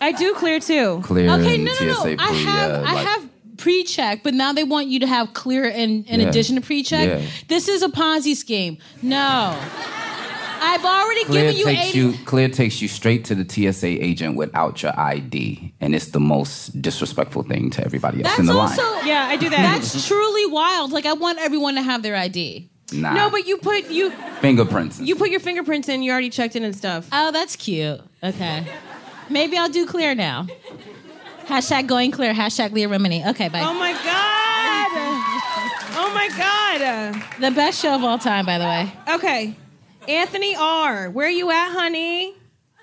I 0.01 0.11
do 0.11 0.33
clear 0.35 0.59
too. 0.59 1.01
Clear 1.03 1.29
Okay, 1.31 1.57
no, 1.57 1.71
no, 1.79 1.85
no. 1.87 1.93
TSA 1.93 2.15
I 2.19 2.31
have, 2.33 2.71
uh, 2.71 2.83
I 2.87 2.93
like- 2.93 3.07
have 3.07 3.29
pre-check, 3.57 4.23
but 4.23 4.33
now 4.33 4.51
they 4.51 4.63
want 4.63 4.87
you 4.87 4.99
to 5.01 5.07
have 5.07 5.33
clear 5.33 5.65
in, 5.65 6.03
in 6.05 6.19
Yeah. 6.19 6.27
addition 6.29 6.55
to 6.55 6.61
pre-check. 6.61 7.07
Yeah. 7.21 7.27
This 7.47 7.67
is 7.67 7.83
a 7.83 7.87
Ponzi 7.89 8.35
scheme. 8.35 8.77
No. 9.01 9.57
I've 10.65 10.85
already 10.85 11.25
Clear 11.25 11.51
given 11.51 11.57
you 11.57 11.65
takes 11.65 11.89
80. 11.89 11.97
you 11.97 12.13
Clear 12.25 12.49
takes 12.49 12.81
you 12.81 12.87
straight 12.87 13.25
to 13.25 13.35
the 13.35 13.43
TSA 13.47 13.87
agent 14.03 14.35
without 14.37 14.81
your 14.81 14.97
ID, 14.99 15.73
and 15.81 15.93
it's 15.93 16.07
the 16.07 16.19
most 16.19 16.81
disrespectful 16.81 17.43
thing 17.43 17.69
to 17.71 17.83
everybody 17.83 18.19
else 18.23 18.29
That's 18.29 18.39
in 18.39 18.45
the 18.45 18.53
also 18.53 18.81
line. 18.81 19.07
Yeah, 19.07 19.25
I 19.27 19.35
do 19.35 19.49
that. 19.49 19.57
That's 19.81 20.07
truly 20.07 20.45
wild. 20.47 20.91
Like 20.91 21.05
I 21.05 21.13
want 21.13 21.39
everyone 21.39 21.75
to 21.75 21.81
have 21.81 22.01
their 22.01 22.15
ID. 22.15 22.69
Nah, 22.93 23.13
no, 23.13 23.29
but 23.29 23.47
you 23.47 23.57
put 23.57 23.89
you 23.89 24.11
fingerprints. 24.39 24.99
you 24.99 25.15
put 25.15 25.29
your 25.29 25.39
fingerprints 25.39 25.89
in. 25.89 26.01
You 26.03 26.11
already 26.11 26.29
checked 26.29 26.55
in 26.55 26.63
and 26.63 26.75
stuff. 26.75 27.07
Oh, 27.11 27.31
that's 27.31 27.55
cute. 27.55 27.99
Okay. 28.23 28.65
Maybe 29.29 29.57
I'll 29.57 29.69
do 29.69 29.85
clear 29.87 30.13
now. 30.15 30.47
Hashtag 31.45 31.87
going 31.87 32.11
clear. 32.11 32.33
Hashtag 32.33 32.71
Leah 32.71 32.87
Remini. 32.89 33.25
Okay, 33.31 33.49
bye. 33.49 33.61
Oh 33.61 33.73
my 33.73 33.91
god. 33.93 34.29
Oh 35.95 36.11
my 36.13 36.27
god. 36.37 37.23
the 37.39 37.51
best 37.51 37.79
show 37.81 37.93
of 37.95 38.03
all 38.03 38.17
time, 38.17 38.45
by 38.45 38.57
the 38.57 38.65
way. 38.65 38.91
Okay. 39.15 39.55
Anthony 40.07 40.55
R. 40.55 41.09
Where 41.09 41.27
are 41.27 41.31
you 41.31 41.49
at, 41.51 41.71
honey? 41.71 42.35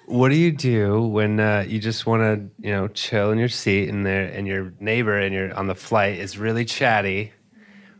What 0.07 0.31
do 0.31 0.37
you 0.37 0.51
do 0.53 1.03
when 1.03 1.39
uh, 1.39 1.65
you 1.69 1.79
just 1.79 2.05
want 2.07 2.23
to, 2.23 2.67
you 2.67 2.73
know, 2.75 2.89
chill 2.89 3.31
in 3.31 3.39
your 3.39 3.49
seat 3.49 3.89
and 3.89 4.05
there 4.05 4.25
and 4.25 4.47
your 4.47 4.73
neighbor 4.81 5.17
and 5.17 5.33
you're 5.35 5.55
on 5.55 5.67
the 5.69 5.75
flight 5.75 6.19
is 6.19 6.37
really 6.37 6.65
chatty? 6.65 7.33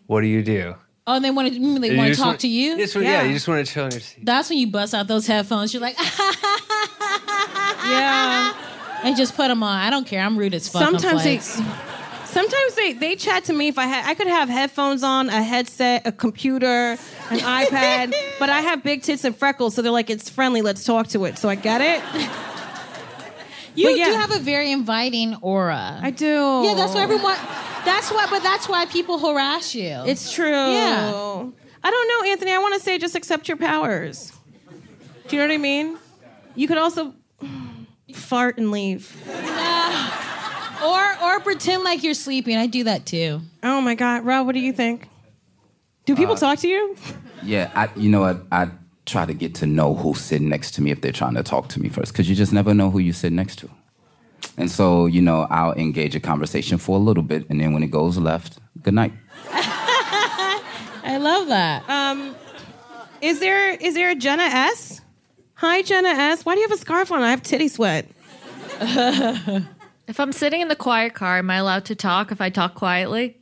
What 0.07 0.23
do 0.23 0.27
you 0.27 0.43
do? 0.43 0.75
Oh, 1.07 1.15
and 1.17 1.25
they 1.25 1.31
want 1.31 1.53
to 1.53 1.59
they 1.81 1.97
want 1.97 2.11
to 2.11 2.17
talk 2.17 2.27
wanna- 2.27 2.39
to 2.39 2.49
you. 2.49 2.73
you 2.73 2.79
just 2.79 2.95
wanna- 2.97 3.09
yeah. 3.09 3.23
you 3.23 3.33
just 3.33 3.47
want 3.49 3.65
to 3.65 3.73
chill 3.73 3.85
in 3.87 3.93
your 3.93 4.01
seat. 4.01 4.25
That's 4.25 4.49
when 4.51 4.59
you 4.59 4.67
bust 4.67 4.93
out 4.95 5.07
those 5.07 5.27
headphones. 5.27 5.73
You're 5.73 5.83
like, 5.83 5.97
Yeah. 7.85 8.53
and 9.05 9.17
just 9.17 9.35
put 9.37 9.49
them 9.49 9.63
on. 9.63 9.79
I 9.79 9.91
don't 9.91 10.07
care. 10.07 10.21
I'm 10.23 10.37
rude 10.37 10.55
as 10.55 10.69
fuck. 10.69 10.83
on 10.83 10.99
Sometimes 10.99 11.25
they 11.25 11.39
flights. 11.39 11.61
Sometimes 12.31 12.75
they, 12.75 12.93
they 12.93 13.17
chat 13.17 13.45
to 13.45 13.53
me 13.53 13.69
if 13.69 13.79
I 13.79 13.87
had 13.87 14.09
I 14.09 14.15
could 14.15 14.29
have 14.29 14.49
headphones 14.49 15.03
on, 15.03 15.29
a 15.29 15.43
headset, 15.43 16.07
a 16.07 16.13
computer, 16.13 16.67
an 17.31 17.39
iPad, 17.39 18.15
but 18.39 18.49
I 18.49 18.61
have 18.61 18.85
big 18.85 19.03
tits 19.03 19.25
and 19.25 19.37
freckles, 19.37 19.75
so 19.75 19.83
they're 19.83 19.91
like, 19.91 20.11
it's 20.11 20.31
friendly, 20.31 20.63
let's 20.63 20.85
talk 20.85 21.09
to 21.09 21.25
it. 21.25 21.39
So 21.39 21.49
I 21.49 21.57
get 21.57 21.81
it. 21.81 22.31
You 23.75 23.91
yeah. 23.91 24.07
do 24.07 24.13
have 24.13 24.33
a 24.33 24.39
very 24.39 24.71
inviting 24.71 25.37
aura. 25.43 25.99
I 26.03 26.11
do. 26.11 26.63
Yeah, 26.65 26.75
that's 26.75 26.95
why 26.95 27.03
everyone. 27.03 27.37
That's 27.85 28.11
why, 28.11 28.27
but 28.29 28.43
that's 28.43 28.69
why 28.69 28.87
people 28.87 29.19
harass 29.19 29.75
you. 29.75 30.03
It's 30.07 30.33
true. 30.33 30.51
Yeah. 30.51 31.47
I 31.83 31.91
don't 31.91 32.09
know, 32.09 32.31
Anthony. 32.31 32.53
I 32.53 32.59
want 32.59 32.75
to 32.75 32.81
say 32.81 32.99
just 32.99 33.15
accept 33.15 33.49
your 33.49 33.57
powers. 33.57 34.33
Do 35.29 35.37
you 35.37 35.43
know 35.43 35.49
what 35.49 35.55
I 35.55 35.59
mean? 35.59 35.97
You 36.55 36.69
could 36.69 36.79
also 36.79 37.15
fart 38.13 38.59
and 38.59 38.71
leave. 38.71 39.17
Or 40.83 41.25
or 41.25 41.41
pretend 41.41 41.85
like 41.85 42.03
you're 42.03 42.15
sleeping. 42.15 42.57
I 42.57 42.67
do 42.67 42.85
that 42.85 43.07
too. 43.07 43.41
Oh 43.63 43.81
my 43.81 43.95
God, 43.95 44.25
Rob, 44.25 44.47
what 44.47 44.55
do 44.55 44.61
you 44.61 44.73
think? 44.73 45.09
Do 46.07 46.17
people 46.17 46.35
talk 46.35 46.59
to 46.61 46.69
you? 46.69 46.97
Yeah, 47.43 47.71
I, 47.75 47.89
you 47.97 48.11
know 48.11 48.21
what? 48.21 48.43
I 48.51 48.71
try 49.07 49.27
to 49.27 49.35
get 49.35 49.55
to 49.57 49.67
know 49.67 49.95
who's 49.95 50.21
sitting 50.21 50.49
next 50.49 50.73
to 50.73 50.83
me 50.83 50.91
if 50.91 51.01
they're 51.01 51.13
trying 51.13 51.35
to 51.35 51.43
talk 51.43 51.69
to 51.69 51.81
me 51.81 51.89
first, 51.89 52.13
because 52.13 52.29
you 52.29 52.35
just 52.35 52.53
never 52.53 52.75
know 52.75 52.91
who 52.91 52.99
you 52.99 53.13
sit 53.13 53.33
next 53.33 53.57
to. 53.57 53.71
And 54.57 54.71
so, 54.71 55.07
you 55.07 55.23
know, 55.23 55.47
I'll 55.51 55.75
engage 55.75 56.17
a 56.17 56.21
conversation 56.21 56.79
for 56.79 56.97
a 56.97 56.99
little 57.01 57.23
bit, 57.23 57.49
and 57.51 57.61
then 57.61 57.73
when 57.73 57.83
it 57.83 57.91
goes 57.91 58.19
left, 58.19 58.59
good 58.83 58.95
night. 58.95 59.13
I 59.53 61.19
love 61.19 61.49
that. 61.49 61.89
Um, 61.89 62.35
is 63.21 63.41
there 63.41 63.73
is 63.75 63.95
there 63.95 64.11
a 64.11 64.15
Jenna 64.15 64.45
S? 64.45 65.01
Hi, 65.55 65.83
Jenna 65.83 66.09
S. 66.09 66.45
Why 66.45 66.55
do 66.55 66.61
you 66.61 66.69
have 66.69 66.77
a 66.77 66.81
scarf 66.81 67.13
on? 67.13 67.23
I 67.23 67.31
have 67.31 67.43
titty 67.43 67.69
sweat. 67.69 68.07
If 70.11 70.19
I'm 70.19 70.33
sitting 70.33 70.61
in 70.61 70.67
the 70.67 70.75
quiet 70.75 71.15
car, 71.15 71.39
am 71.39 71.49
I 71.51 71.59
allowed 71.59 71.85
to 71.85 71.95
talk 71.95 72.33
if 72.33 72.41
I 72.41 72.51
talk 72.51 72.75
quietly? 72.75 73.37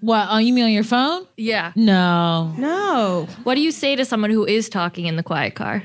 What? 0.00 0.28
Oh, 0.30 0.38
you 0.38 0.54
mean 0.54 0.64
on 0.64 0.72
your 0.72 0.82
phone? 0.82 1.26
Yeah. 1.36 1.72
No. 1.76 2.54
No. 2.56 3.28
What 3.42 3.56
do 3.56 3.60
you 3.60 3.70
say 3.70 3.96
to 3.96 4.06
someone 4.06 4.30
who 4.30 4.46
is 4.46 4.70
talking 4.70 5.04
in 5.04 5.16
the 5.16 5.22
quiet 5.22 5.54
car? 5.54 5.82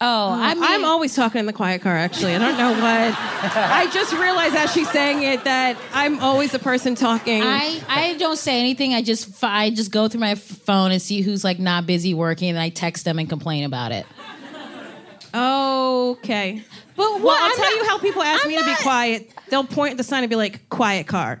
Oh, 0.00 0.28
I 0.30 0.50
I'm, 0.50 0.60
mean, 0.60 0.70
I'm 0.70 0.84
always 0.84 1.16
talking 1.16 1.40
in 1.40 1.46
the 1.46 1.52
quiet 1.52 1.82
car. 1.82 1.96
Actually, 1.96 2.36
I 2.36 2.38
don't 2.38 2.56
know 2.56 2.70
what. 2.70 3.14
I 3.56 3.90
just 3.92 4.12
realized 4.12 4.54
as 4.54 4.72
she's 4.72 4.88
saying 4.90 5.24
it 5.24 5.42
that 5.42 5.76
I'm 5.92 6.20
always 6.20 6.52
the 6.52 6.60
person 6.60 6.94
talking. 6.94 7.42
I, 7.42 7.82
I 7.88 8.16
don't 8.18 8.36
say 8.36 8.60
anything. 8.60 8.94
I 8.94 9.02
just 9.02 9.42
I 9.42 9.70
just 9.70 9.90
go 9.90 10.06
through 10.06 10.20
my 10.20 10.36
phone 10.36 10.92
and 10.92 11.02
see 11.02 11.22
who's 11.22 11.42
like 11.42 11.58
not 11.58 11.86
busy 11.86 12.14
working, 12.14 12.50
and 12.50 12.58
I 12.58 12.68
text 12.68 13.04
them 13.04 13.18
and 13.18 13.28
complain 13.28 13.64
about 13.64 13.90
it. 13.90 14.06
Okay. 15.36 16.62
But 16.96 17.20
Well. 17.20 17.28
I'll 17.30 17.44
I'm 17.50 17.56
tell 17.56 17.64
not- 17.70 17.74
you 17.74 17.84
how 17.88 17.98
people 17.98 18.22
ask 18.22 18.44
I'm 18.44 18.50
me 18.50 18.58
to 18.58 18.64
be 18.64 18.74
quiet. 18.76 19.30
They'll 19.50 19.64
point 19.64 19.92
at 19.92 19.96
the 19.98 20.04
sign 20.04 20.22
and 20.22 20.30
be 20.30 20.36
like, 20.36 20.68
"Quiet 20.70 21.06
car," 21.06 21.40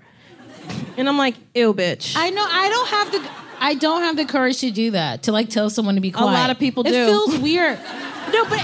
and 0.96 1.08
I'm 1.08 1.18
like, 1.18 1.34
"Ew, 1.54 1.72
bitch." 1.74 2.14
I 2.16 2.30
know 2.30 2.46
I 2.48 2.68
don't 2.68 2.88
have 2.88 3.12
the 3.12 3.30
I 3.58 3.74
don't 3.74 4.02
have 4.02 4.16
the 4.16 4.26
courage 4.26 4.58
to 4.60 4.70
do 4.70 4.90
that 4.92 5.22
to 5.24 5.32
like 5.32 5.48
tell 5.48 5.70
someone 5.70 5.94
to 5.94 6.00
be 6.00 6.10
quiet. 6.10 6.30
A 6.30 6.32
lot 6.32 6.50
of 6.50 6.58
people 6.58 6.82
do. 6.82 6.90
It 6.92 7.06
feels 7.06 7.38
weird. 7.38 7.78
no, 8.32 8.44
but 8.44 8.60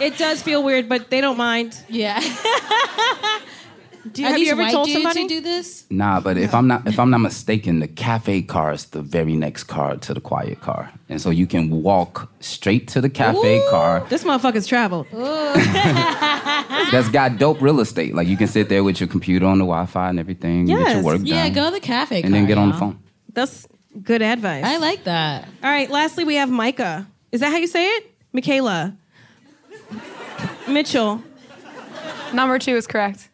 it 0.00 0.18
does 0.18 0.42
feel 0.42 0.62
weird, 0.62 0.88
but 0.88 1.10
they 1.10 1.20
don't 1.20 1.36
mind. 1.38 1.76
yeah. 1.88 2.20
Do 4.12 4.22
you, 4.22 4.28
Are 4.28 4.30
have 4.30 4.38
you 4.40 4.50
ever 4.52 4.62
white 4.62 4.72
told 4.72 4.86
dudes 4.86 4.94
somebody? 4.96 5.22
who 5.22 5.28
do 5.28 5.40
this? 5.42 5.84
Nah, 5.90 6.20
but 6.20 6.38
if 6.38 6.54
I'm 6.54 6.66
not 6.66 6.86
if 6.86 6.98
I'm 6.98 7.10
not 7.10 7.18
mistaken, 7.20 7.80
the 7.80 7.88
cafe 7.88 8.40
car 8.40 8.72
is 8.72 8.86
the 8.86 9.02
very 9.02 9.34
next 9.36 9.64
car 9.64 9.96
to 9.98 10.14
the 10.14 10.20
quiet 10.22 10.60
car, 10.62 10.90
and 11.10 11.20
so 11.20 11.28
you 11.28 11.46
can 11.46 11.82
walk 11.82 12.30
straight 12.40 12.88
to 12.88 13.02
the 13.02 13.10
cafe 13.10 13.60
car 13.70 14.06
This 14.08 14.24
motherfucker's 14.24 14.66
traveled. 14.66 15.06
that's 15.12 17.10
got 17.10 17.38
dope 17.38 17.60
real 17.60 17.80
estate. 17.80 18.14
Like 18.14 18.26
you 18.26 18.36
can 18.38 18.48
sit 18.48 18.68
there 18.70 18.82
with 18.82 19.00
your 19.00 19.08
computer 19.08 19.44
on 19.46 19.58
the 19.58 19.64
Wi-Fi 19.66 20.08
and 20.08 20.18
everything, 20.18 20.64
get 20.66 20.78
Yes. 20.80 20.94
your 20.94 21.04
work 21.04 21.20
Yeah, 21.22 21.44
done, 21.44 21.52
go 21.52 21.64
to 21.66 21.70
the 21.72 21.80
cafe 21.80 22.22
and 22.22 22.32
then 22.32 22.42
car, 22.44 22.48
get 22.48 22.58
on 22.58 22.68
the 22.70 22.74
y'all. 22.76 22.80
phone. 22.92 22.98
That's 23.34 23.66
good 24.02 24.22
advice. 24.22 24.64
I 24.64 24.78
like 24.78 25.04
that. 25.04 25.44
All 25.62 25.70
right, 25.70 25.90
lastly, 25.90 26.24
we 26.24 26.36
have 26.36 26.48
Micah. 26.50 27.06
Is 27.32 27.40
that 27.40 27.50
how 27.50 27.58
you 27.58 27.66
say 27.66 27.86
it? 27.86 28.10
Michaela. 28.32 28.96
Mitchell. 30.68 31.22
Number 32.32 32.58
two 32.58 32.76
is 32.76 32.86
correct. 32.86 33.28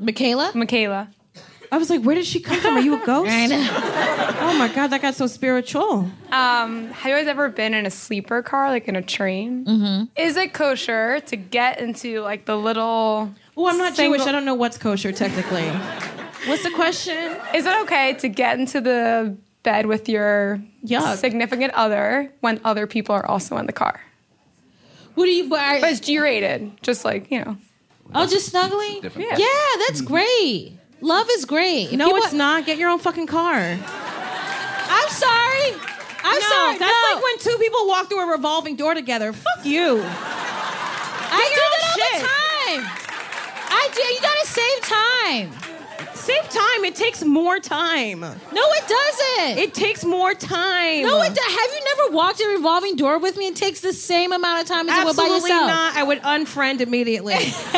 Michaela? 0.00 0.52
Michaela. 0.54 1.08
I 1.72 1.78
was 1.78 1.88
like, 1.88 2.02
where 2.02 2.16
did 2.16 2.26
she 2.26 2.40
come 2.40 2.58
from? 2.58 2.74
Are 2.76 2.80
you 2.80 3.00
a 3.00 3.06
ghost? 3.06 3.30
I 3.30 3.46
know. 3.46 3.68
Oh 4.40 4.56
my 4.58 4.66
God, 4.74 4.88
that 4.88 5.00
got 5.02 5.14
so 5.14 5.28
spiritual. 5.28 6.10
Um, 6.32 6.88
have 6.88 7.06
you 7.10 7.16
guys 7.16 7.28
ever 7.28 7.48
been 7.48 7.74
in 7.74 7.86
a 7.86 7.90
sleeper 7.90 8.42
car, 8.42 8.70
like 8.70 8.88
in 8.88 8.96
a 8.96 9.02
train? 9.02 9.64
Mm-hmm. 9.64 10.04
Is 10.16 10.36
it 10.36 10.52
kosher 10.52 11.20
to 11.20 11.36
get 11.36 11.78
into 11.78 12.22
like 12.22 12.44
the 12.46 12.56
little? 12.56 13.32
Oh, 13.56 13.66
I'm 13.68 13.78
not 13.78 13.94
single- 13.94 14.18
Jewish. 14.18 14.26
I 14.28 14.32
don't 14.32 14.44
know 14.44 14.54
what's 14.54 14.78
kosher 14.78 15.12
technically. 15.12 15.68
What's 16.48 16.64
the 16.64 16.70
question? 16.74 17.36
Is 17.54 17.66
it 17.66 17.76
okay 17.82 18.14
to 18.14 18.28
get 18.28 18.58
into 18.58 18.80
the 18.80 19.36
bed 19.62 19.86
with 19.86 20.08
your 20.08 20.58
Yuck. 20.84 21.18
significant 21.18 21.72
other 21.74 22.32
when 22.40 22.60
other 22.64 22.86
people 22.88 23.14
are 23.14 23.26
also 23.26 23.58
in 23.58 23.66
the 23.66 23.72
car? 23.74 24.00
What 25.14 25.26
do 25.26 25.30
you? 25.30 25.48
But 25.48 25.60
are, 25.60 25.80
But 25.80 25.90
it's 25.92 26.00
G-rated, 26.00 26.82
just 26.82 27.04
like 27.04 27.30
you 27.30 27.44
know. 27.44 27.56
Oh, 28.14 28.26
just 28.26 28.46
snuggling. 28.50 29.00
Yeah. 29.02 29.36
Yeah, 29.36 29.46
that's 29.86 30.00
great. 30.00 30.72
Love 31.00 31.26
is 31.32 31.44
great. 31.44 31.92
If 31.92 31.98
No, 31.98 32.06
people- 32.06 32.22
it's 32.24 32.32
not. 32.32 32.66
Get 32.66 32.78
your 32.78 32.90
own 32.90 32.98
fucking 32.98 33.26
car. 33.26 33.56
I'm 33.56 35.08
sorry. 35.08 35.72
I'm 36.22 36.34
no, 36.38 36.46
sorry. 36.48 36.78
that's 36.78 36.92
no. 37.08 37.14
like 37.14 37.24
when 37.24 37.38
two 37.38 37.56
people 37.58 37.86
walk 37.88 38.08
through 38.08 38.20
a 38.20 38.30
revolving 38.30 38.76
door 38.76 38.94
together. 38.94 39.32
Fuck 39.32 39.64
you. 39.64 40.02
I 41.32 41.38
Get 41.38 41.48
do 41.48 41.60
your 41.60 41.70
that 41.70 41.80
own 41.80 41.82
all 41.82 41.96
shit. 41.96 42.20
the 42.20 42.26
time. 42.26 42.96
I 43.72 43.88
do. 43.94 44.02
You 44.02 44.20
gotta 44.20 44.46
save 44.46 44.80
time. 44.82 46.14
Save 46.14 46.50
time. 46.50 46.84
It 46.84 46.94
takes 46.96 47.24
more 47.24 47.58
time. 47.58 48.20
No, 48.20 48.30
it 48.52 48.88
doesn't. 48.88 49.58
It 49.58 49.72
takes 49.74 50.04
more 50.04 50.34
time. 50.34 51.02
no, 51.02 51.22
it. 51.22 51.34
do- 51.34 51.40
Have 51.40 51.70
you 51.72 51.84
never 51.96 52.14
walked 52.14 52.40
a 52.40 52.48
revolving 52.48 52.96
door 52.96 53.18
with 53.18 53.36
me? 53.38 53.46
It 53.46 53.56
takes 53.56 53.80
the 53.80 53.92
same 53.94 54.32
amount 54.32 54.60
of 54.60 54.66
time 54.66 54.88
as 54.90 54.98
it 54.98 55.06
would 55.06 55.16
by 55.16 55.22
Absolutely 55.22 55.50
yourself. 55.50 55.66
not. 55.68 55.96
I 55.96 56.02
would 56.02 56.20
unfriend 56.20 56.80
immediately. 56.82 57.34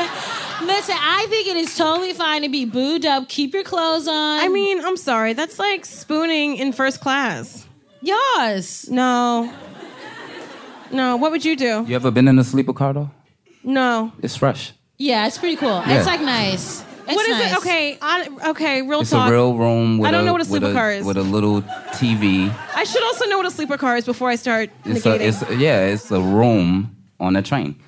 Listen, 0.67 0.95
I 0.99 1.27
think 1.29 1.49
it 1.49 1.57
is 1.57 1.77
totally 1.77 2.13
fine 2.13 2.43
to 2.43 2.49
be 2.49 2.65
booed 2.65 3.05
up. 3.05 3.29
Keep 3.29 3.55
your 3.55 3.65
clothes 3.65 4.07
on. 4.09 4.41
I 4.41 4.49
mean, 4.49 4.85
I'm 4.85 4.97
sorry. 4.97 5.33
That's 5.33 5.59
like 5.59 5.85
spooning 5.85 6.57
in 6.57 6.73
first 6.73 7.01
class. 7.01 7.67
yes. 8.01 8.89
No. 8.89 9.53
No. 10.93 11.17
What 11.17 11.31
would 11.31 11.45
you 11.45 11.57
do? 11.57 11.85
You 11.87 11.97
ever 11.97 12.11
been 12.11 12.29
in 12.29 12.39
a 12.39 12.45
sleeper 12.45 12.73
car 12.73 12.93
though? 12.93 13.11
No. 13.65 14.13
It's 14.23 14.37
fresh. 14.37 14.73
Yeah, 14.99 15.27
it's 15.27 15.39
pretty 15.39 15.57
cool. 15.57 15.69
Yeah. 15.87 15.99
It's 15.99 16.07
like 16.07 16.21
nice. 16.21 16.83
It's 17.07 17.17
what 17.17 17.27
is 17.29 17.39
nice. 17.39 17.53
it? 17.53 17.59
Okay. 17.59 17.99
On, 18.01 18.49
okay. 18.51 18.83
Real 18.83 19.01
It's 19.01 19.11
talk. 19.11 19.27
It's 19.27 19.31
a 19.31 19.33
real 19.33 19.57
room. 19.57 19.99
With 19.99 20.09
I 20.09 20.11
don't 20.13 20.23
a, 20.23 20.25
know 20.27 20.33
what 20.33 20.41
a 20.47 20.51
with 20.51 20.61
sleeper 20.63 20.73
car 20.73 20.93
is. 20.93 21.05
With 21.05 21.17
a 21.17 21.23
little 21.23 21.63
TV. 21.63 22.55
I 22.77 22.85
should 22.85 23.03
also 23.03 23.27
know 23.27 23.39
what 23.39 23.47
a 23.47 23.51
sleeper 23.51 23.77
car 23.77 23.97
is 23.97 24.05
before 24.05 24.29
I 24.29 24.37
start 24.37 24.71
It's 24.85 25.05
negating. 25.05 25.21
a, 25.21 25.25
it's 25.27 25.61
yeah, 25.61 25.87
it's 25.87 26.11
a 26.13 26.21
room 26.21 26.97
on 27.19 27.35
a 27.37 27.43
train 27.43 27.81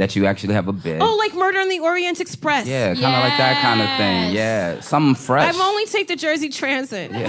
that 0.00 0.16
you 0.16 0.24
actually 0.24 0.54
have 0.54 0.66
a 0.66 0.72
bed. 0.72 1.02
oh, 1.02 1.14
like 1.16 1.34
Murder 1.34 1.60
on 1.60 1.68
the 1.68 1.78
Orient 1.78 2.20
Express. 2.20 2.66
yeah, 2.66 2.94
kind 2.94 3.04
of 3.04 3.22
like 3.22 3.36
that 3.36 3.60
kind 3.60 3.82
of 3.82 3.88
thing. 3.98 4.32
Yeah, 4.34 4.80
something 4.80 5.14
fresh. 5.14 5.54
I've 5.54 5.60
only 5.60 5.84
take 5.84 6.08
the 6.08 6.16
Jersey 6.16 6.48
Transit. 6.48 7.10
yeah. 7.10 7.28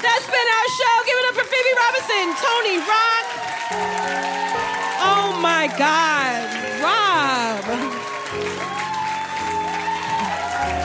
That's 0.00 0.26
been 0.26 0.48
our 0.56 0.68
show. 0.80 0.94
Give 1.04 1.18
it 1.20 1.28
up 1.28 1.34
for 1.36 1.44
Phoebe 1.44 1.74
Robinson, 1.76 2.32
Tony 2.40 2.78
Rock. 2.88 3.24
Oh 5.04 5.38
my 5.42 5.68
God, 5.76 6.48
Rob. 6.80 7.60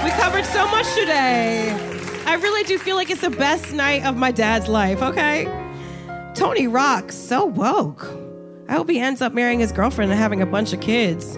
We 0.03 0.12
covered 0.22 0.43
so 0.45 0.68
much 0.68 0.93
today. 0.95 1.72
I 2.26 2.36
really 2.36 2.64
do 2.66 2.78
feel 2.78 2.97
like 2.97 3.10
it's 3.10 3.22
the 3.22 3.30
best 3.30 3.72
night 3.72 4.03
of 4.06 4.18
my 4.18 4.32
dad's 4.32 4.68
life, 4.68 5.01
okay? 5.01 5.45
Tony 6.36 6.68
Rock, 6.68 7.14
so 7.14 7.45
woke. 7.45 8.25
I 8.68 8.74
hope 8.74 8.89
he 8.89 8.99
ends 8.99 9.22
up 9.22 9.34
marrying 9.34 9.59
his 9.59 9.72
girlfriend 9.72 10.11
and 10.11 10.20
having 10.20 10.41
a 10.41 10.45
bunch 10.45 10.74
of 10.74 10.82
kids. 10.82 11.38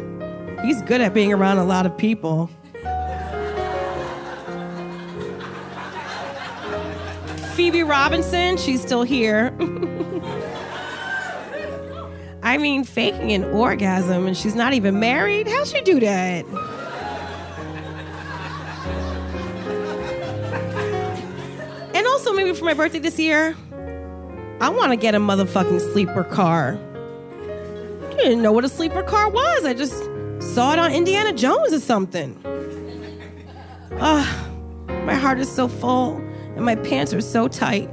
He's 0.63 0.81
good 0.83 1.01
at 1.01 1.13
being 1.13 1.33
around 1.33 1.57
a 1.57 1.65
lot 1.65 1.85
of 1.85 1.97
people. 1.97 2.49
Phoebe 7.55 7.83
Robinson, 7.83 8.57
she's 8.57 8.81
still 8.81 9.03
here. 9.03 9.53
I 12.43 12.57
mean, 12.57 12.85
faking 12.85 13.33
an 13.33 13.43
orgasm 13.45 14.25
and 14.25 14.37
she's 14.37 14.55
not 14.55 14.73
even 14.73 14.99
married? 14.99 15.47
How'd 15.49 15.67
she 15.67 15.81
do 15.81 15.99
that? 15.99 16.45
And 21.93 22.07
also, 22.07 22.31
maybe 22.31 22.53
for 22.53 22.63
my 22.63 22.73
birthday 22.73 22.99
this 22.99 23.19
year, 23.19 23.55
I 24.61 24.69
want 24.69 24.91
to 24.91 24.95
get 24.95 25.13
a 25.13 25.19
motherfucking 25.19 25.91
sleeper 25.91 26.23
car. 26.23 26.79
Didn't 28.27 28.43
know 28.43 28.51
what 28.51 28.65
a 28.65 28.69
sleeper 28.69 29.03
car 29.03 29.29
was. 29.29 29.63
I 29.63 29.73
just 29.73 30.03
saw 30.53 30.73
it 30.73 30.79
on 30.79 30.91
Indiana 30.91 31.31
Jones 31.31 31.71
or 31.71 31.79
something. 31.79 32.37
Ah, 34.01 34.49
my 35.05 35.13
heart 35.13 35.39
is 35.39 35.49
so 35.49 35.69
full 35.69 36.17
and 36.57 36.65
my 36.65 36.75
pants 36.75 37.13
are 37.13 37.21
so 37.21 37.47
tight. 37.47 37.89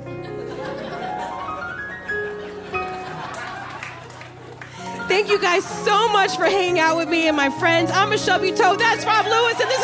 Thank 5.07 5.29
you 5.29 5.41
guys 5.41 5.65
so 5.85 6.09
much 6.09 6.37
for 6.37 6.47
hanging 6.47 6.81
out 6.81 6.97
with 6.97 7.09
me 7.09 7.29
and 7.29 7.37
my 7.37 7.51
friends. 7.51 7.93
I'm 7.93 8.11
Michelle 8.11 8.41
Buteau. 8.41 8.77
That's 8.77 9.05
Rob 9.05 9.27
Lewis, 9.27 9.61
and 9.61 9.71
this 9.71 9.84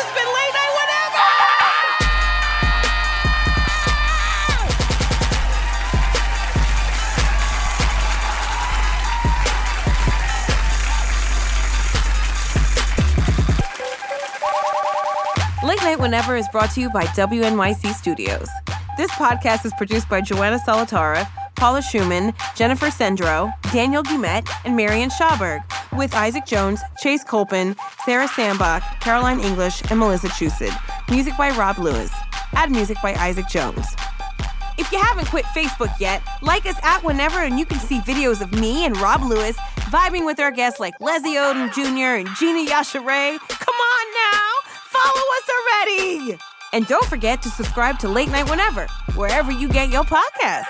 Whenever 16.21 16.37
is 16.37 16.47
brought 16.49 16.69
to 16.69 16.79
you 16.79 16.87
by 16.91 17.05
WNYC 17.05 17.95
Studios. 17.95 18.47
This 18.95 19.09
podcast 19.13 19.65
is 19.65 19.73
produced 19.75 20.07
by 20.07 20.21
Joanna 20.21 20.59
Salatara, 20.59 21.27
Paula 21.55 21.81
Szuchman, 21.81 22.35
Jennifer 22.55 22.87
Sendro, 22.87 23.51
Daniel 23.73 24.03
Gumet, 24.03 24.47
and 24.63 24.75
Marion 24.77 25.09
Schauberg, 25.09 25.63
with 25.97 26.13
Isaac 26.13 26.45
Jones, 26.45 26.79
Chase 27.01 27.23
Colpin, 27.23 27.75
Sarah 28.05 28.27
Sandbach, 28.27 28.83
Caroline 28.99 29.39
English, 29.39 29.81
and 29.89 29.99
Melissa 29.99 30.27
Chusid. 30.27 30.71
Music 31.09 31.35
by 31.39 31.49
Rob 31.57 31.79
Lewis. 31.79 32.11
Add 32.53 32.69
music 32.69 32.97
by 33.01 33.15
Isaac 33.15 33.47
Jones. 33.47 33.87
If 34.77 34.91
you 34.91 34.99
haven't 34.99 35.25
quit 35.25 35.45
Facebook 35.45 35.91
yet, 35.99 36.21
like 36.43 36.67
us 36.67 36.77
at 36.83 37.03
Whenever 37.03 37.39
and 37.39 37.57
you 37.57 37.65
can 37.65 37.79
see 37.79 37.99
videos 38.01 38.41
of 38.41 38.53
me 38.53 38.85
and 38.85 38.95
Rob 38.97 39.23
Lewis 39.23 39.57
vibing 39.89 40.27
with 40.27 40.39
our 40.39 40.51
guests 40.51 40.79
like 40.79 40.93
Leslie 40.99 41.33
Odom 41.33 41.73
Jr. 41.73 42.21
and 42.21 42.29
Gina 42.37 42.69
Yashere. 42.69 43.39
Come 43.39 43.75
on 43.75 44.05
now, 44.13 44.69
follow 44.85 45.23
us 45.37 45.51
already. 45.81 46.37
And 46.73 46.87
don't 46.87 47.05
forget 47.05 47.41
to 47.41 47.49
subscribe 47.49 47.99
to 47.99 48.07
Late 48.07 48.29
Night 48.29 48.49
Whenever, 48.49 48.87
wherever 49.15 49.51
you 49.51 49.67
get 49.67 49.89
your 49.89 50.03
podcasts. 50.03 50.65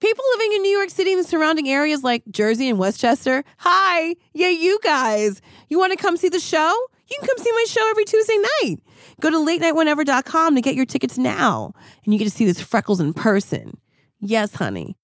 People 0.00 0.24
living 0.36 0.52
in 0.56 0.62
New 0.62 0.76
York 0.76 0.90
City 0.90 1.12
and 1.12 1.20
the 1.20 1.28
surrounding 1.28 1.68
areas 1.68 2.02
like 2.02 2.24
Jersey 2.28 2.68
and 2.68 2.76
Westchester, 2.76 3.44
hi, 3.58 4.16
yeah, 4.34 4.48
you 4.48 4.80
guys. 4.82 5.40
You 5.68 5.78
want 5.78 5.92
to 5.92 5.96
come 5.96 6.16
see 6.16 6.28
the 6.28 6.40
show? 6.40 6.74
You 7.08 7.18
can 7.20 7.28
come 7.28 7.38
see 7.38 7.52
my 7.52 7.64
show 7.68 7.88
every 7.90 8.04
Tuesday 8.04 8.36
night. 8.62 8.76
Go 9.20 9.30
to 9.30 9.36
latenightwhenever.com 9.36 10.56
to 10.56 10.60
get 10.60 10.74
your 10.74 10.86
tickets 10.86 11.18
now, 11.18 11.72
and 12.04 12.12
you 12.12 12.18
get 12.18 12.24
to 12.24 12.30
see 12.30 12.44
this 12.44 12.60
Freckles 12.60 13.00
in 13.00 13.14
person. 13.14 13.78
Yes, 14.22 14.54
honey. 14.54 14.96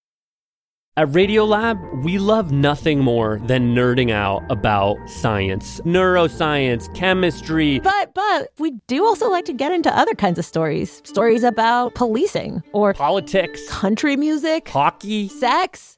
At 0.97 1.09
Radiolab, 1.09 2.05
we 2.05 2.19
love 2.19 2.51
nothing 2.51 3.01
more 3.01 3.41
than 3.45 3.75
nerding 3.75 4.11
out 4.11 4.43
about 4.49 4.97
science, 5.09 5.81
neuroscience, 5.81 6.93
chemistry. 6.95 7.81
But 7.81 8.14
but 8.14 8.51
we 8.59 8.73
do 8.87 9.05
also 9.05 9.29
like 9.29 9.45
to 9.45 9.53
get 9.53 9.71
into 9.73 9.97
other 9.97 10.14
kinds 10.14 10.39
of 10.39 10.45
stories. 10.45 11.03
Stories 11.05 11.43
about 11.45 11.95
policing 11.95 12.62
or 12.73 12.95
politics, 12.95 13.69
country 13.69 14.16
music, 14.16 14.69
hockey, 14.69 15.29
sex 15.29 15.97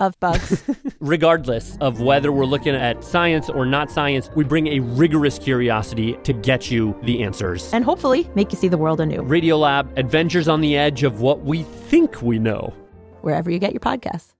of 0.00 0.18
bugs. 0.20 0.62
Regardless 1.00 1.76
of 1.80 2.00
whether 2.00 2.32
we're 2.32 2.44
looking 2.44 2.74
at 2.74 3.02
science 3.04 3.48
or 3.48 3.66
not 3.66 3.90
science, 3.90 4.30
we 4.34 4.44
bring 4.44 4.68
a 4.68 4.80
rigorous 4.80 5.38
curiosity 5.38 6.14
to 6.24 6.32
get 6.32 6.70
you 6.70 6.98
the 7.02 7.22
answers. 7.22 7.72
and 7.72 7.84
hopefully 7.84 8.30
make 8.34 8.52
you 8.52 8.58
see 8.58 8.68
the 8.68 8.78
world 8.78 9.00
anew. 9.00 9.22
Radiolab, 9.22 9.96
adventures 9.96 10.48
on 10.48 10.60
the 10.60 10.76
edge 10.76 11.02
of 11.02 11.20
what 11.20 11.40
we 11.42 11.62
think 11.62 12.22
we 12.22 12.38
know. 12.38 12.72
Wherever 13.22 13.50
you 13.50 13.58
get 13.58 13.72
your 13.72 13.80
podcasts. 13.80 14.32